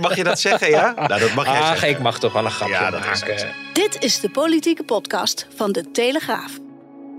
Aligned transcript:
Mag 0.00 0.16
je 0.16 0.24
dat 0.24 0.40
zeggen, 0.40 0.70
ja? 0.70 0.92
Nou, 1.08 1.20
dat 1.20 1.34
mag 1.34 1.44
jij 1.44 1.58
Ach, 1.60 1.66
zeggen. 1.66 1.88
ik 1.88 1.98
mag 1.98 2.18
toch 2.18 2.32
wel 2.32 2.44
een 2.44 2.50
grapje 2.50 2.74
Ja, 2.74 2.90
dat 2.90 3.00
is 3.12 3.20
maken. 3.20 3.48
Dit 3.72 3.96
is 4.02 4.20
de 4.20 4.30
politieke 4.30 4.82
podcast 4.84 5.46
van 5.56 5.72
de 5.72 5.90
Telegraaf. 5.90 6.52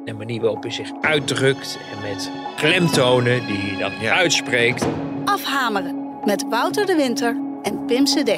De 0.06 0.14
manier 0.14 0.42
waarop 0.42 0.62
hij 0.64 0.72
zich 0.72 0.90
uitdrukt 1.02 1.78
en 1.92 2.10
met 2.10 2.32
klemtonen 2.56 3.46
die 3.46 3.58
hij 3.58 3.78
dan 3.80 3.92
Ja. 4.00 4.16
uitspreekt. 4.16 4.86
Afhameren 5.26 6.20
met 6.26 6.46
Wouter 6.50 6.86
de 6.86 6.96
Winter 6.96 7.36
en 7.64 7.86
Pim 7.86 8.04
CD. 8.06 8.32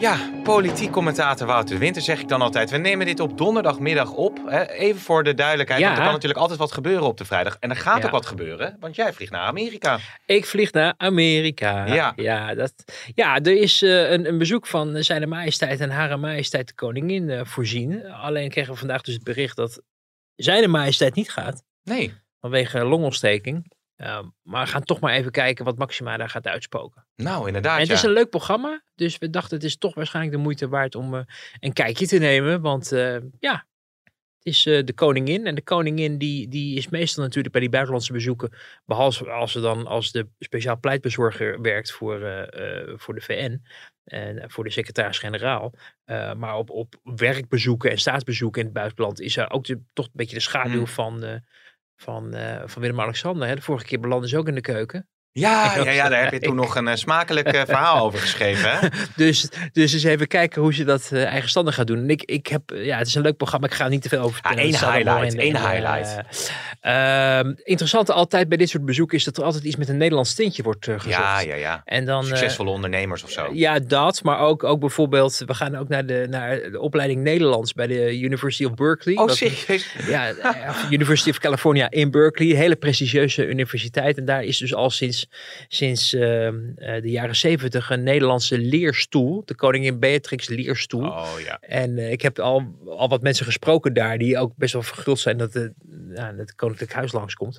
Ja, 0.00 0.30
politiek 0.42 0.90
commentator 0.90 1.46
Wouter 1.46 1.74
de 1.74 1.80
Winter 1.80 2.02
zeg 2.02 2.20
ik 2.20 2.28
dan 2.28 2.42
altijd. 2.42 2.70
We 2.70 2.76
nemen 2.76 3.06
dit 3.06 3.20
op 3.20 3.38
donderdagmiddag 3.38 4.12
op. 4.12 4.38
Hè? 4.46 4.68
Even 4.70 5.00
voor 5.00 5.24
de 5.24 5.34
duidelijkheid, 5.34 5.80
Ja. 5.80 5.86
want 5.86 5.98
er 5.98 6.04
kan 6.04 6.14
natuurlijk 6.14 6.40
altijd 6.40 6.58
wat 6.58 6.72
gebeuren 6.72 7.06
op 7.06 7.16
de 7.18 7.24
vrijdag. 7.24 7.56
En 7.60 7.70
er 7.70 7.76
gaat 7.76 7.98
Ja. 7.98 8.04
ook 8.04 8.10
wat 8.10 8.26
gebeuren, 8.26 8.76
want 8.80 8.96
jij 8.96 9.12
vliegt 9.12 9.32
naar 9.32 9.46
Amerika. 9.46 9.98
Ik 10.26 10.46
vlieg 10.46 10.72
naar 10.72 10.94
Amerika. 10.96 11.86
Ja. 11.94 12.12
ja, 12.16 12.54
dat, 12.54 12.72
ja 13.14 13.34
er 13.40 13.56
is 13.56 13.82
eh, 13.82 14.10
een, 14.10 14.28
een 14.28 14.38
bezoek 14.38 14.66
van 14.66 15.04
zijn 15.04 15.28
majesteit 15.28 15.80
en 15.80 15.90
hare 15.90 16.16
majesteit 16.16 16.66
de 16.68 16.74
koningin 16.74 17.30
eh, 17.30 17.44
voorzien. 17.44 18.06
Alleen 18.10 18.50
kregen 18.50 18.72
we 18.72 18.78
vandaag 18.78 19.00
dus 19.02 19.14
het 19.14 19.24
bericht 19.24 19.56
dat 19.56 19.80
zijn 20.34 20.70
majesteit 20.70 21.14
niet 21.14 21.30
gaat. 21.30 21.62
Nee. 21.82 22.14
Vanwege 22.40 22.84
longontsteking. 22.84 23.72
Uh, 23.96 24.22
maar 24.42 24.64
we 24.64 24.70
gaan 24.70 24.82
toch 24.82 25.00
maar 25.00 25.14
even 25.14 25.30
kijken 25.30 25.64
wat 25.64 25.78
Maxima 25.78 26.16
daar 26.16 26.30
gaat 26.30 26.46
uitspoken. 26.46 27.06
Nou, 27.16 27.46
inderdaad, 27.46 27.74
En 27.74 27.80
het 27.80 27.88
ja. 27.88 27.94
is 27.94 28.02
een 28.02 28.10
leuk 28.10 28.30
programma. 28.30 28.82
Dus 28.94 29.18
we 29.18 29.30
dachten 29.30 29.56
het 29.56 29.66
is 29.66 29.76
toch 29.76 29.94
waarschijnlijk 29.94 30.36
de 30.36 30.42
moeite 30.42 30.68
waard 30.68 30.94
om 30.94 31.14
eh, 31.14 31.20
een 31.60 31.72
kijkje 31.72 32.06
te 32.06 32.18
nemen. 32.18 32.60
Want 32.60 32.92
eh, 32.92 33.16
ja, 33.38 33.66
het 34.04 34.42
is 34.42 34.66
eh, 34.66 34.84
de 34.84 34.92
koningin. 34.92 35.46
En 35.46 35.54
de 35.54 35.62
koningin 35.62 36.18
die, 36.18 36.48
die 36.48 36.76
is 36.76 36.88
meestal 36.88 37.22
natuurlijk 37.22 37.52
bij 37.52 37.60
die 37.60 37.70
buitenlandse 37.70 38.12
bezoeken. 38.12 38.52
Behalve 38.84 39.30
als 39.30 39.52
ze 39.52 39.60
dan 39.60 39.86
als 39.86 40.12
de 40.12 40.28
speciaal 40.38 40.80
pleitbezorger 40.80 41.60
werkt 41.60 41.92
voor, 41.92 42.48
voor 42.96 43.14
de 43.14 43.20
VN. 43.20 43.62
En 44.06 44.50
voor 44.50 44.64
de 44.64 44.70
secretaris-generaal. 44.70 45.72
Uh, 46.06 46.34
maar 46.34 46.56
op, 46.56 46.70
op 46.70 46.94
werkbezoeken 47.02 47.90
en 47.90 47.98
staatsbezoeken 47.98 48.60
in 48.60 48.66
het 48.66 48.76
buitenland 48.76 49.20
is 49.20 49.36
er 49.36 49.50
ook 49.50 49.64
de, 49.64 49.80
toch 49.92 50.06
een 50.06 50.12
beetje 50.14 50.36
de 50.36 50.42
schaduw 50.42 50.72
Hmm. 50.72 50.86
van, 50.86 51.24
uh, 51.24 51.34
van, 51.96 52.36
uh, 52.36 52.62
van 52.66 52.82
Willem-Alexander. 52.82 53.54
De 53.54 53.62
vorige 53.62 53.84
keer 53.84 54.00
belandde 54.00 54.28
ze 54.28 54.38
ook 54.38 54.48
in 54.48 54.54
de 54.54 54.60
keuken. 54.60 55.08
Ja, 55.38 55.76
ja, 55.84 55.90
ja, 55.90 56.08
daar 56.08 56.22
heb 56.22 56.32
je 56.32 56.40
toen 56.40 56.54
nog 56.54 56.76
een 56.76 56.86
uh, 56.86 56.94
smakelijk 56.94 57.54
uh, 57.54 57.60
verhaal 57.64 58.04
over 58.04 58.18
geschreven. 58.18 58.70
Hè? 58.70 58.88
dus, 59.24 59.48
dus 59.72 59.92
eens 59.92 60.04
even 60.04 60.26
kijken 60.26 60.62
hoe 60.62 60.74
ze 60.74 60.84
dat 60.84 61.10
uh, 61.12 61.24
eigenstandig 61.24 61.74
gaat 61.74 61.86
doen. 61.86 61.98
En 61.98 62.10
ik, 62.10 62.22
ik 62.22 62.46
heb, 62.46 62.62
ja, 62.74 62.98
het 62.98 63.06
is 63.06 63.14
een 63.14 63.22
leuk 63.22 63.36
programma. 63.36 63.66
Ik 63.66 63.74
ga 63.74 63.84
er 63.84 63.90
niet 63.90 64.02
te 64.02 64.08
veel 64.08 64.20
over 64.20 64.32
vertellen. 64.32 64.68
Ja, 64.68 64.92
één 64.92 64.92
highlight, 64.92 65.34
in, 65.34 65.40
één 65.40 65.56
highlight. 65.56 66.24
Uh, 66.82 67.52
interessant 67.64 68.10
altijd 68.10 68.48
bij 68.48 68.56
dit 68.58 68.68
soort 68.68 68.84
bezoeken 68.84 69.16
is 69.16 69.24
dat 69.24 69.36
er 69.36 69.44
altijd 69.44 69.64
iets 69.64 69.76
met 69.76 69.88
een 69.88 69.96
Nederlands 69.96 70.34
tintje 70.34 70.62
wordt 70.62 70.84
gezocht. 70.84 71.06
Ja, 71.06 71.40
ja, 71.40 71.54
ja. 71.54 71.82
En 71.84 72.04
dan, 72.04 72.22
eh, 72.22 72.28
Succesvolle 72.28 72.70
ondernemers 72.70 73.24
of 73.24 73.30
zo. 73.30 73.48
ja, 73.52 73.78
dat. 73.78 74.22
Maar 74.22 74.38
ook, 74.38 74.64
ook 74.64 74.80
bijvoorbeeld, 74.80 75.42
we 75.46 75.54
gaan 75.54 75.76
ook 75.76 75.88
naar 75.88 76.06
de, 76.06 76.26
naar 76.30 76.70
de 76.70 76.80
opleiding 76.80 77.22
Nederlands 77.22 77.72
bij 77.72 77.86
de 77.86 78.18
University 78.20 78.64
of 78.64 78.74
Berkeley. 78.74 79.16
Oh, 79.16 79.28
serieus? 79.28 79.94
Ja, 80.08 80.34
University 80.90 81.30
of 81.30 81.38
California 81.38 81.90
in 81.90 82.10
Berkeley. 82.10 82.56
Hele 82.56 82.76
prestigieuze 82.76 83.46
universiteit. 83.46 84.18
En 84.18 84.24
daar 84.24 84.42
is 84.42 84.58
dus 84.58 84.74
al 84.74 84.90
sinds, 84.90 85.25
sinds 85.68 86.14
uh, 86.14 86.20
de 86.20 87.10
jaren 87.10 87.36
zeventig 87.36 87.90
een 87.90 88.02
Nederlandse 88.02 88.58
leerstoel. 88.58 89.42
De 89.44 89.54
koningin 89.54 89.98
Beatrix 89.98 90.48
leerstoel. 90.48 91.08
Oh, 91.08 91.28
ja. 91.44 91.58
En 91.60 91.90
uh, 91.90 92.10
ik 92.10 92.22
heb 92.22 92.38
al, 92.38 92.74
al 92.86 93.08
wat 93.08 93.22
mensen 93.22 93.46
gesproken 93.46 93.92
daar 93.92 94.18
die 94.18 94.38
ook 94.38 94.52
best 94.56 94.72
wel 94.72 94.82
verguld 94.82 95.18
zijn 95.18 95.36
dat 95.36 95.52
het, 95.54 95.72
ja, 96.14 96.34
het 96.36 96.54
Koninklijk 96.54 96.92
Huis 96.92 97.12
langskomt. 97.12 97.58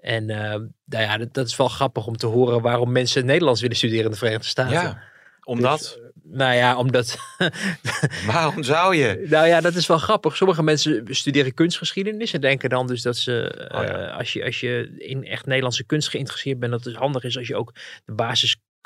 En 0.00 0.28
uh, 0.28 0.36
nou 0.36 0.68
ja, 1.04 1.16
dat, 1.16 1.34
dat, 1.34 1.46
is 1.46 1.56
wel 1.56 1.68
grappig 1.68 2.06
om 2.06 2.16
te 2.16 2.26
horen 2.26 2.62
waarom 2.62 2.92
mensen 2.92 3.26
Nederlands 3.26 3.60
willen 3.60 3.76
studeren 3.76 4.04
in 4.04 4.10
de 4.10 4.16
Verenigde 4.16 4.46
Staten. 4.46 4.72
Ja, 4.72 5.02
omdat? 5.42 5.78
Dus, 5.78 5.98
nou 6.30 6.54
ja, 6.54 6.76
omdat... 6.76 7.18
waarom 8.26 8.62
zou 8.62 8.96
je? 8.96 9.26
Nou 9.28 9.46
ja, 9.46 9.60
dat 9.60 9.74
is 9.74 9.86
wel 9.86 9.98
grappig. 9.98 10.36
Sommige 10.36 10.62
mensen 10.62 11.04
studeren 11.06 11.54
kunstgeschiedenis 11.54 12.32
en 12.32 12.40
denken 12.40 12.70
dan 12.70 12.86
dus 12.86 13.02
dat 13.02 13.16
ze, 13.16 13.66
Oh 13.74 13.82
ja. 13.82 14.08
uh, 14.08 14.16
als, 14.16 14.32
je, 14.32 14.44
als 14.44 14.60
je 14.60 14.94
in 14.98 15.24
echt 15.24 15.46
Nederlandse 15.46 15.84
kunst 15.84 16.08
geïnteresseerd 16.08 16.58
bent, 16.58 16.72
dat 16.72 16.84
het 16.84 16.94
handig 16.94 17.24
is 17.24 17.36
als 17.36 17.46
je 17.46 17.56
ook 17.56 17.74
de 18.04 18.14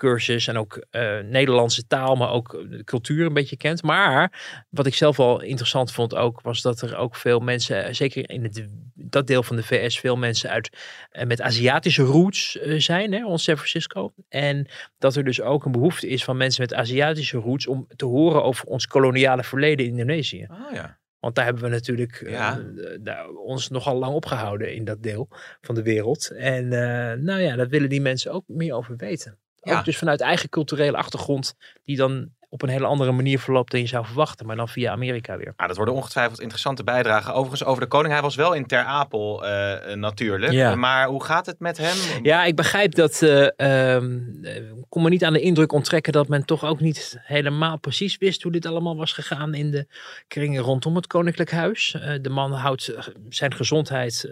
basiscursus 0.03 0.47
en 0.47 0.57
ook 0.57 0.85
uh, 0.91 1.19
Nederlandse 1.19 1.87
taal, 1.87 2.17
maar 2.17 2.31
ook 2.31 2.65
de 2.71 2.85
cultuur 2.85 3.27
een 3.27 3.33
beetje 3.33 3.57
kent. 3.57 3.83
Maar 3.83 4.33
wat 4.71 4.87
ik 4.87 4.95
zelf 4.95 5.17
wel 5.17 5.43
interessant 5.43 5.93
vond 5.93 6.15
ook, 6.15 6.41
was 6.41 6.63
dat 6.63 6.81
er 6.81 6.97
ook 6.97 7.17
veel 7.17 7.41
mensen, 7.41 7.95
zeker 7.95 8.31
in 8.31 8.43
het, 8.43 8.69
dat 8.95 9.27
deel 9.27 9.43
van 9.43 9.57
de 9.57 9.63
VS, 9.63 10.01
veel 10.01 10.17
mensen 10.17 10.51
uit 10.51 10.79
uh, 11.13 11.25
met 11.25 11.41
Aziatische 11.41 12.03
roots 12.03 12.57
uh, 12.57 12.81
zijn, 12.81 13.13
hè, 13.13 13.21
rond 13.21 13.41
San 13.41 13.57
Francisco. 13.57 14.13
En 14.29 14.67
dat 14.99 15.17
er 15.17 15.25
dus 15.25 15.41
ook 15.41 15.65
een 15.65 15.73
behoefte 15.73 16.09
is 16.09 16.25
van 16.25 16.37
mensen 16.37 16.63
met 16.63 16.75
Aziatische 16.75 17.39
roots 17.39 17.67
om 17.67 17.87
te 17.97 18.05
horen 18.05 18.45
over 18.45 18.67
ons 18.67 18.87
koloniale 18.87 19.45
verleden 19.45 19.87
in 19.87 19.91
Indonesië. 19.91 20.47
Oh 20.51 20.73
ja. 20.73 21.01
Want 21.23 21.35
daar 21.35 21.45
hebben 21.45 21.63
we 21.63 21.69
natuurlijk 21.69 22.25
ja. 22.29 22.59
uh, 22.59 22.99
daar 23.01 23.29
ons 23.29 23.69
nogal 23.69 23.99
lang 23.99 24.15
opgehouden 24.15 24.75
in 24.75 24.85
dat 24.85 25.03
deel 25.03 25.29
van 25.61 25.75
de 25.75 25.83
wereld. 25.83 26.31
En 26.31 26.65
uh, 26.65 27.13
nou 27.13 27.41
ja, 27.41 27.57
daar 27.57 27.69
willen 27.69 27.89
die 27.89 28.01
mensen 28.01 28.33
ook 28.33 28.45
meer 28.47 28.75
over 28.75 28.97
weten. 28.97 29.39
Ja. 29.63 29.79
Ook 29.79 29.85
dus 29.85 29.99
vanuit 29.99 30.21
eigen 30.21 30.49
culturele 30.49 30.97
achtergrond, 30.97 31.55
die 31.85 31.97
dan 31.97 32.31
op 32.53 32.63
een 32.63 32.69
hele 32.69 32.87
andere 32.87 33.13
manier 33.13 33.39
verloopt 33.39 33.71
dan 33.71 33.81
je 33.81 33.87
zou 33.87 34.07
verwachten, 34.07 34.47
maar 34.47 34.57
dan 34.57 34.69
via 34.69 34.93
Amerika 34.93 35.37
weer. 35.37 35.53
Ah, 35.57 35.67
dat 35.67 35.77
worden 35.77 35.95
ongetwijfeld 35.95 36.41
interessante 36.41 36.85
bijdragen. 36.85 37.35
Overigens 37.35 37.65
over 37.65 37.83
de 37.83 37.89
koning, 37.89 38.13
hij 38.13 38.23
was 38.23 38.35
wel 38.35 38.53
in 38.53 38.67
Ter 38.67 38.85
Apel 38.85 39.45
uh, 39.45 39.95
natuurlijk. 39.95 40.53
Ja. 40.53 40.75
Maar 40.75 41.07
hoe 41.07 41.25
gaat 41.25 41.47
het 41.47 41.59
met 41.59 41.77
hem? 41.79 42.25
Ja, 42.25 42.45
ik 42.45 42.57
begrijp 42.57 42.95
dat, 42.95 43.23
uh, 43.23 43.95
um, 43.95 44.41
kon 44.89 45.03
me 45.03 45.09
niet 45.09 45.25
aan 45.25 45.33
de 45.33 45.41
indruk 45.41 45.73
onttrekken 45.73 46.13
dat 46.13 46.29
men 46.29 46.45
toch 46.45 46.65
ook 46.65 46.81
niet 46.81 47.19
helemaal 47.23 47.79
precies 47.79 48.19
wist 48.19 48.43
hoe 48.43 48.53
dit 48.53 48.67
allemaal 48.67 48.97
was 48.97 49.13
gegaan 49.13 49.55
in 49.55 49.71
de 49.71 49.87
kringen 50.29 50.63
rondom 50.63 50.97
het 50.97 51.07
koninklijk 51.07 51.51
huis. 51.51 51.95
Uh, 51.97 52.15
de 52.21 52.31
man 52.31 52.53
houdt 52.53 52.95
zijn 53.29 53.55
gezondheid 53.55 54.29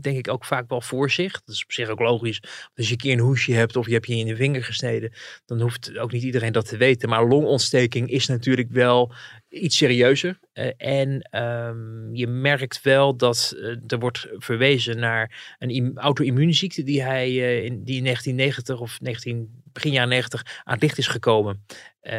denk 0.00 0.18
ik 0.18 0.28
ook 0.28 0.44
vaak 0.44 0.68
wel 0.68 0.80
voor 0.80 1.10
zich. 1.10 1.32
Dat 1.32 1.54
is 1.54 1.64
op 1.64 1.72
zich 1.72 1.88
ook 1.88 2.00
logisch. 2.00 2.42
Als 2.74 2.86
je 2.86 2.92
een 2.92 2.98
keer 2.98 3.12
een 3.12 3.18
hoesje 3.18 3.52
hebt 3.52 3.76
of 3.76 3.86
je 3.86 3.92
hebt 3.92 4.06
je 4.06 4.14
in 4.14 4.26
de 4.26 4.36
vinger 4.36 4.64
gesneden, 4.64 5.12
dan 5.46 5.60
hoeft 5.60 5.98
ook 5.98 6.12
niet 6.12 6.22
iedereen 6.22 6.52
dat 6.52 6.68
te 6.68 6.76
weten. 6.76 7.08
Maar 7.08 7.26
longontsteking 7.26 8.10
is 8.10 8.26
natuurlijk 8.26 8.70
wel 8.70 9.14
iets 9.48 9.76
serieuzer. 9.76 10.38
Uh, 10.54 10.70
en 10.76 11.40
um, 11.42 12.14
je 12.14 12.26
merkt 12.26 12.82
wel 12.82 13.16
dat 13.16 13.54
uh, 13.56 13.76
er 13.86 13.98
wordt 13.98 14.28
verwezen 14.32 14.98
naar 14.98 15.56
een 15.58 15.92
auto-immuunziekte 15.94 16.82
die 16.82 17.02
hij 17.02 17.30
uh, 17.30 17.64
in, 17.64 17.84
die 17.84 17.96
in 17.96 18.04
1990 18.04 18.80
of 18.80 19.00
19, 19.00 19.62
begin 19.72 19.92
jaren 19.92 20.08
90 20.08 20.62
aan 20.64 20.74
het 20.74 20.82
licht 20.82 20.98
is 20.98 21.06
gekomen. 21.06 21.64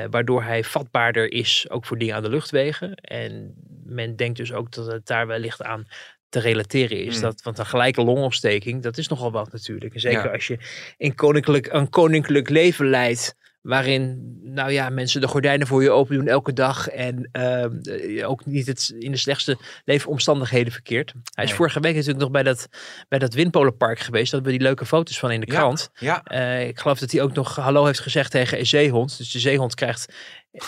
Waardoor 0.10 0.44
hij 0.44 0.64
vatbaarder 0.64 1.32
is, 1.32 1.66
ook 1.70 1.86
voor 1.86 1.98
dingen 1.98 2.16
aan 2.16 2.24
de 2.24 2.30
luchtwegen. 2.30 2.96
En 2.96 3.54
men 3.86 4.16
denkt 4.16 4.38
dus 4.38 4.54
ook 4.54 4.72
dat 4.72 4.86
het 4.86 5.06
daar 5.06 5.28
wellicht 5.28 5.64
aan 5.64 5.88
te 6.32 6.40
relateren 6.40 7.06
is. 7.06 7.16
Mm. 7.16 7.22
Dat, 7.22 7.42
want 7.44 7.58
een 7.60 7.66
gelijke 7.66 8.02
longontsteking, 8.04 8.84
dat 8.84 8.98
is 8.98 9.08
nogal 9.08 9.32
wat 9.32 9.52
natuurlijk. 9.52 9.94
En 9.94 10.00
zeker 10.00 10.24
Ja. 10.26 10.32
als 10.32 10.48
je 10.48 10.58
in 10.98 11.16
koninklijk, 11.16 11.68
een 11.72 11.90
koninklijk 11.90 12.50
leven 12.50 12.90
leidt, 12.90 13.36
waarin, 13.62 14.38
nou 14.44 14.72
ja, 14.72 14.90
mensen 14.90 15.22
de 15.22 15.28
gordijnen 15.28 15.68
voor 15.68 15.84
je 15.84 15.92
open 15.92 16.16
doen 16.16 16.28
elke 16.28 16.54
dag 16.54 16.88
en 16.88 17.30
uh, 17.34 18.30
ook 18.30 18.46
niet 18.46 18.68
het 18.68 18.94
in 19.00 19.12
de 19.12 19.18
slechtste 19.18 19.58
leefomstandigheden 19.86 20.74
verkeert. 20.74 21.14
Hij 21.34 21.44
is 21.44 21.50
Nee. 21.50 21.58
vorige 21.60 21.80
week 21.80 21.94
natuurlijk 21.94 22.20
nog 22.22 22.32
bij 22.32 22.44
dat, 22.44 22.68
bij 23.10 23.20
dat 23.20 23.34
windpolenpark 23.34 24.00
geweest. 24.00 24.32
Dat 24.32 24.44
we 24.44 24.50
die 24.52 24.60
leuke 24.60 24.86
foto's 24.86 25.20
van 25.20 25.32
in 25.32 25.40
de 25.40 25.52
Ja. 25.52 25.58
krant. 25.58 25.90
Ja, 25.96 26.24
Uh, 26.32 26.68
ik 26.68 26.80
geloof 26.80 27.00
dat 27.00 27.12
hij 27.12 27.22
ook 27.22 27.34
nog 27.34 27.56
hallo 27.56 27.86
heeft 27.86 28.00
gezegd 28.00 28.32
tegen 28.32 28.60
een 28.60 28.66
zeehond. 28.66 29.18
Dus 29.18 29.32
de 29.32 29.40
zeehond 29.40 29.76
krijgt 29.76 30.14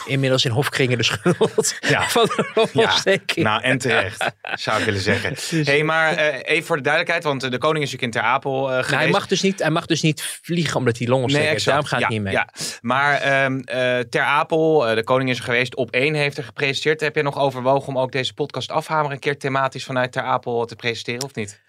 inmiddels 0.05 0.45
in 0.45 0.51
hofkringen 0.51 0.97
de 0.97 1.03
schuld 1.03 1.77
Ja. 1.79 2.09
van 2.09 2.25
de 2.25 2.51
longontsteking. 2.53 3.45
nou 3.45 3.61
en 3.61 3.77
terecht, 3.77 4.31
zou 4.53 4.79
ik 4.79 4.85
willen 4.85 5.01
zeggen. 5.01 5.35
Hey, 5.73 5.83
maar 5.83 6.13
uh, 6.13 6.39
even 6.43 6.65
voor 6.65 6.75
de 6.75 6.81
duidelijkheid, 6.81 7.23
want 7.23 7.51
de 7.51 7.57
koning 7.57 7.83
is 7.83 7.91
natuurlijk 7.91 8.15
in 8.15 8.21
Ter 8.21 8.29
Apel 8.31 8.61
uh, 8.61 8.69
geweest. 8.69 8.89
Nou, 8.89 9.01
hij, 9.03 9.11
mag 9.11 9.27
dus 9.27 9.41
niet, 9.41 9.59
hij 9.59 9.69
mag 9.69 9.85
dus 9.85 10.01
niet 10.01 10.39
vliegen 10.41 10.75
omdat 10.75 10.97
hij 10.97 11.07
longontsteking 11.07 11.51
heeft. 11.51 11.67
exact. 11.67 11.89
Daarom 11.89 11.89
gaat 11.89 11.99
ja, 11.99 12.05
hij 12.07 12.15
niet 12.15 12.23
mee. 12.25 12.33
Ja. 12.33 12.79
Maar 12.81 13.43
um, 13.45 13.55
uh, 13.55 13.99
Ter 13.99 14.21
Apel, 14.21 14.79
de 14.95 15.03
koning 15.03 15.29
is 15.29 15.37
er 15.37 15.43
geweest, 15.43 15.75
op 15.75 15.91
één 15.91 16.13
heeft 16.13 16.37
er 16.37 16.43
gepresenteerd. 16.43 17.01
Heb 17.01 17.15
je 17.15 17.21
nog 17.21 17.37
overwogen 17.37 17.87
om 17.87 17.97
ook 17.97 18.11
deze 18.11 18.33
podcast 18.33 18.71
afhamer 18.71 19.11
een 19.11 19.19
keer 19.19 19.37
thematisch 19.37 19.83
vanuit 19.83 20.11
Ter 20.11 20.23
Apel 20.23 20.65
te 20.65 20.75
presenteren 20.75 21.23
of 21.23 21.35
niet? 21.35 21.61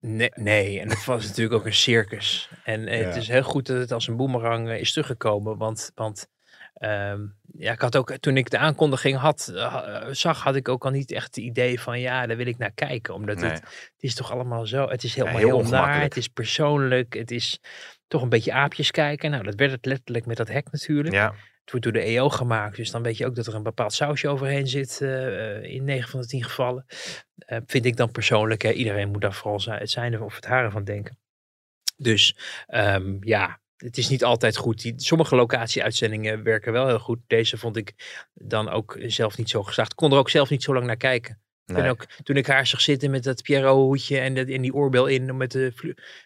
Nee, 0.00 0.30
nee, 0.34 0.80
en 0.80 0.88
het 0.90 1.04
was 1.04 1.26
natuurlijk 1.26 1.54
ook 1.54 1.66
een 1.66 1.74
circus. 1.74 2.48
En 2.64 2.80
het 2.86 3.14
Ja. 3.14 3.20
is 3.20 3.28
heel 3.28 3.42
goed 3.42 3.66
dat 3.66 3.76
het 3.76 3.92
als 3.92 4.08
een 4.08 4.16
boemerang 4.16 4.70
is 4.70 4.92
teruggekomen. 4.92 5.56
Want, 5.56 5.90
want 5.94 6.28
um, 6.82 7.38
ja, 7.58 7.72
ik 7.72 7.80
had 7.80 7.96
ook, 7.96 8.16
toen 8.16 8.36
ik 8.36 8.50
de 8.50 8.58
aankondiging 8.58 9.18
had, 9.18 9.50
uh, 9.52 10.06
zag, 10.10 10.42
had 10.42 10.56
ik 10.56 10.68
ook 10.68 10.84
al 10.84 10.90
niet 10.90 11.10
echt 11.12 11.26
het 11.26 11.36
idee 11.36 11.80
van 11.80 12.00
ja, 12.00 12.26
daar 12.26 12.36
wil 12.36 12.46
ik 12.46 12.58
naar 12.58 12.72
kijken. 12.72 13.14
Omdat 13.14 13.36
Nee. 13.36 13.50
het, 13.50 13.60
het 13.60 13.92
is 14.02 14.14
toch 14.14 14.32
allemaal 14.32 14.66
zo, 14.66 14.88
het 14.88 15.04
is 15.04 15.14
helemaal 15.14 15.38
heel 15.38 15.60
heel, 15.60 15.70
naar, 15.70 16.00
het 16.00 16.16
is 16.16 16.28
persoonlijk, 16.28 17.14
het 17.14 17.30
is 17.30 17.60
toch 18.06 18.22
een 18.22 18.28
beetje 18.28 18.52
aapjes 18.52 18.90
kijken. 18.90 19.30
Nou, 19.30 19.42
dat 19.42 19.54
werd 19.54 19.70
het 19.70 19.86
letterlijk 19.86 20.26
met 20.26 20.36
dat 20.36 20.48
hek 20.48 20.72
natuurlijk. 20.72 21.14
Ja, 21.14 21.34
Het 21.60 21.70
wordt 21.70 21.82
door 21.82 21.92
de 21.92 22.08
EO 22.08 22.28
gemaakt, 22.28 22.76
dus 22.76 22.90
dan 22.90 23.02
weet 23.02 23.16
je 23.16 23.26
ook 23.26 23.34
dat 23.34 23.46
er 23.46 23.54
een 23.54 23.62
bepaald 23.62 23.92
sausje 23.92 24.28
overheen 24.28 24.66
zit 24.66 25.00
uh, 25.02 25.62
in 25.62 25.84
9 25.84 26.10
van 26.10 26.20
de 26.20 26.26
10 26.26 26.44
gevallen. 26.44 26.84
Uh, 27.46 27.58
vind 27.66 27.84
ik 27.84 27.96
dan 27.96 28.10
persoonlijk, 28.10 28.62
hè, 28.62 28.70
iedereen 28.70 29.10
moet 29.10 29.20
daar 29.20 29.34
vooral 29.34 29.60
zijn, 29.60 29.78
het 29.78 29.90
zijn 29.90 30.20
of 30.20 30.34
het 30.34 30.46
haren 30.46 30.72
van 30.72 30.84
denken. 30.84 31.18
Dus 31.96 32.36
ehm, 32.66 33.16
ja, 33.20 33.60
het 33.80 33.98
is 33.98 34.08
niet 34.08 34.24
altijd 34.24 34.56
goed. 34.56 34.82
Die, 34.82 34.94
sommige 34.96 35.36
locatieuitzendingen 35.36 36.42
werken 36.42 36.72
wel 36.72 36.86
heel 36.86 36.98
goed. 36.98 37.18
Deze 37.26 37.58
vond 37.58 37.76
ik 37.76 37.94
dan 38.34 38.68
ook 38.68 38.96
zelf 39.00 39.36
niet 39.36 39.50
zo 39.50 39.62
geslaagd. 39.62 39.94
Kon 39.94 40.12
er 40.12 40.18
ook 40.18 40.30
zelf 40.30 40.50
niet 40.50 40.62
zo 40.62 40.74
lang 40.74 40.86
naar 40.86 40.96
kijken. 40.96 41.40
Nee. 41.70 41.82
En 41.82 41.90
ook 41.90 42.04
toen 42.22 42.36
ik 42.36 42.46
haar 42.46 42.66
zag 42.66 42.80
zitten 42.80 43.10
met 43.10 43.22
dat 43.24 43.42
Pierrot 43.42 43.76
hoedje 43.76 44.18
en, 44.18 44.34
dat, 44.34 44.48
en 44.48 44.60
die 44.62 44.74
oorbel 44.74 45.06
in, 45.06 45.36
met 45.36 45.50
de 45.50 45.72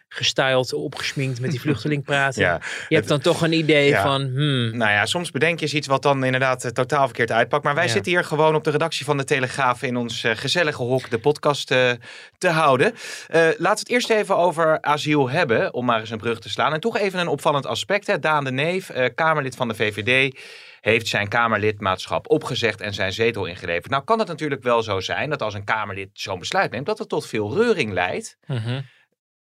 gestyled, 0.09 0.73
opgesminkt 0.73 1.41
met 1.41 1.51
die 1.51 1.61
vluchteling 1.67 2.05
praten. 2.05 2.43
Ja, 2.43 2.61
je 2.89 2.95
hebt 2.95 3.09
dan 3.09 3.21
toch 3.21 3.43
een 3.43 3.53
idee 3.53 3.89
Ja. 3.89 4.03
van, 4.03 4.23
hmm, 4.23 4.77
Nou 4.77 4.91
ja, 4.91 5.07
soms 5.07 5.31
bedenk 5.31 5.59
je 5.59 5.65
eens 5.65 5.75
iets 5.75 5.87
wat 5.87 6.03
dan 6.03 6.25
inderdaad 6.25 6.65
eh, 6.65 6.71
totaal 6.71 7.05
verkeerd 7.05 7.33
uitpakt. 7.33 7.65
Maar 7.65 7.75
wij 7.75 7.85
Ja. 7.87 7.91
zitten 7.91 8.13
hier 8.13 8.25
gewoon 8.25 8.55
op 8.55 8.65
de 8.65 8.71
redactie 8.71 9.05
van 9.05 9.17
de 9.17 9.25
Telegraaf 9.25 9.83
in 9.83 9.97
ons 9.97 10.25
eh, 10.25 10.33
gezellige 10.35 10.83
hok 10.83 11.11
de 11.11 11.19
podcast 11.19 11.71
eh, 11.71 11.91
te 12.39 12.49
houden. 12.49 12.93
Laten 13.33 13.59
we 13.59 13.69
het 13.69 13.89
eerst 13.89 14.11
even 14.11 14.37
over 14.37 14.81
asiel 14.81 15.31
hebben, 15.31 15.75
om 15.75 15.85
maar 15.85 16.01
eens 16.01 16.11
een 16.11 16.19
brug 16.19 16.39
te 16.41 16.49
slaan. 16.51 16.73
En 16.73 16.81
toch 16.81 16.99
even 16.99 17.21
een 17.21 17.29
opvallend 17.29 17.67
aspect. 17.67 18.07
Hè. 18.07 18.19
Daan 18.19 18.45
de 18.45 18.53
Neef, 18.53 18.91
Kamerlid 19.15 19.57
van 19.57 19.69
de 19.69 19.75
VVD, 19.75 20.39
heeft 20.85 21.07
zijn 21.07 21.29
Kamerlidmaatschap 21.29 22.31
opgezegd 22.31 22.81
en 22.81 22.95
zijn 22.95 23.13
zetel 23.13 23.45
ingeleverd. 23.45 23.91
Nou 23.91 24.05
kan 24.05 24.19
het 24.19 24.29
natuurlijk 24.29 24.63
wel 24.63 24.83
zo 24.83 25.01
zijn 25.01 25.31
dat 25.31 25.43
als 25.43 25.55
een 25.55 25.65
Kamerlid 25.65 26.11
zo'n 26.13 26.39
besluit 26.39 26.71
neemt, 26.71 26.87
dat 26.87 26.99
het 26.99 27.09
tot 27.09 27.27
veel 27.27 27.55
reuring 27.55 27.93
leidt. 27.93 28.37
mhm. 28.47 28.81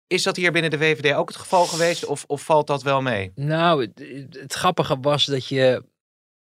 Is 0.06 0.22
dat 0.22 0.36
hier 0.36 0.52
binnen 0.52 0.70
de 0.70 0.78
VVD 0.78 1.14
ook 1.14 1.28
het 1.28 1.36
geval 1.36 1.66
geweest 1.66 2.04
of, 2.04 2.24
of 2.26 2.42
valt 2.42 2.66
dat 2.66 2.82
wel 2.82 3.02
mee? 3.02 3.32
Nou, 3.34 3.80
het, 3.82 4.28
het 4.30 4.52
grappige 4.52 5.00
was 5.00 5.24
dat 5.24 5.46
je. 5.46 5.84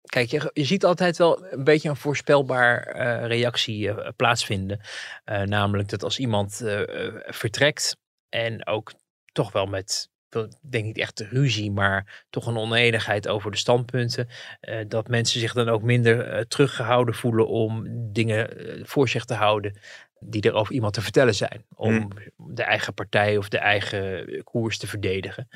Kijk, 0.04 0.30
je, 0.30 0.50
je 0.54 0.66
ziet 0.66 0.86
altijd 0.86 1.18
wel 1.18 1.46
een 1.46 1.64
beetje 1.64 1.90
een 1.90 1.96
voorspelbaar 1.96 2.82
eh, 2.82 3.28
reactie 3.28 3.90
eh, 3.90 4.10
plaatsvinden. 4.16 4.82
Eh, 5.24 5.42
namelijk 5.42 5.90
dat 5.90 6.04
als 6.04 6.20
iemand 6.20 6.62
vertrekt 7.26 7.98
en 8.30 8.68
ook 8.68 8.92
toch 9.32 9.52
wel 9.52 9.66
met, 9.66 10.10
denk 10.62 10.86
niet 10.86 10.98
echt 10.98 11.18
de 11.18 11.28
ruzie, 11.30 11.72
maar 11.72 12.26
toch 12.30 12.46
een 12.46 12.58
oneenigheid 12.58 13.28
over 13.28 13.52
de 13.52 13.58
standpunten, 13.58 14.28
eh, 14.60 14.80
dat 14.88 15.08
mensen 15.08 15.40
zich 15.40 15.54
dan 15.54 15.70
ook 15.70 15.82
minder 15.82 16.28
eh, 16.28 16.42
teruggehouden 16.42 17.16
voelen 17.16 17.48
om 17.48 17.84
dingen 18.14 18.58
eh, 18.58 18.82
voor 18.84 19.10
zich 19.10 19.26
te 19.26 19.34
houden 19.34 19.76
die 20.20 20.42
er 20.42 20.54
over 20.54 20.74
iemand 20.74 20.94
te 20.94 21.02
vertellen 21.02 21.36
zijn. 21.36 21.66
Om 21.76 22.10
de 22.38 22.64
eigen 22.64 22.94
partij 22.94 23.38
of 23.38 23.50
de 23.50 23.58
eigen 23.58 24.26
koers 24.44 24.78
te 24.78 24.88
verdedigen. 24.88 25.50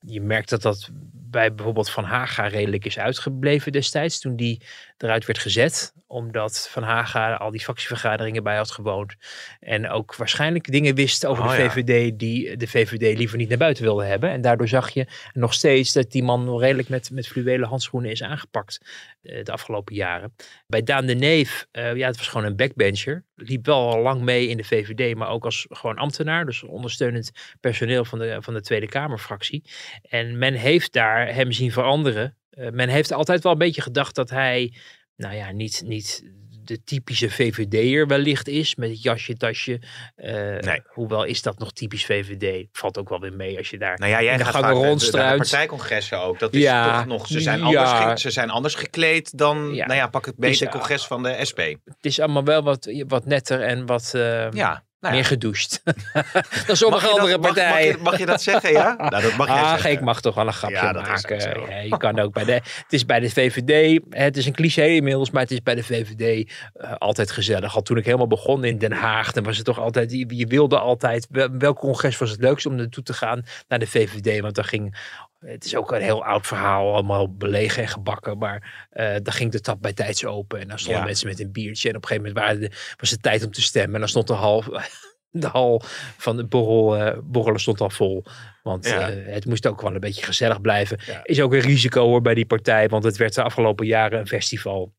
Je 0.00 0.20
merkt 0.20 0.48
dat 0.48 0.62
dat 0.62 0.88
bij 1.30 1.54
bijvoorbeeld 1.54 1.90
Van 1.90 2.04
Haga 2.04 2.46
redelijk 2.46 2.84
is 2.84 2.98
uitgebleven 2.98 3.72
destijds. 3.72 4.20
Toen 4.20 4.36
die 4.36 4.62
eruit 4.98 5.26
werd 5.26 5.38
gezet. 5.38 5.92
Omdat 6.06 6.68
Van 6.70 6.82
Haga 6.82 7.34
al 7.34 7.50
die 7.50 7.60
fractievergaderingen 7.60 8.42
bij 8.42 8.56
had 8.56 8.70
gewoond. 8.70 9.14
En 9.60 9.90
ook 9.90 10.16
waarschijnlijk 10.16 10.70
dingen 10.70 10.94
wist 10.94 11.26
over 11.26 11.44
Oh 11.44 11.56
de 11.56 11.62
ja. 11.62 11.70
VVD 11.70 12.18
die 12.18 12.56
de 12.56 12.66
VVD 12.66 13.18
liever 13.18 13.36
niet 13.36 13.48
naar 13.48 13.58
buiten 13.58 13.84
wilde 13.84 14.04
hebben. 14.04 14.30
En 14.30 14.40
daardoor 14.40 14.68
zag 14.68 14.90
je 14.90 15.06
nog 15.32 15.54
steeds 15.54 15.92
dat 15.92 16.10
die 16.10 16.22
man 16.22 16.44
nog 16.44 16.60
redelijk 16.60 16.88
met, 16.88 17.10
met 17.10 17.28
fluwelen 17.28 17.68
handschoenen 17.68 18.10
is 18.10 18.22
aangepakt 18.22 18.80
de 19.28 19.52
afgelopen 19.52 19.94
jaren. 19.94 20.34
Bij 20.66 20.82
Daan 20.82 21.06
de 21.06 21.14
Neef, 21.14 21.66
eh, 21.70 21.94
ja, 21.94 22.06
het 22.06 22.16
was 22.16 22.28
gewoon 22.28 22.46
een 22.46 22.56
backbencher. 22.56 23.24
Liep 23.34 23.66
wel 23.66 23.92
al 23.92 24.02
lang 24.02 24.22
mee 24.22 24.48
in 24.48 24.56
de 24.56 24.64
VVD, 24.64 25.16
maar 25.16 25.28
ook 25.28 25.44
als 25.44 25.66
gewoon 25.68 25.96
ambtenaar. 25.96 26.46
Dus 26.46 26.62
ondersteunend 26.62 27.30
personeel 27.60 28.04
van 28.04 28.18
de, 28.18 28.36
van 28.40 28.54
de 28.54 28.60
Tweede 28.60 28.86
Kamerfractie. 28.86 29.64
En 30.02 30.38
men 30.38 30.54
heeft 30.54 30.92
daar 30.92 31.34
hem 31.34 31.52
zien 31.52 31.72
veranderen. 31.72 32.36
Eh, 32.50 32.70
men 32.70 32.88
heeft 32.88 33.12
altijd 33.12 33.42
wel 33.42 33.52
een 33.52 33.58
beetje 33.58 33.82
gedacht 33.82 34.14
dat 34.14 34.30
hij, 34.30 34.74
nou 35.16 35.34
ja, 35.34 35.52
niet, 35.52 35.82
niet 35.84 36.24
de 36.68 36.82
typische 36.84 37.30
VVD'er 37.30 38.06
wellicht 38.06 38.48
is. 38.48 38.74
Met 38.74 38.88
het 38.90 39.02
jasje, 39.02 39.36
tasje. 39.36 39.80
Eh, 40.16 40.32
Nee. 40.58 40.80
Hoewel 40.86 41.24
is 41.24 41.42
dat 41.42 41.58
nog 41.58 41.72
typisch 41.72 42.04
VVD. 42.04 42.66
Valt 42.72 42.98
ook 42.98 43.08
wel 43.08 43.20
weer 43.20 43.32
mee 43.32 43.58
als 43.58 43.70
je 43.70 43.78
daar... 43.78 43.98
Nou 43.98 44.10
ja, 44.10 44.22
jij 44.22 44.32
In 44.32 44.38
de 44.38 44.44
gaat 44.44 44.54
gangen 44.54 44.84
rondstruint. 44.84 45.36
partijcongressen 45.36 46.20
ook. 46.20 46.38
Dat 46.38 46.54
is 46.54 46.62
Ja, 46.62 46.96
toch 46.96 47.06
nog, 47.06 47.26
ze 47.26 47.40
zijn, 47.40 47.62
anders 47.62 48.20
ze 48.22 48.30
zijn 48.30 48.50
anders 48.50 48.74
gekleed 48.74 49.38
dan, 49.38 49.74
Ja. 49.74 49.86
nou 49.86 49.98
ja, 49.98 50.06
pak 50.06 50.26
het 50.26 50.36
beter 50.36 50.68
congres 50.68 51.06
van 51.06 51.22
de 51.22 51.36
SP. 51.50 51.60
Het 51.84 51.96
is 52.00 52.20
allemaal 52.20 52.44
wel 52.44 52.62
wat, 52.62 52.92
wat 53.06 53.24
netter 53.26 53.60
en 53.60 53.86
wat 53.86 54.14
eh, 54.14 54.50
Ja, 54.50 54.84
nou 55.00 55.14
ja. 55.14 55.20
meer 55.20 55.24
gedoucht. 55.28 55.82
dan 56.66 56.76
sommige 56.76 57.06
dat- 57.06 57.18
andere 57.18 57.38
partijen. 57.38 57.88
Mag, 57.88 57.96
je, 57.96 58.02
mag 58.02 58.18
je 58.18 58.26
dat 58.26 58.42
zeggen, 58.42 58.72
ja? 58.72 58.94
Nou, 59.10 59.22
dat 59.22 59.36
mag 59.36 59.46
zeggen. 59.68 59.90
ik 59.90 60.00
mag 60.00 60.20
toch 60.20 60.34
wel 60.34 60.46
een 60.46 60.52
grapje 60.52 60.76
Ja, 60.76 60.92
maken. 60.92 61.68
Ja, 61.70 61.80
je 61.90 61.96
kan 61.96 62.18
ook 62.18 62.32
bij 62.32 62.44
de, 62.44 62.52
het 62.52 62.84
is 62.88 63.04
bij 63.04 63.20
de 63.20 63.30
VVD, 63.30 64.00
het 64.10 64.36
is 64.36 64.46
een 64.46 64.52
cliché 64.52 64.84
inmiddels, 64.86 65.30
maar 65.30 65.42
het 65.42 65.50
is 65.50 65.62
bij 65.62 65.74
de 65.74 65.82
VVD 65.84 66.52
eh, 66.74 66.92
altijd 66.98 67.30
gezellig. 67.30 67.74
Al 67.74 67.82
toen 67.82 67.96
ik 67.96 68.04
helemaal 68.04 68.26
begon 68.26 68.64
in 68.64 68.78
Den 68.78 68.92
Haag, 68.92 69.32
dan 69.32 69.44
was 69.44 69.56
het 69.56 69.64
toch 69.66 69.78
altijd, 69.80 70.12
je, 70.12 70.24
je 70.36 70.46
wilde 70.46 70.78
altijd, 70.78 71.26
wel- 71.30 71.48
welk 71.58 71.78
congres 71.78 72.18
was 72.18 72.30
het 72.30 72.40
leukst 72.40 72.66
om 72.66 72.74
naartoe 72.74 73.02
te 73.02 73.12
gaan 73.12 73.42
naar 73.68 73.78
de 73.78 73.86
VVD, 73.86 74.40
want 74.40 74.54
dan 74.54 74.64
ging, 74.64 74.96
het 75.38 75.64
is 75.64 75.76
ook 75.76 75.92
een 75.92 76.00
heel 76.02 76.24
oud 76.24 76.46
verhaal, 76.46 76.92
allemaal 76.92 77.34
belegen 77.36 77.82
en 77.82 77.88
gebakken, 77.88 78.38
maar 78.38 78.86
eh 78.90 79.14
dan 79.22 79.32
ging 79.32 79.52
de 79.52 79.60
tap 79.60 79.82
bij 79.82 79.92
tijds 79.92 80.24
open 80.24 80.60
en 80.60 80.68
dan 80.68 80.78
stonden 80.78 81.00
Ja. 81.00 81.06
mensen 81.06 81.28
met 81.28 81.40
een 81.40 81.52
biertje 81.52 81.88
en 81.88 81.96
op 81.96 82.02
een 82.02 82.08
gegeven 82.08 82.32
moment 82.34 82.60
de, 82.60 82.94
was 82.96 83.10
het 83.10 83.22
tijd 83.22 83.44
om 83.44 83.50
te 83.50 83.62
stemmen 83.62 83.94
en 83.94 84.00
dan 84.00 84.08
stond 84.08 84.26
de 84.26 84.32
hal, 84.32 84.64
de 85.30 85.46
hal 85.46 85.82
van 86.16 86.36
de 86.36 86.44
borrel, 86.46 86.96
eh, 86.96 87.18
borrelen 87.24 87.60
stond 87.60 87.80
al 87.80 87.90
vol. 87.90 88.24
Want 88.62 88.86
Ja. 88.86 89.10
eh, 89.10 89.32
het 89.34 89.46
moest 89.46 89.66
ook 89.66 89.80
wel 89.82 89.94
een 89.94 90.00
beetje 90.00 90.22
gezellig 90.24 90.60
blijven. 90.60 90.98
Ja. 91.06 91.20
Is 91.24 91.40
ook 91.40 91.52
een 91.52 91.60
risico 91.60 92.06
hoor 92.06 92.20
bij 92.20 92.34
die 92.34 92.46
partij, 92.46 92.88
want 92.88 93.04
het 93.04 93.16
werd 93.16 93.34
de 93.34 93.42
afgelopen 93.42 93.86
jaren 93.86 94.18
een 94.18 94.26
festival. 94.26 94.96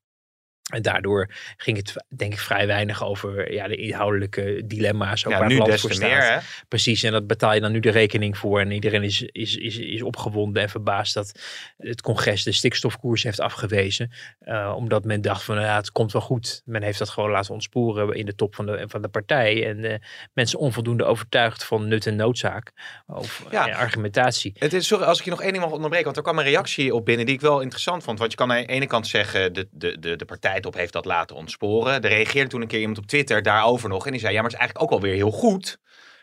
En 0.69 0.81
daardoor 0.81 1.29
ging 1.57 1.77
het 1.77 1.93
denk 2.09 2.33
ik 2.33 2.39
vrij 2.39 2.67
weinig 2.67 3.03
over 3.03 3.53
ja, 3.53 3.67
de 3.67 3.75
inhoudelijke 3.75 4.61
dilemma's. 4.65 5.25
Ook 5.25 5.31
Ja, 5.31 5.39
waar 5.39 5.47
nu 5.47 5.57
het 5.57 5.67
land 5.67 5.79
voor 5.79 5.91
staat. 5.93 6.09
meer? 6.09 6.43
Precies, 6.67 7.03
en 7.03 7.11
dat 7.11 7.27
betaal 7.27 7.53
je 7.53 7.59
dan 7.59 7.71
nu 7.71 7.79
de 7.79 7.89
rekening 7.89 8.37
voor. 8.37 8.59
En 8.59 8.71
iedereen 8.71 9.03
is, 9.03 9.21
is, 9.21 9.55
is, 9.55 9.77
is 9.77 10.01
opgewonden 10.01 10.61
en 10.63 10.69
verbaasd 10.69 11.13
dat 11.13 11.39
het 11.77 12.01
congres 12.01 12.43
de 12.43 12.51
stikstofkoers 12.51 13.23
heeft 13.23 13.39
afgewezen. 13.39 14.11
Eh, 14.39 14.73
omdat 14.75 15.03
men 15.03 15.21
dacht 15.21 15.43
van, 15.43 15.59
ja, 15.61 15.75
het 15.75 15.91
komt 15.91 16.11
wel 16.11 16.21
goed. 16.21 16.61
Men 16.65 16.83
heeft 16.83 16.99
dat 16.99 17.09
gewoon 17.09 17.29
laten 17.29 17.53
ontsporen 17.53 18.13
in 18.15 18.25
de 18.25 18.35
top 18.35 18.55
van 18.55 18.65
de, 18.65 18.83
van 18.87 19.01
de 19.01 19.07
partij. 19.07 19.67
En 19.67 19.83
eh, 19.85 19.97
mensen 20.33 20.59
onvoldoende 20.59 21.03
overtuigd 21.03 21.63
van 21.63 21.87
nut 21.87 22.05
en 22.07 22.15
noodzaak. 22.15 22.71
Of 23.07 23.45
Ja. 23.51 23.67
eh, 23.67 23.77
argumentatie. 23.77 24.53
Het 24.59 24.73
is, 24.73 24.87
sorry, 24.87 25.05
als 25.05 25.17
ik 25.19 25.23
je 25.23 25.29
nog 25.29 25.41
één 25.41 25.51
ding 25.51 25.63
mag 25.63 25.73
onderbreken, 25.73 26.05
want 26.05 26.17
er 26.17 26.23
kwam 26.23 26.37
een 26.39 26.43
reactie 26.43 26.95
op 26.95 27.05
binnen 27.05 27.25
die 27.25 27.35
ik 27.35 27.41
wel 27.41 27.59
interessant 27.61 28.03
vond. 28.03 28.19
Want 28.19 28.31
je 28.31 28.37
kan 28.37 28.51
aan 28.51 28.57
de 28.61 28.65
ene 28.65 28.87
kant 28.87 29.07
zeggen, 29.07 29.53
de, 29.53 29.67
de, 29.71 29.99
de, 29.99 30.15
de 30.15 30.25
partijtop 30.61 30.81
heeft 30.81 30.93
dat 30.93 31.05
laten 31.05 31.35
ontsporen. 31.35 31.93
Er 31.93 32.09
reageerde 32.09 32.49
toen 32.49 32.61
een 32.61 32.67
keer 32.67 32.79
iemand 32.79 32.97
op 32.97 33.05
Twitter 33.05 33.43
daarover 33.43 33.89
nog. 33.89 34.05
En 34.05 34.11
die 34.11 34.19
zei, 34.19 34.33
ja, 34.33 34.41
maar 34.41 34.49
het 34.51 34.59
is 34.59 34.65
eigenlijk 34.65 34.93
ook 34.93 34.99
wel 34.99 35.09
weer 35.09 35.19
heel 35.19 35.31
goed. 35.31 35.77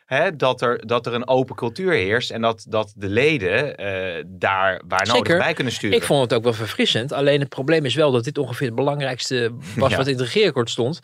Hè, 0.06 0.36
dat, 0.36 0.60
er, 0.62 0.86
dat 0.86 1.06
er 1.06 1.14
een 1.14 1.28
open 1.28 1.56
cultuur 1.56 1.92
heerst 1.92 2.30
en 2.30 2.40
dat, 2.40 2.66
dat 2.68 2.92
de 2.96 3.08
leden 3.08 3.76
eh, 3.76 4.24
daar 4.26 4.82
waar 4.88 5.06
nodig 5.06 5.26
Zeker. 5.26 5.38
bij 5.38 5.52
kunnen 5.52 5.72
sturen. 5.72 5.96
Ik 5.96 6.02
vond 6.02 6.22
het 6.22 6.34
ook 6.34 6.44
wel 6.44 6.52
verfrissend. 6.52 7.12
Alleen 7.12 7.40
het 7.40 7.48
probleem 7.48 7.84
is 7.84 7.94
wel 7.94 8.12
dat 8.12 8.24
dit 8.24 8.38
ongeveer 8.38 8.66
het 8.66 8.76
belangrijkste 8.76 9.52
was 9.76 9.90
Ja. 9.90 9.96
wat 9.96 10.06
in 10.06 10.12
het 10.12 10.22
regeerakkoord 10.22 10.70
stond. 10.70 11.00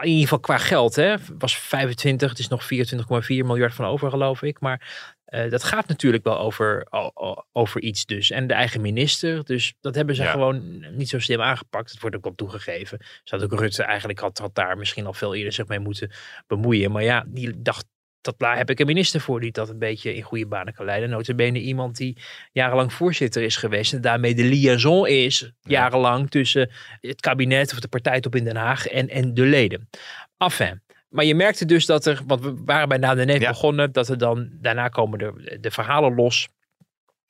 In 0.00 0.08
ieder 0.08 0.22
geval 0.22 0.40
qua 0.40 0.58
geld. 0.58 0.96
Hè. 0.96 1.14
was 1.38 1.58
25, 1.58 2.30
het 2.30 2.38
is 2.38 2.48
nog 2.48 2.62
24,4 2.62 2.68
miljard 3.28 3.74
van 3.74 3.84
over 3.84 4.10
geloof 4.10 4.42
ik. 4.42 4.60
Maar 4.60 5.16
eh, 5.28 5.50
dat 5.50 5.64
gaat 5.64 5.88
natuurlijk 5.88 6.24
wel 6.24 6.38
over, 6.38 6.86
over 7.52 7.80
iets 7.82 8.06
dus. 8.06 8.30
En 8.30 8.46
de 8.46 8.54
eigen 8.54 8.80
minister. 8.80 9.44
Dus 9.44 9.74
dat 9.80 9.94
hebben 9.94 10.14
ze 10.14 10.22
Ja. 10.22 10.30
gewoon 10.30 10.84
niet 10.96 11.08
zo 11.08 11.18
slim 11.18 11.40
aangepakt. 11.40 11.90
Het 11.90 12.00
wordt 12.00 12.16
ook 12.16 12.24
wel 12.24 12.34
toegegeven. 12.34 12.98
Zou 13.24 13.42
ook 13.42 13.60
Rutte 13.60 13.82
eigenlijk 13.82 14.18
had, 14.18 14.38
had 14.38 14.54
daar 14.54 14.76
misschien 14.78 15.06
al 15.06 15.12
veel 15.12 15.34
eerder 15.34 15.52
zich 15.52 15.66
mee 15.66 15.78
moeten 15.78 16.10
bemoeien. 16.46 16.90
Maar 16.92 17.02
ja, 17.02 17.24
die 17.26 17.62
dacht 17.62 17.86
dat 18.20 18.38
daar 18.38 18.56
heb 18.56 18.70
ik 18.70 18.80
een 18.80 18.86
minister 18.86 19.20
voor 19.20 19.40
die 19.40 19.52
dat 19.52 19.68
een 19.68 19.78
beetje 19.78 20.14
in 20.14 20.22
goede 20.22 20.46
banen 20.46 20.74
kan 20.74 20.84
leiden. 20.84 21.10
Notabene 21.10 21.58
iemand 21.60 21.96
die 21.96 22.16
jarenlang 22.52 22.92
voorzitter 22.92 23.42
is 23.42 23.56
geweest 23.56 23.92
en 23.92 24.00
daarmee 24.00 24.34
de 24.34 24.44
liaison 24.44 25.06
is 25.06 25.52
jarenlang 25.60 26.30
tussen 26.30 26.70
het 27.00 27.20
kabinet 27.20 27.72
of 27.72 27.80
de 27.80 27.88
partijtop 27.88 28.34
in 28.34 28.44
Den 28.44 28.56
Haag 28.56 28.86
en, 28.86 29.08
en 29.08 29.34
de 29.34 29.42
leden. 29.42 29.88
Enfin. 30.38 30.82
Maar 31.08 31.24
je 31.24 31.34
merkte 31.34 31.64
dus 31.64 31.86
dat 31.86 32.06
er, 32.06 32.22
want 32.26 32.40
we 32.40 32.54
waren 32.64 32.88
bij 32.88 32.98
Na 32.98 33.14
de 33.14 33.24
Neef 33.24 33.40
Ja. 33.40 33.48
begonnen, 33.48 33.92
dat 33.92 34.08
er 34.08 34.18
dan 34.18 34.48
daarna 34.60 34.88
komen 34.88 35.18
de, 35.18 35.58
de 35.60 35.70
verhalen 35.70 36.14
los. 36.14 36.48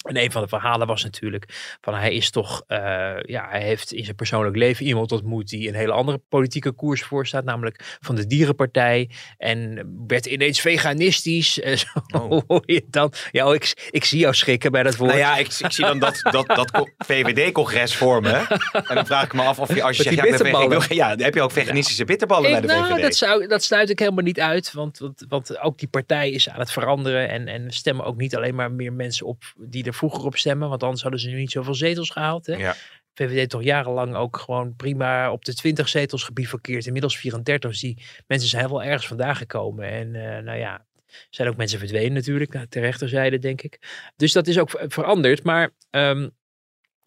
En 0.07 0.17
een 0.17 0.33
van 0.33 0.43
de 0.43 0.49
verhalen 0.49 0.87
was 0.87 1.03
natuurlijk 1.03 1.77
van 1.81 1.95
hij 1.95 2.15
is 2.15 2.31
toch, 2.31 2.63
eh, 2.67 2.79
ja, 3.21 3.47
hij 3.51 3.63
heeft 3.63 3.93
in 3.93 4.05
zijn 4.05 4.17
persoonlijk 4.17 4.57
leven 4.57 4.87
iemand 4.87 5.13
ontmoet 5.13 5.49
die 5.49 5.69
een 5.69 5.75
hele 5.75 5.93
andere 5.93 6.21
politieke 6.29 6.73
koers 6.73 7.03
voorstaat, 7.03 7.45
namelijk 7.45 7.99
van 8.01 8.15
de 8.15 8.27
Dierenpartij. 8.27 9.11
En 9.37 9.93
werd 10.07 10.27
ineens 10.27 10.61
veganistisch. 10.61 11.61
En 11.61 11.79
zo 11.79 11.87
Oh. 12.19 12.43
hoor 12.47 12.63
je 12.67 12.85
dan. 12.91 13.13
Ja, 13.31 13.49
oh, 13.49 13.55
ik, 13.55 13.89
ik 13.91 14.05
zie 14.05 14.19
jou 14.19 14.35
schrikken 14.35 14.73
bij 14.73 14.83
dat 14.83 14.97
woord. 14.97 15.11
Nou 15.11 15.23
ja, 15.23 15.37
ik, 15.37 15.47
ik 15.59 15.73
zie 15.73 15.85
dan 15.85 15.99
dat, 15.99 16.21
dat, 16.23 16.47
dat 16.47 16.71
co- 16.71 16.89
VVD-congres 17.07 17.97
voor 17.97 18.23
me. 18.23 18.47
En 18.73 18.95
dan 18.95 19.07
vraag 19.07 19.25
ik 19.25 19.33
me 19.33 19.43
af 19.43 19.59
of 19.59 19.75
je 19.75 19.83
als 19.83 19.97
je 19.97 20.05
Met 20.05 20.13
zegt, 20.15 20.17
die 20.17 20.17
ja, 20.17 21.11
ik 21.11 21.17
ben 21.17 21.25
heb 21.25 21.35
je 21.35 21.43
ook 21.43 21.51
veganistische 21.51 22.05
bitterballen 22.05 22.51
bij 22.51 22.61
de 22.61 22.67
nou, 22.67 22.93
VVD. 22.93 23.03
dat, 23.03 23.15
zou, 23.15 23.47
dat 23.47 23.63
sluit 23.63 23.91
ik 23.91 23.99
helemaal 23.99 24.25
niet 24.25 24.41
uit. 24.41 24.73
Want, 24.73 24.99
want, 24.99 25.25
want 25.29 25.59
ook 25.61 25.79
die 25.79 25.89
partij 25.89 26.31
is 26.31 26.49
aan 26.49 26.59
het 26.59 26.73
veranderen. 26.73 27.29
En, 27.29 27.49
en 27.49 27.71
stemmen 27.71 28.05
ook 28.05 28.17
niet 28.17 28.37
alleen 28.37 28.55
maar 28.55 28.73
meer 28.73 28.93
mensen 28.93 29.27
op 29.27 29.43
die 29.57 29.83
er 29.89 29.95
vroeger 29.95 30.25
op 30.25 30.37
stemmen. 30.37 30.69
Want 30.69 30.83
anders 30.83 31.03
hadden 31.03 31.21
ze 31.21 31.29
nu 31.29 31.37
niet 31.37 31.51
zoveel 31.51 31.75
zetels 31.75 32.11
gehaald. 32.11 32.47
Hè? 32.47 32.55
Ja. 32.55 32.75
VVD 33.15 33.51
toch 33.51 33.63
jarenlang 33.63 34.15
ook 34.15 34.37
gewoon 34.37 34.77
prima 34.77 35.33
op 35.33 35.45
de 35.45 35.55
20 35.55 35.89
zetels 35.89 36.23
gebivakkeerd. 36.23 36.87
Inmiddels 36.87 37.19
34. 37.19 37.71
Dus 37.71 37.81
die 37.81 38.03
mensen 38.27 38.49
zijn 38.49 38.69
wel 38.69 38.83
ergens 38.83 39.07
vandaan 39.07 39.37
gekomen. 39.37 39.89
En 39.89 40.15
eh, 40.15 40.43
nou 40.43 40.59
ja, 40.59 40.87
zijn 41.31 41.49
ook 41.49 41.57
mensen 41.57 41.79
verdwenen 41.79 42.13
natuurlijk, 42.13 42.53
naar 42.53 42.67
rechterzijde 42.71 43.39
denk 43.39 43.63
ik. 43.63 43.79
Dus 44.17 44.33
dat 44.33 44.47
is 44.47 44.59
ook 44.59 44.71
ver- 44.71 44.91
veranderd. 44.91 45.43
Maar 45.43 45.71
ehm, 45.91 46.29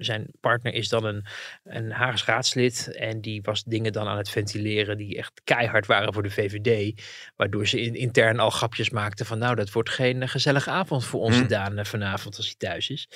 zijn 0.03 0.27
partner 0.39 0.73
is 0.73 0.89
dan 0.89 1.05
een, 1.05 1.25
een 1.63 1.91
Haags 1.91 2.25
raadslid. 2.25 2.95
En 2.95 3.21
die 3.21 3.41
was 3.41 3.63
dingen 3.63 3.93
dan 3.93 4.07
aan 4.07 4.17
het 4.17 4.29
ventileren 4.29 4.97
die 4.97 5.17
echt 5.17 5.41
keihard 5.43 5.85
waren 5.85 6.13
voor 6.13 6.23
de 6.23 6.29
VVD. 6.29 7.01
Waardoor 7.35 7.67
ze 7.67 7.81
in, 7.81 7.95
intern 7.95 8.39
al 8.39 8.49
grapjes 8.49 8.89
maakten 8.89 9.25
van 9.25 9.37
nou, 9.37 9.55
dat 9.55 9.71
wordt 9.71 9.89
geen 9.89 10.21
eh, 10.21 10.29
gezellige 10.29 10.69
avond 10.69 11.05
voor 11.05 11.19
onze 11.19 11.41
Hm. 11.41 11.47
Daan 11.47 11.77
eh, 11.77 11.85
vanavond 11.85 12.37
als 12.37 12.45
hij 12.45 12.55
thuis 12.57 12.89
is. 12.89 13.09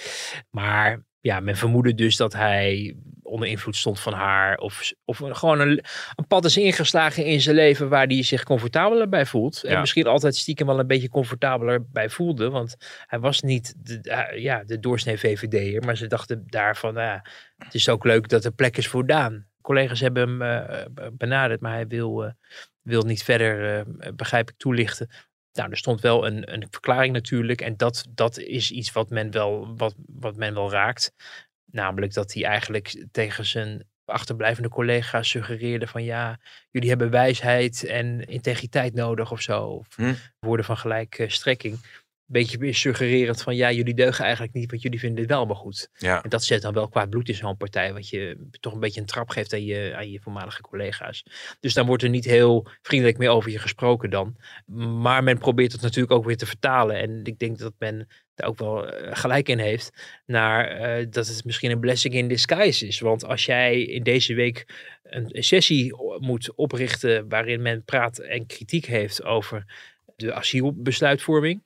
Maar 0.50 1.04
ja, 1.26 1.40
men 1.40 1.56
vermoedde 1.56 1.94
dus 1.94 2.16
dat 2.16 2.34
hij 2.34 2.96
onder 3.24 3.48
invloed 3.48 3.76
stond 3.76 4.00
van 4.00 4.14
haar. 4.14 4.58
Of, 4.58 4.92
of 5.06 5.18
gewoon 5.18 5.60
een, 5.60 5.84
een 6.16 6.28
pad 6.28 6.46
is 6.46 6.58
ingeslagen 6.58 7.26
in 7.26 7.42
zijn 7.42 7.56
leven 7.56 7.90
waar 7.90 8.06
hij 8.08 8.24
zich 8.24 8.44
comfortabeler 8.44 9.10
bij 9.10 9.26
voelt. 9.26 9.64
En 9.64 9.72
Ja. 9.72 9.80
misschien 9.80 10.08
altijd 10.08 10.36
stiekem 10.36 10.68
wel 10.68 10.80
een 10.80 10.88
beetje 10.88 11.10
comfortabeler 11.10 11.90
bij 11.90 12.10
voelde. 12.10 12.50
Want 12.50 12.76
hij 13.06 13.20
was 13.20 13.42
niet 13.42 13.74
de, 13.78 14.02
eh, 14.02 14.42
ja, 14.42 14.64
de 14.64 14.80
doorsnee 14.80 15.18
VVD'er. 15.18 15.84
Maar 15.86 15.98
ze 15.98 16.08
dachten 16.08 16.44
daarvan, 16.48 16.94
nou 16.94 17.06
ja, 17.08 17.26
het 17.58 17.74
is 17.74 17.90
ook 17.90 18.04
leuk 18.04 18.30
dat 18.30 18.46
er 18.46 18.52
plek 18.52 18.78
is 18.78 18.88
voor 18.88 19.06
Daan. 19.06 19.46
Collega's 19.62 20.00
hebben 20.00 20.30
hem 20.30 20.42
eh, 20.42 20.86
benaderd, 21.14 21.62
maar 21.62 21.74
hij 21.74 21.88
wil, 21.88 22.26
eh, 22.26 22.32
wil 22.82 23.04
niet 23.04 23.24
verder, 23.24 23.78
eh, 23.78 24.12
begrijp 24.14 24.50
ik, 24.50 24.58
toelichten. 24.58 25.10
Nou, 25.56 25.70
er 25.70 25.78
stond 25.78 26.02
wel 26.02 26.26
een, 26.28 26.54
een 26.54 26.68
verklaring 26.70 27.14
natuurlijk. 27.14 27.62
En 27.62 27.78
dat, 27.78 28.06
dat 28.10 28.38
is 28.38 28.72
iets 28.72 28.92
wat 28.92 29.10
men, 29.10 29.32
wel, 29.32 29.76
wat, 29.76 29.96
wat 30.08 30.36
men 30.36 30.54
wel 30.54 30.72
raakt. 30.72 31.14
Namelijk 31.72 32.14
dat 32.14 32.34
hij 32.34 32.44
eigenlijk 32.44 33.06
tegen 33.12 33.46
zijn 33.46 33.88
achterblijvende 34.06 34.70
collega's 34.70 35.30
suggereerde 35.30 35.88
van 35.88 36.04
ja, 36.04 36.40
jullie 36.72 36.90
hebben 36.90 37.10
wijsheid 37.10 37.86
en 37.86 38.26
integriteit 38.26 38.94
nodig 38.94 39.32
of 39.32 39.42
zo. 39.42 39.64
Of 39.66 39.96
Hm. 39.96 40.14
woorden 40.40 40.66
van 40.66 40.78
gelijke 40.78 41.30
strekking. 41.30 42.04
Beetje 42.28 42.58
weer 42.58 42.76
suggererend 42.76 43.42
van 43.42 43.56
ja, 43.56 43.72
jullie 43.72 43.94
deugen 43.94 44.24
eigenlijk 44.24 44.54
niet, 44.54 44.70
want 44.70 44.82
jullie 44.82 45.00
vinden 45.00 45.18
dit 45.18 45.30
wel 45.30 45.46
maar 45.46 45.56
goed. 45.56 45.90
Ja. 45.98 46.24
En 46.24 46.30
dat 46.30 46.44
zet 46.44 46.62
dan 46.62 46.74
wel 46.74 46.90
kwaad 46.90 47.10
bloed 47.10 47.30
in 47.30 47.36
zo'n 47.36 47.58
partij, 47.58 47.94
wat 47.94 48.10
je 48.10 48.48
toch 48.60 48.74
een 48.74 48.80
beetje 48.80 49.00
een 49.00 49.06
trap 49.06 49.30
geeft 49.30 49.54
aan 49.54 49.66
je, 49.66 49.94
aan 49.96 50.12
je 50.12 50.20
voormalige 50.20 50.62
collega's. 50.62 51.24
Dus 51.60 51.74
dan 51.74 51.86
wordt 51.86 52.04
er 52.04 52.10
niet 52.10 52.26
heel 52.26 52.68
vriendelijk 52.82 53.18
meer 53.18 53.30
over 53.30 53.52
je 53.52 53.60
gesproken 53.60 54.10
dan. 54.10 54.36
Maar 55.00 55.24
men 55.24 55.38
probeert 55.38 55.72
het 55.72 55.82
natuurlijk 55.82 56.14
ook 56.14 56.26
weer 56.26 56.38
te 56.38 56.46
vertalen. 56.46 57.00
En 57.00 57.24
ik 57.24 57.40
denk 57.40 57.58
dat 57.58 57.74
men 57.80 58.08
daar 58.36 58.48
ook 58.48 58.58
wel 58.58 58.88
eh, 58.88 59.16
gelijk 59.16 59.50
in 59.50 59.60
heeft. 59.60 59.92
Naar 60.26 60.68
eh, 60.68 61.06
dat 61.10 61.28
het 61.28 61.46
misschien 61.46 61.72
een 61.72 61.80
blessing 61.80 62.14
in 62.14 62.28
disguise 62.28 62.88
is. 62.88 63.00
Want 63.00 63.26
als 63.26 63.46
jij 63.46 63.82
in 63.82 64.04
deze 64.04 64.34
week 64.34 64.66
een 65.04 65.44
sessie 65.44 65.96
moet 66.20 66.56
oprichten 66.56 67.30
waarin 67.30 67.62
men 67.62 67.84
praat 67.84 68.18
en 68.18 68.46
kritiek 68.46 68.86
heeft 68.86 69.24
over 69.24 69.66
de 70.16 70.34
asielbesluitvorming. 70.34 71.64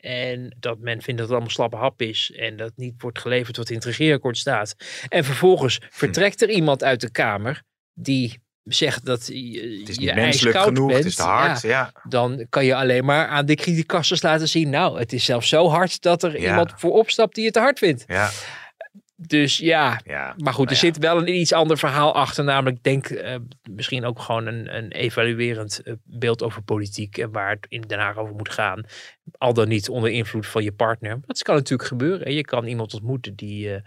En 0.00 0.56
dat 0.60 0.78
men 0.78 1.02
vindt 1.02 1.08
dat 1.20 1.20
het 1.20 1.30
allemaal 1.30 1.50
slappe 1.50 1.76
hap 1.76 2.02
is. 2.02 2.32
En 2.36 2.56
dat 2.56 2.72
niet 2.76 2.94
wordt 3.02 3.18
geleverd 3.18 3.56
wat 3.56 3.68
in 3.68 3.74
het 3.76 3.84
regeerakkoord 3.84 4.38
staat. 4.38 4.74
En 5.08 5.24
vervolgens 5.24 5.78
vertrekt 5.90 6.42
er 6.42 6.50
iemand 6.50 6.84
uit 6.84 7.00
de 7.00 7.10
Kamer 7.10 7.62
die 7.94 8.40
zegt 8.64 9.04
dat 9.04 9.26
je, 9.26 9.78
Het 9.80 9.88
is 9.88 9.94
je 9.96 10.00
niet 10.00 10.14
menselijk 10.14 10.58
genoeg, 10.58 10.86
bent. 10.86 10.98
het 10.98 11.06
is 11.08 11.14
te 11.14 11.22
hard. 11.22 11.62
Ja, 11.62 11.68
Ja. 11.68 11.92
dan 12.08 12.46
kan 12.48 12.64
je 12.64 12.74
alleen 12.74 13.04
maar 13.04 13.26
aan 13.26 13.46
de 13.46 13.54
kritiekassers 13.54 14.22
laten 14.22 14.48
zien. 14.48 14.70
Nou, 14.70 14.98
het 14.98 15.12
is 15.12 15.24
zelfs 15.24 15.48
zo 15.48 15.68
hard 15.68 16.02
dat 16.02 16.22
er 16.22 16.40
Ja. 16.40 16.48
iemand 16.48 16.72
voor 16.76 16.92
opstapt 16.92 17.34
die 17.34 17.44
het 17.44 17.52
te 17.54 17.60
hard 17.60 17.78
vindt. 17.78 18.04
Ja. 18.06 18.30
Dus 19.20 19.56
ja, 19.56 20.00
ja. 20.04 20.34
maar 20.36 20.52
goed, 20.52 20.70
er 20.70 20.76
Nou 20.76 20.86
ja. 20.86 20.92
zit 20.92 20.98
wel 20.98 21.18
een 21.18 21.34
iets 21.34 21.52
ander 21.52 21.78
verhaal 21.78 22.14
achter. 22.14 22.44
Namelijk, 22.44 22.82
denk 22.82 23.06
eh, 23.06 23.36
misschien 23.70 24.04
ook 24.04 24.20
gewoon 24.20 24.46
een, 24.46 24.76
een 24.76 24.92
evaluerend 24.92 25.82
eh, 25.82 25.94
beeld 26.04 26.42
over 26.42 26.62
politiek. 26.62 27.18
En 27.18 27.32
waar 27.32 27.50
het 27.50 27.66
in 27.68 27.80
Den 27.80 27.98
Haag 27.98 28.16
over 28.16 28.34
moet 28.34 28.50
gaan. 28.50 28.84
Al 29.38 29.54
dan 29.54 29.68
niet 29.68 29.88
onder 29.88 30.10
invloed 30.10 30.46
van 30.46 30.62
je 30.62 30.72
partner. 30.72 31.20
Dat 31.26 31.42
kan 31.42 31.54
natuurlijk 31.54 31.88
gebeuren. 31.88 32.26
hè. 32.26 32.30
Je 32.30 32.44
kan 32.44 32.66
iemand 32.66 32.94
ontmoeten 32.94 33.34
die, 33.34 33.74
eh, 33.74 33.80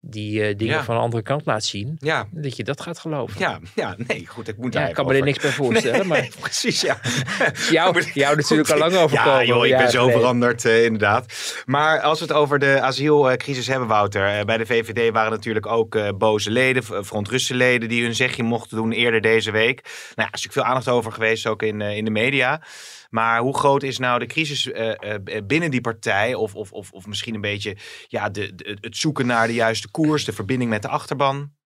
die 0.00 0.42
eh, 0.42 0.56
dingen 0.56 0.74
Ja. 0.74 0.84
van 0.84 0.94
een 0.96 1.00
andere 1.00 1.22
kant 1.22 1.46
laat 1.46 1.64
zien. 1.64 1.96
Ja. 1.98 2.26
Dat 2.30 2.56
je 2.56 2.64
dat 2.64 2.80
gaat 2.80 2.98
geloven. 2.98 3.40
Ja, 3.40 3.58
ja, 3.74 3.94
nee, 4.06 4.26
goed, 4.26 4.48
ik 4.48 4.56
moet 4.56 4.72
Ja, 4.72 4.78
daar 4.80 4.88
ik 4.88 4.94
kan 4.94 5.06
me 5.06 5.14
er 5.14 5.22
niks 5.22 5.38
bij 5.38 5.50
voorstellen. 5.50 6.06
Maar 6.06 6.20
Nee, 6.20 6.30
precies, 6.40 6.80
ja. 6.80 6.98
jou, 7.70 8.02
jou 8.14 8.36
natuurlijk 8.36 8.70
al 8.70 8.78
lang 8.78 8.94
overkomen. 8.96 9.38
Ja, 9.38 9.44
joh, 9.44 9.66
ik 9.66 9.76
ben 9.76 9.90
zo 9.90 9.98
geleden. 9.98 10.20
veranderd, 10.20 10.64
eh, 10.64 10.84
inderdaad. 10.84 11.34
Maar 11.66 12.00
als 12.00 12.18
we 12.18 12.24
het 12.24 12.34
over 12.34 12.58
de 12.58 12.80
asielcrisis 12.80 13.66
hebben, 13.66 13.88
Wouter. 13.88 14.26
eh, 14.38 14.44
bij 14.44 14.56
de 14.56 14.66
VVD 14.66 15.12
waren 15.12 15.30
natuurlijk 15.30 15.66
ook 15.66 16.18
boze 16.18 16.50
leden, 16.50 16.84
verontruste 16.84 17.54
leden, 17.54 17.88
die 17.88 18.02
hun 18.02 18.14
zegje 18.14 18.42
mochten 18.42 18.76
doen 18.76 18.92
eerder 18.92 19.20
deze 19.20 19.50
week. 19.50 19.80
Nou 19.82 19.92
ja, 20.14 20.14
er 20.14 20.24
is 20.24 20.42
natuurlijk 20.42 20.52
veel 20.52 20.64
aandacht 20.64 20.88
over 20.88 21.12
geweest, 21.12 21.46
ook 21.46 21.62
in, 21.62 21.80
in 21.80 22.04
de 22.04 22.10
media. 22.10 22.62
Maar 23.08 23.40
hoe 23.40 23.56
groot 23.56 23.82
is 23.82 23.98
nou 23.98 24.18
de 24.18 24.26
crisis 24.26 24.70
eh, 24.70 25.14
eh, 25.14 25.44
binnen 25.46 25.70
die 25.70 25.80
partij? 25.80 26.34
Of, 26.34 26.54
of, 26.54 26.72
of, 26.72 26.92
of 26.92 27.06
misschien 27.06 27.34
een 27.34 27.40
beetje 27.40 27.76
ja, 28.06 28.30
de, 28.30 28.76
het 28.80 28.96
zoeken 28.96 29.26
naar 29.26 29.46
de 29.46 29.54
juiste 29.54 29.90
koers, 29.90 30.24
de 30.24 30.32
verbinding 30.32 30.70
met 30.70 30.82
de 30.82 30.88
achterban? 30.88 31.56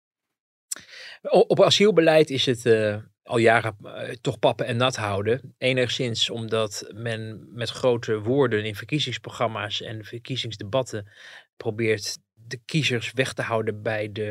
Op 1.30 1.62
asielbeleid 1.62 2.30
is 2.30 2.46
het 2.46 2.66
eh, 2.66 2.96
al 3.22 3.38
jaren 3.38 3.76
eh, 3.82 4.08
toch 4.20 4.38
pappen 4.38 4.66
en 4.66 4.76
nat 4.76 4.96
houden. 4.96 5.54
Enigszins 5.58 6.30
omdat 6.30 6.90
men 6.94 7.48
met 7.52 7.70
grote 7.70 8.20
woorden 8.20 8.64
in 8.64 8.74
verkiezingsprogramma's 8.74 9.80
en 9.80 10.04
verkiezingsdebatten 10.04 11.08
probeert 11.56 12.18
de 12.34 12.60
kiezers 12.64 13.12
weg 13.12 13.32
te 13.32 13.42
houden 13.42 13.82
bij 13.82 14.12
de 14.12 14.30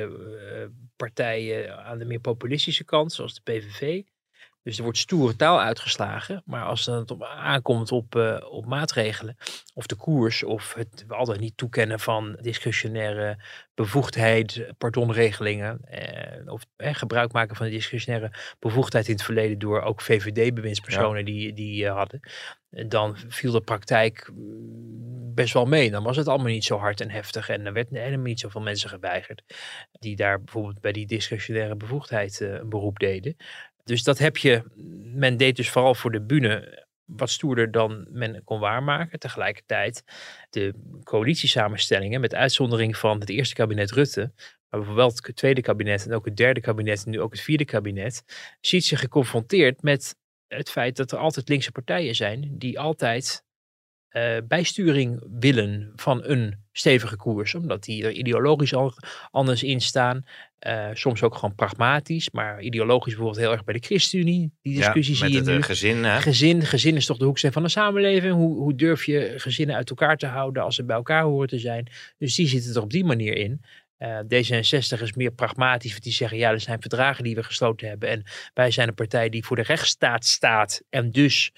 eh, 0.51 0.67
partijen 0.95 1.77
aan 1.77 1.97
de 1.97 2.05
meer 2.05 2.19
populistische 2.19 2.83
kant, 2.83 3.13
zoals 3.13 3.33
de 3.33 3.41
PVV. 3.41 4.01
Dus 4.63 4.77
er 4.77 4.83
wordt 4.83 4.97
stoere 4.97 5.35
taal 5.35 5.61
uitgeslagen. 5.61 6.41
Maar 6.45 6.63
als 6.63 6.85
het 6.85 7.11
op 7.11 7.23
aankomt 7.23 7.91
op, 7.91 8.15
eh, 8.15 8.37
op 8.49 8.65
maatregelen, 8.65 9.37
of 9.73 9.85
de 9.85 9.95
koers, 9.95 10.43
of 10.43 10.73
het 10.73 11.05
altijd 11.07 11.39
niet 11.39 11.57
toekennen 11.57 11.99
van 11.99 12.37
discretionaire 12.41 13.37
bevoegdheid, 13.81 14.73
pardonregelingen, 14.77 15.79
eh, 15.85 16.53
of 16.53 16.65
eh, 16.75 16.93
gebruik 16.93 17.31
maken 17.31 17.55
van 17.55 17.65
de 17.65 17.71
discretionaire 17.71 18.31
bevoegdheid 18.59 19.07
in 19.07 19.13
het 19.13 19.23
verleden 19.23 19.59
door 19.59 19.81
ook 19.81 20.01
VVD-bewindspersonen 20.01 21.25
die, 21.25 21.53
die 21.53 21.85
eh, 21.85 21.93
hadden, 21.93 22.19
dan 22.87 23.17
viel 23.27 23.51
de 23.51 23.61
praktijk 23.61 24.31
mm, 24.33 25.33
best 25.33 25.53
wel 25.53 25.65
mee. 25.65 25.91
Dan 25.91 26.03
was 26.03 26.17
het 26.17 26.27
allemaal 26.27 26.51
niet 26.51 26.63
zo 26.63 26.77
hard 26.77 27.01
en 27.01 27.09
heftig 27.09 27.49
en 27.49 27.65
er 27.65 27.73
werd 27.73 27.89
helemaal 27.89 28.25
niet 28.25 28.39
zoveel 28.39 28.61
mensen 28.61 28.89
geweigerd 28.89 29.43
die 29.91 30.15
daar 30.15 30.41
bijvoorbeeld 30.41 30.81
bij 30.81 30.91
die 30.91 31.07
discretionaire 31.07 31.75
bevoegdheid 31.75 32.39
een 32.39 32.69
beroep 32.69 32.99
deden. 32.99 33.35
Dus 33.83 34.03
dat 34.03 34.17
heb 34.17 34.37
je, 34.37 34.63
men 35.13 35.37
deed 35.37 35.55
dus 35.55 35.69
vooral 35.69 35.95
voor 35.95 36.11
de 36.11 36.21
bühne 36.21 36.85
wat 37.05 37.29
stoerder 37.29 37.71
dan 37.71 38.07
men 38.09 38.43
kon 38.43 38.59
waarmaken. 38.59 39.19
Tegelijkertijd 39.19 40.03
de 40.49 40.73
coalitiesamenstellingen, 41.03 42.21
met 42.21 42.35
uitzondering 42.35 42.97
van 42.97 43.19
het 43.19 43.29
eerste 43.29 43.55
kabinet 43.55 43.91
Rutte, 43.91 44.31
maar 44.69 44.79
bijvoorbeeld 44.79 45.25
het 45.25 45.35
tweede 45.35 45.61
kabinet 45.61 46.05
en 46.05 46.13
ook 46.13 46.25
het 46.25 46.37
derde 46.37 46.61
kabinet 46.61 47.05
en 47.05 47.11
nu 47.11 47.21
ook 47.21 47.31
het 47.31 47.41
vierde 47.41 47.65
kabinet, 47.65 48.23
ziet 48.61 48.85
zich 48.85 48.99
geconfronteerd 48.99 49.81
met 49.81 50.15
het 50.47 50.71
feit 50.71 50.95
dat 50.95 51.11
er 51.11 51.17
altijd 51.17 51.49
linkse 51.49 51.71
partijen 51.71 52.15
zijn 52.15 52.57
die 52.57 52.79
altijd 52.79 53.43
eh, 54.07 54.37
bijsturing 54.47 55.23
willen 55.39 55.91
van 55.95 56.23
een 56.23 56.60
stevige 56.71 57.15
koers, 57.15 57.55
omdat 57.55 57.83
die 57.83 58.03
er 58.03 58.11
ideologisch 58.11 58.73
al 58.73 58.93
anders 59.31 59.63
in 59.63 59.81
staan. 59.81 60.25
Eh, 60.59 60.89
soms 60.93 61.23
ook 61.23 61.35
gewoon 61.35 61.55
pragmatisch, 61.55 62.29
maar 62.29 62.61
ideologisch 62.61 63.13
bijvoorbeeld 63.13 63.43
heel 63.43 63.51
erg 63.51 63.63
bij 63.63 63.73
de 63.73 63.85
ChristenUnie. 63.85 64.51
Die 64.61 64.75
discussie 64.75 65.17
ja, 65.17 65.25
zie 65.25 65.33
je 65.33 65.41
nu. 65.41 65.57
eh, 65.57 65.63
gezin. 65.63 66.03
Hè? 66.03 66.21
Gezin, 66.21 66.61
gezin 66.61 66.95
is 66.95 67.05
toch 67.05 67.17
de 67.17 67.25
hoeksteen 67.25 67.51
van 67.51 67.63
de 67.63 67.69
samenleving. 67.69 68.33
Hoe, 68.33 68.57
hoe 68.57 68.75
durf 68.75 69.05
je 69.05 69.33
gezinnen 69.37 69.75
uit 69.75 69.89
elkaar 69.89 70.17
te 70.17 70.25
houden 70.27 70.63
als 70.63 70.75
ze 70.75 70.83
bij 70.83 70.95
elkaar 70.95 71.23
horen 71.23 71.47
te 71.47 71.59
zijn? 71.59 71.87
Dus 72.17 72.35
die 72.35 72.47
zitten 72.47 72.75
er 72.75 72.81
op 72.81 72.91
die 72.91 73.05
manier 73.05 73.37
in. 73.37 73.61
Eh, 73.97 74.19
D66 74.19 75.01
is 75.01 75.13
meer 75.13 75.31
pragmatisch, 75.31 75.91
want 75.91 76.03
die 76.03 76.13
zeggen 76.13 76.37
ja, 76.37 76.51
er 76.51 76.59
zijn 76.59 76.81
verdragen 76.81 77.23
die 77.23 77.35
we 77.35 77.43
gesloten 77.43 77.87
hebben. 77.87 78.09
En 78.09 78.23
wij 78.53 78.71
zijn 78.71 78.87
een 78.87 78.93
partij 78.93 79.29
die 79.29 79.45
voor 79.45 79.55
de 79.55 79.61
rechtsstaat 79.61 80.25
staat. 80.25 80.81
En 80.89 81.11
dus 81.11 81.51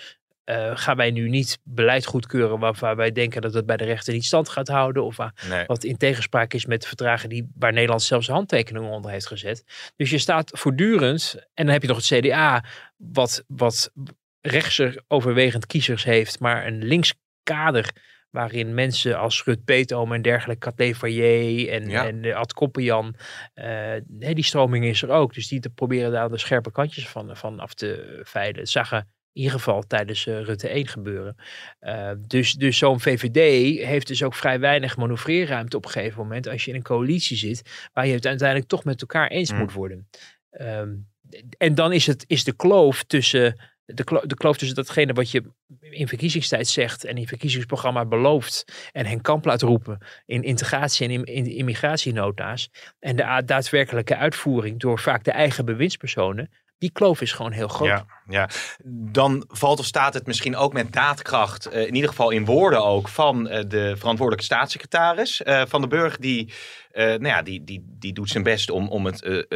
eh, 0.44 0.72
gaan 0.74 0.98
wij 0.98 1.12
nu 1.12 1.30
niet 1.30 1.60
beleid 1.64 2.06
goedkeuren 2.06 2.60
waarvan 2.60 2.96
wij 2.96 3.12
denken 3.12 3.42
dat 3.42 3.54
het 3.54 3.66
bij 3.66 3.78
de 3.78 3.84
rechter 3.84 4.14
niet 4.14 4.26
stand 4.26 4.50
gaat 4.50 4.68
houden. 4.68 5.04
Of 5.04 5.18
waar- 5.18 5.34
Nee. 5.50 5.66
wat 5.66 5.84
in 5.84 5.98
tegenspraak 5.98 6.54
is 6.54 6.66
met 6.66 6.82
de 6.82 6.88
verdragen 6.88 7.30
die, 7.30 7.50
waar 7.56 7.74
Nederland 7.74 8.02
zelfs 8.02 8.28
handtekeningen 8.28 8.90
onder 8.90 9.12
heeft 9.12 9.28
gezet. 9.28 9.64
Dus 9.96 10.10
je 10.10 10.18
staat 10.18 10.52
voortdurend, 10.54 11.36
en 11.54 11.64
dan 11.66 11.74
heb 11.74 11.82
je 11.82 11.88
nog 11.88 11.98
het 11.98 12.06
CDA, 12.06 12.64
wat, 12.98 13.44
wat 13.48 13.92
rechtser 14.42 15.04
overwegend 15.08 15.66
kiezers 15.66 16.04
heeft, 16.04 16.40
maar 16.40 16.66
een 16.68 16.84
links 16.84 17.14
kader 17.44 17.90
waarin 18.30 18.74
mensen 18.74 19.18
als 19.20 19.44
Rut 19.44 19.66
Peetoom 19.66 20.14
en 20.14 20.22
dergelijke, 20.22 20.66
Kat 20.70 20.80
Leverrier 20.80 21.70
en, 21.70 21.90
Ja. 21.90 22.08
en 22.08 22.24
eh, 22.24 22.36
Ad 22.36 22.54
Koppenjan, 22.54 23.16
eh, 23.54 23.92
die 24.08 24.44
stroming 24.44 24.86
is 24.86 25.02
er 25.02 25.10
ook. 25.10 25.34
Dus 25.34 25.48
die 25.48 25.60
te 25.60 25.70
proberen 25.70 26.12
daar 26.12 26.30
de 26.30 26.38
scherpe 26.38 26.72
kantjes 26.72 27.08
van, 27.08 27.38
van 27.38 27.60
af 27.60 27.74
te 27.74 28.20
veilen. 28.24 28.60
Het 28.60 28.70
zag 28.70 28.92
er 28.92 29.04
in 29.34 29.42
ieder 29.42 29.58
geval 29.58 29.84
tijdens 29.88 30.28
eh, 30.28 30.42
Rutte 30.42 30.68
1 30.68 30.88
gebeuren. 30.88 31.36
Eh, 31.80 32.12
dus 32.28 32.54
dus 32.54 32.78
zo'n 32.78 33.00
VVD 33.00 33.80
heeft 33.80 34.08
dus 34.08 34.24
ook 34.24 34.36
vrij 34.36 34.60
weinig 34.60 34.98
manoeuvreerruimte 34.98 35.78
op 35.78 35.86
een 35.86 35.92
gegeven 35.92 36.22
moment 36.22 36.48
als 36.48 36.66
je 36.66 36.72
in 36.72 36.78
een 36.78 36.84
coalitie 36.84 37.38
zit, 37.38 37.90
waar 37.94 38.08
je 38.08 38.14
het 38.14 38.26
uiteindelijk 38.26 38.70
toch 38.70 38.84
met 38.84 39.02
elkaar 39.02 39.28
eens 39.28 39.52
Mm. 39.52 39.58
moet 39.58 39.74
worden. 39.74 40.10
Ehm, 40.50 40.90
en 41.58 41.76
dan 41.76 41.94
is, 41.94 42.08
het, 42.08 42.24
is 42.28 42.44
de 42.44 42.56
kloof 42.56 43.04
tussen 43.04 43.72
de, 43.86 44.04
klo 44.04 44.22
de 44.26 44.36
kloof 44.36 44.58
tussen 44.58 44.76
datgene 44.76 45.14
wat 45.14 45.32
je 45.32 45.44
in 45.80 46.08
verkiezingstijd 46.08 46.68
zegt 46.68 47.04
en 47.04 47.18
in 47.18 47.28
verkiezingsprogramma 47.28 48.06
belooft 48.06 48.90
en 48.92 49.06
Henk 49.06 49.24
Kamp 49.24 49.46
laat 49.46 49.62
roepen 49.62 49.98
in 50.26 50.44
integratie 50.44 51.08
en 51.08 51.12
in, 51.12 51.24
in 51.24 51.46
immigratienota's 51.46 52.70
en 53.00 53.16
de 53.16 53.42
daadwerkelijke 53.46 54.16
uitvoering 54.16 54.80
door 54.80 55.00
vaak 55.00 55.24
de 55.24 55.32
eigen 55.32 55.66
bewindspersonen, 55.66 56.50
die 56.78 56.92
kloof 56.92 57.22
is 57.22 57.32
gewoon 57.32 57.52
heel 57.52 57.68
groot. 57.68 57.88
Ja, 57.88 58.06
ja. 58.34 58.50
Dan 58.86 59.46
valt 59.48 59.80
of 59.80 59.86
staat 59.86 60.14
het 60.14 60.28
misschien 60.28 60.56
ook 60.56 60.74
met 60.74 60.94
daadkracht, 60.94 61.74
uh, 61.74 61.82
in 61.82 61.96
ieder 61.96 62.10
geval 62.10 62.30
in 62.30 62.46
woorden 62.46 62.84
ook, 62.84 63.08
van 63.08 63.48
uh, 63.48 63.60
de 63.68 63.94
verantwoordelijke 63.98 64.44
staatssecretaris 64.46 65.42
uh, 65.42 65.62
van 65.68 65.82
de 65.82 65.88
Burg, 65.88 66.18
die, 66.18 66.54
nou 66.94 67.26
ja, 67.26 67.42
die, 67.42 67.64
die, 67.64 67.86
die 68.00 68.14
doet 68.14 68.30
zijn 68.30 68.44
best 68.44 68.70
om, 68.70 68.88
om 68.88 69.06
het 69.06 69.48